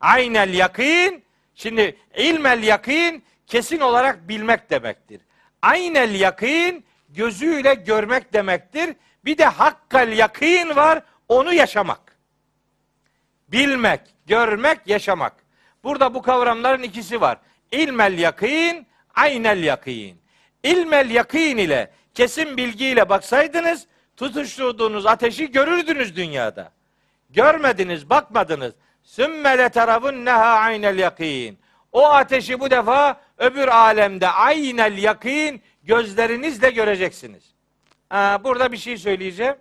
Aynel 0.00 0.54
yakin 0.54 1.24
şimdi 1.54 1.96
ilmel 2.16 2.62
yakin 2.62 3.24
kesin 3.46 3.80
olarak 3.80 4.28
bilmek 4.28 4.70
demektir. 4.70 5.20
Aynel 5.62 6.14
yakin 6.14 6.84
gözüyle 7.08 7.74
görmek 7.74 8.32
demektir. 8.32 8.96
Bir 9.24 9.38
de 9.38 9.44
hakkal 9.44 10.12
yakin 10.12 10.76
var 10.76 11.02
onu 11.28 11.52
yaşamak. 11.52 12.16
Bilmek, 13.48 14.00
görmek, 14.26 14.78
yaşamak. 14.86 15.32
Burada 15.84 16.14
bu 16.14 16.22
kavramların 16.22 16.82
ikisi 16.82 17.20
var. 17.20 17.38
İlmel 17.72 18.18
yakin, 18.18 18.86
aynel 19.14 19.62
yakin. 19.62 20.20
İlmel 20.62 21.10
yakin 21.10 21.56
ile 21.56 21.90
kesin 22.14 22.56
bilgiyle 22.56 23.08
baksaydınız 23.08 23.86
tutuşturduğunuz 24.16 25.06
ateşi 25.06 25.50
görürdünüz 25.50 26.16
dünyada. 26.16 26.72
Görmediniz, 27.30 28.10
bakmadınız. 28.10 28.72
Sümmele 29.02 29.68
tarafın 29.68 30.24
neha 30.24 30.54
aynel 30.54 30.98
yakin. 30.98 31.58
O 31.92 32.04
ateşi 32.04 32.60
bu 32.60 32.70
defa 32.70 33.20
öbür 33.38 33.68
alemde 33.68 34.28
aynel 34.28 34.98
yakin 34.98 35.62
gözlerinizle 35.82 36.70
göreceksiniz. 36.70 37.54
Aa, 38.10 38.44
burada 38.44 38.72
bir 38.72 38.76
şey 38.76 38.96
söyleyeceğim. 38.96 39.56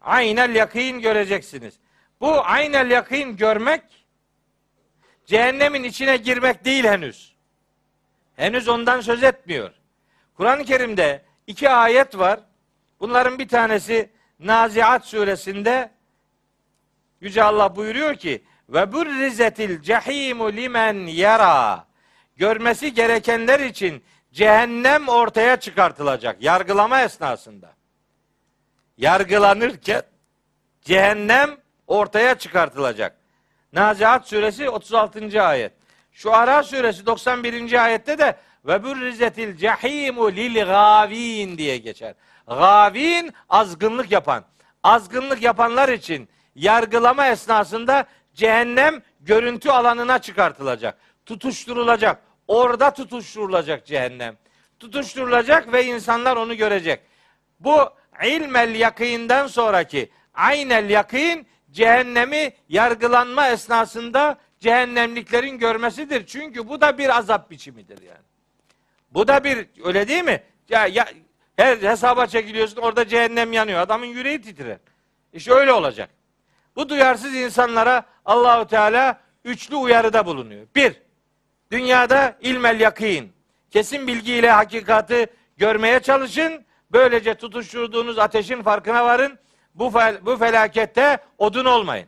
Aynel 0.00 0.54
yakin 0.54 1.00
göreceksiniz. 1.00 1.74
Bu 2.20 2.44
aynel 2.44 2.90
yakin 2.90 3.36
görmek 3.36 3.82
cehennemin 5.26 5.84
içine 5.84 6.16
girmek 6.16 6.64
değil 6.64 6.84
henüz. 6.84 7.36
Henüz 8.36 8.68
ondan 8.68 9.00
söz 9.00 9.22
etmiyor. 9.22 9.70
Kur'an-ı 10.34 10.64
Kerim'de 10.64 11.24
iki 11.46 11.70
ayet 11.70 12.18
var. 12.18 12.40
Bunların 13.00 13.38
bir 13.38 13.48
tanesi 13.48 14.10
Naziat 14.38 15.06
suresinde 15.06 15.90
Yüce 17.22 17.42
Allah 17.42 17.76
buyuruyor 17.76 18.14
ki 18.14 18.42
ve 18.68 18.92
burrizetil 18.92 19.82
cehimu 19.82 20.52
limen 20.52 21.06
yara 21.06 21.86
görmesi 22.36 22.94
gerekenler 22.94 23.60
için 23.60 24.04
cehennem 24.32 25.08
ortaya 25.08 25.56
çıkartılacak 25.56 26.42
yargılama 26.42 27.02
esnasında. 27.02 27.72
Yargılanırken 28.96 30.02
cehennem 30.80 31.50
ortaya 31.86 32.34
çıkartılacak. 32.34 33.16
Nazihat 33.72 34.28
suresi 34.28 34.70
36. 34.70 35.42
ayet. 35.42 35.72
Şu 36.12 36.34
Ara 36.34 36.62
suresi 36.62 37.06
91. 37.06 37.84
ayette 37.84 38.18
de 38.18 38.36
ve 38.64 38.84
burrizetil 38.84 39.56
cehimu 39.56 40.32
lil 40.32 40.64
gavin 40.64 41.58
diye 41.58 41.78
geçer. 41.78 42.14
Gavin 42.46 43.32
azgınlık 43.48 44.12
yapan. 44.12 44.44
Azgınlık 44.82 45.42
yapanlar 45.42 45.88
için 45.88 46.28
yargılama 46.54 47.28
esnasında 47.28 48.06
cehennem 48.34 49.02
görüntü 49.20 49.70
alanına 49.70 50.18
çıkartılacak. 50.18 50.98
Tutuşturulacak. 51.26 52.22
Orada 52.48 52.94
tutuşturulacak 52.94 53.86
cehennem. 53.86 54.36
Tutuşturulacak 54.80 55.72
ve 55.72 55.84
insanlar 55.84 56.36
onu 56.36 56.54
görecek. 56.56 57.00
Bu 57.60 57.90
ilmel 58.24 58.74
yakînden 58.74 59.46
sonraki 59.46 60.10
aynel 60.34 60.90
yakîn 60.90 61.46
cehennemi 61.70 62.52
yargılanma 62.68 63.48
esnasında 63.48 64.38
cehennemliklerin 64.60 65.58
görmesidir. 65.58 66.26
Çünkü 66.26 66.68
bu 66.68 66.80
da 66.80 66.98
bir 66.98 67.16
azap 67.18 67.50
biçimidir 67.50 68.02
yani. 68.02 68.24
Bu 69.10 69.28
da 69.28 69.44
bir 69.44 69.66
öyle 69.84 70.08
değil 70.08 70.24
mi? 70.24 70.42
Ya, 70.68 70.86
ya 70.86 71.08
her 71.56 71.76
hesaba 71.76 72.26
çekiliyorsun 72.26 72.76
orada 72.76 73.08
cehennem 73.08 73.52
yanıyor. 73.52 73.80
Adamın 73.80 74.06
yüreği 74.06 74.42
titrer. 74.42 74.78
İşte 75.32 75.52
öyle 75.52 75.72
olacak. 75.72 76.10
Bu 76.75 76.89
duyarsız 76.89 77.35
insanlara 77.35 78.03
Allahu 78.25 78.67
Teala 78.67 79.21
üçlü 79.43 79.75
uyarıda 79.75 80.25
bulunuyor. 80.25 80.67
Bir, 80.75 81.01
dünyada 81.71 82.37
ilmel 82.41 82.79
yakin. 82.79 83.33
Kesin 83.69 84.07
bilgiyle 84.07 84.51
hakikati 84.51 85.27
görmeye 85.57 85.99
çalışın. 85.99 86.65
Böylece 86.91 87.33
tutuşturduğunuz 87.35 88.19
ateşin 88.19 88.61
farkına 88.61 89.05
varın. 89.05 89.39
Bu, 89.75 89.89
fel, 89.89 90.25
bu 90.25 90.37
felakette 90.37 91.17
odun 91.37 91.65
olmayın. 91.65 92.07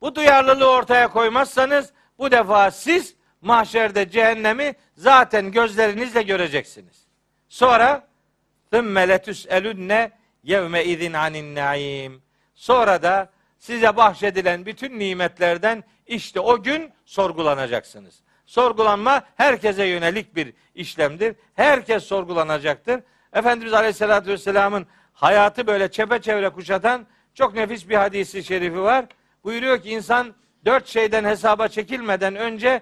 Bu 0.00 0.14
duyarlılığı 0.14 0.70
ortaya 0.70 1.08
koymazsanız 1.08 1.92
bu 2.18 2.30
defa 2.30 2.70
siz 2.70 3.14
mahşerde 3.40 4.10
cehennemi 4.10 4.74
zaten 4.96 5.52
gözlerinizle 5.52 6.22
göreceksiniz. 6.22 7.06
Sonra 7.48 8.08
ثُمَّ 8.72 9.06
لَتُسْأَلُنَّ 9.12 10.10
yevme 10.42 10.84
izin 10.84 11.12
anin 11.12 11.54
naim. 11.54 12.22
Sonra 12.57 13.03
da 13.03 13.29
size 13.59 13.97
bahşedilen 13.97 14.65
bütün 14.65 14.99
nimetlerden 14.99 15.83
işte 16.07 16.39
o 16.39 16.63
gün 16.63 16.91
sorgulanacaksınız. 17.05 18.21
Sorgulanma 18.45 19.21
herkese 19.35 19.85
yönelik 19.85 20.35
bir 20.35 20.53
işlemdir. 20.75 21.35
Herkes 21.53 22.03
sorgulanacaktır. 22.03 22.99
Efendimiz 23.33 23.73
Aleyhisselatü 23.73 24.29
Vesselam'ın 24.29 24.87
hayatı 25.13 25.67
böyle 25.67 25.91
çepeçevre 25.91 26.49
kuşatan 26.49 27.05
çok 27.33 27.53
nefis 27.53 27.89
bir 27.89 27.95
hadisi 27.95 28.43
şerifi 28.43 28.81
var. 28.81 29.05
Buyuruyor 29.43 29.81
ki 29.81 29.89
insan 29.89 30.35
dört 30.65 30.87
şeyden 30.87 31.23
hesaba 31.23 31.67
çekilmeden 31.67 32.35
önce 32.35 32.81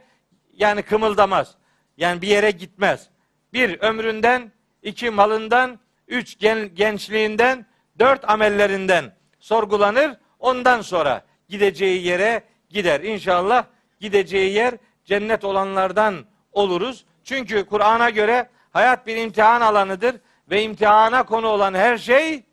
yani 0.54 0.84
kımıldamaz. 0.84 1.56
Yani 1.98 2.22
bir 2.22 2.28
yere 2.28 2.52
gitmez. 2.52 3.10
Bir 3.54 3.80
ömründen, 3.80 4.52
iki 4.84 5.10
malından, 5.10 5.80
üç 6.08 6.40
gen, 6.40 6.76
gençliğinden, 6.76 7.66
dört 8.00 8.30
amellerinden 8.30 9.16
sorgulanır. 9.46 10.18
Ondan 10.40 10.82
sonra 10.82 11.22
gideceği 11.50 12.06
yere 12.06 12.44
gider. 12.70 13.02
İnşallah 13.02 13.66
gideceği 14.00 14.54
yer 14.54 14.74
cennet 15.06 15.44
olanlardan 15.44 16.26
oluruz. 16.52 17.06
Çünkü 17.24 17.66
Kur'an'a 17.66 18.10
göre 18.10 18.50
hayat 18.72 19.08
bir 19.08 19.16
imtihan 19.16 19.62
alanıdır 19.62 20.16
ve 20.50 20.64
imtihana 20.64 21.24
konu 21.24 21.48
olan 21.48 21.74
her 21.74 21.98
şey 21.98 22.44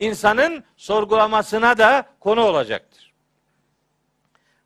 insanın 0.00 0.64
sorgulamasına 0.76 1.78
da 1.78 2.06
konu 2.20 2.40
olacaktır. 2.44 3.12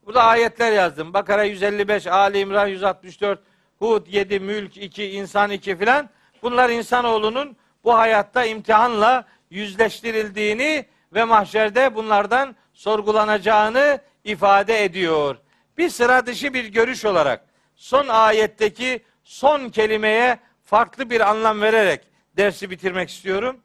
Burada 0.06 0.24
ayetler 0.24 0.72
yazdım. 0.72 1.14
Bakara 1.14 1.44
155, 1.44 2.06
Ali 2.06 2.38
İmran 2.38 2.66
164, 2.66 3.40
Hud 3.78 4.06
7, 4.06 4.40
Mülk 4.40 4.76
2, 4.76 5.10
İnsan 5.10 5.50
2 5.50 5.76
filan. 5.76 6.10
Bunlar 6.42 6.70
insanoğlunun 6.70 7.56
bu 7.84 7.94
hayatta 7.98 8.44
imtihanla 8.44 9.24
yüzleştirildiğini 9.50 10.86
ve 11.16 11.24
mahşerde 11.24 11.94
bunlardan 11.94 12.56
sorgulanacağını 12.72 14.00
ifade 14.24 14.84
ediyor. 14.84 15.36
Bir 15.78 15.88
sıra 15.90 16.26
dışı 16.26 16.54
bir 16.54 16.64
görüş 16.64 17.04
olarak 17.04 17.44
son 17.76 18.08
ayetteki 18.08 19.02
son 19.24 19.68
kelimeye 19.68 20.38
farklı 20.64 21.10
bir 21.10 21.20
anlam 21.20 21.60
vererek 21.60 22.00
dersi 22.36 22.70
bitirmek 22.70 23.10
istiyorum. 23.10 23.60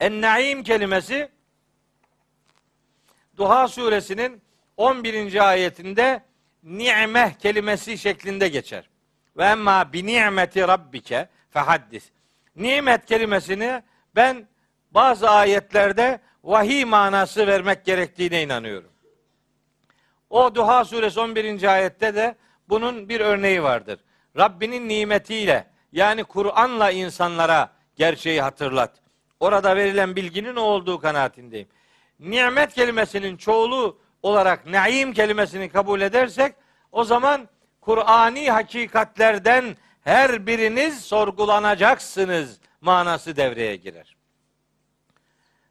En-Naim 0.00 0.62
kelimesi 0.62 1.28
Duha 3.36 3.68
suresinin 3.68 4.42
11. 4.76 5.48
ayetinde 5.48 6.22
ni'meh 6.62 7.32
kelimesi 7.32 7.98
şeklinde 7.98 8.48
geçer. 8.48 8.88
Ve 9.36 9.44
emma 9.44 9.92
bi 9.92 10.06
ni'meti 10.06 10.68
rabbike 10.68 11.28
fehaddis. 11.50 12.10
Nimet 12.56 13.06
kelimesini 13.06 13.82
ben 14.14 14.46
bazı 14.90 15.30
ayetlerde 15.30 16.20
vahiy 16.44 16.84
manası 16.84 17.46
vermek 17.46 17.84
gerektiğine 17.84 18.42
inanıyorum. 18.42 18.90
O 20.30 20.54
Duha 20.54 20.84
suresi 20.84 21.20
11. 21.20 21.62
ayette 21.62 22.14
de 22.14 22.34
bunun 22.68 23.08
bir 23.08 23.20
örneği 23.20 23.62
vardır. 23.62 24.00
Rabbinin 24.36 24.88
nimetiyle 24.88 25.66
yani 25.92 26.24
Kur'an'la 26.24 26.90
insanlara 26.90 27.72
gerçeği 27.96 28.42
hatırlat. 28.42 28.92
Orada 29.40 29.76
verilen 29.76 30.16
bilginin 30.16 30.56
o 30.56 30.60
olduğu 30.60 31.00
kanaatindeyim. 31.00 31.68
Nimet 32.20 32.74
kelimesinin 32.74 33.36
çoğulu 33.36 33.98
olarak 34.22 34.66
naim 34.66 35.12
kelimesini 35.12 35.68
kabul 35.68 36.00
edersek 36.00 36.54
o 36.92 37.04
zaman 37.04 37.48
Kur'ani 37.80 38.50
hakikatlerden 38.50 39.76
her 40.04 40.46
biriniz 40.46 41.04
sorgulanacaksınız 41.04 42.60
manası 42.80 43.36
devreye 43.36 43.76
girer. 43.76 44.16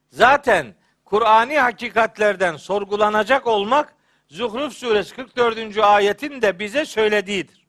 Zaten 0.09 0.75
Kur'ani 1.05 1.59
hakikatlerden 1.59 2.57
sorgulanacak 2.57 3.47
olmak 3.47 3.95
Zuhruf 4.29 4.73
suresi 4.73 5.15
44. 5.15 5.77
ayetin 5.77 6.41
de 6.41 6.59
bize 6.59 6.85
söylediğidir. 6.85 7.67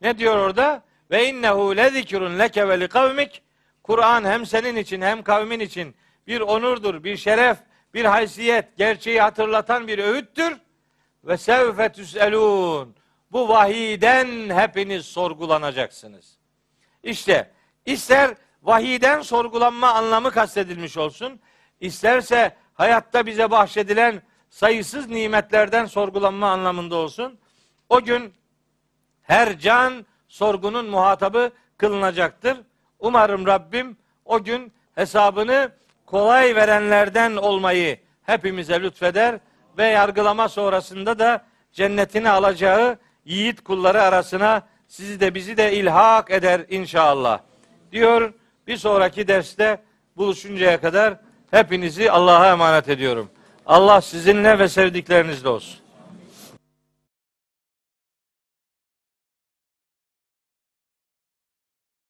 Ne 0.00 0.18
diyor 0.18 0.36
orada? 0.36 0.82
Ve 1.10 1.28
innehu 1.28 1.76
lezikrun 1.76 2.38
leke 2.38 2.68
ve 2.68 2.80
likavmik. 2.80 3.42
Kur'an 3.82 4.24
hem 4.24 4.46
senin 4.46 4.76
için 4.76 5.02
hem 5.02 5.22
kavmin 5.22 5.60
için 5.60 5.94
bir 6.26 6.40
onurdur, 6.40 7.04
bir 7.04 7.16
şeref, 7.16 7.58
bir 7.94 8.04
haysiyet, 8.04 8.76
gerçeği 8.76 9.20
hatırlatan 9.20 9.88
bir 9.88 9.98
öğüttür. 9.98 10.56
Ve 11.24 11.36
sevfe 11.36 11.92
tüselun. 11.92 12.96
Bu 13.32 13.48
vahiden 13.48 14.58
hepiniz 14.58 15.06
sorgulanacaksınız. 15.06 16.38
İşte 17.02 17.50
ister 17.92 18.34
vahiden 18.62 19.22
sorgulanma 19.22 19.92
anlamı 19.92 20.30
kastedilmiş 20.30 20.96
olsun, 20.96 21.40
isterse 21.80 22.56
hayatta 22.74 23.26
bize 23.26 23.50
bahşedilen 23.50 24.22
sayısız 24.50 25.08
nimetlerden 25.08 25.86
sorgulanma 25.86 26.50
anlamında 26.50 26.96
olsun. 26.96 27.38
O 27.88 28.00
gün 28.00 28.34
her 29.22 29.58
can 29.58 30.06
sorgunun 30.28 30.86
muhatabı 30.86 31.50
kılınacaktır. 31.76 32.58
Umarım 32.98 33.46
Rabbim 33.46 33.96
o 34.24 34.44
gün 34.44 34.72
hesabını 34.94 35.72
kolay 36.06 36.56
verenlerden 36.56 37.36
olmayı 37.36 37.98
hepimize 38.22 38.82
lütfeder 38.82 39.38
ve 39.78 39.86
yargılama 39.86 40.48
sonrasında 40.48 41.18
da 41.18 41.44
cennetini 41.72 42.30
alacağı 42.30 42.98
yiğit 43.24 43.64
kulları 43.64 44.02
arasına 44.02 44.62
sizi 44.88 45.20
de 45.20 45.34
bizi 45.34 45.56
de 45.56 45.72
ilhak 45.72 46.30
eder 46.30 46.66
inşallah. 46.68 47.40
Diyor 47.92 48.32
bir 48.66 48.76
sonraki 48.76 49.28
derste 49.28 49.82
buluşuncaya 50.16 50.80
kadar 50.80 51.20
hepinizi 51.50 52.10
Allah'a 52.10 52.50
emanet 52.50 52.88
ediyorum. 52.88 53.30
Allah 53.66 54.00
sizinle 54.00 54.58
ve 54.58 54.68
sevdiklerinizle 54.68 55.48
olsun. 55.48 55.80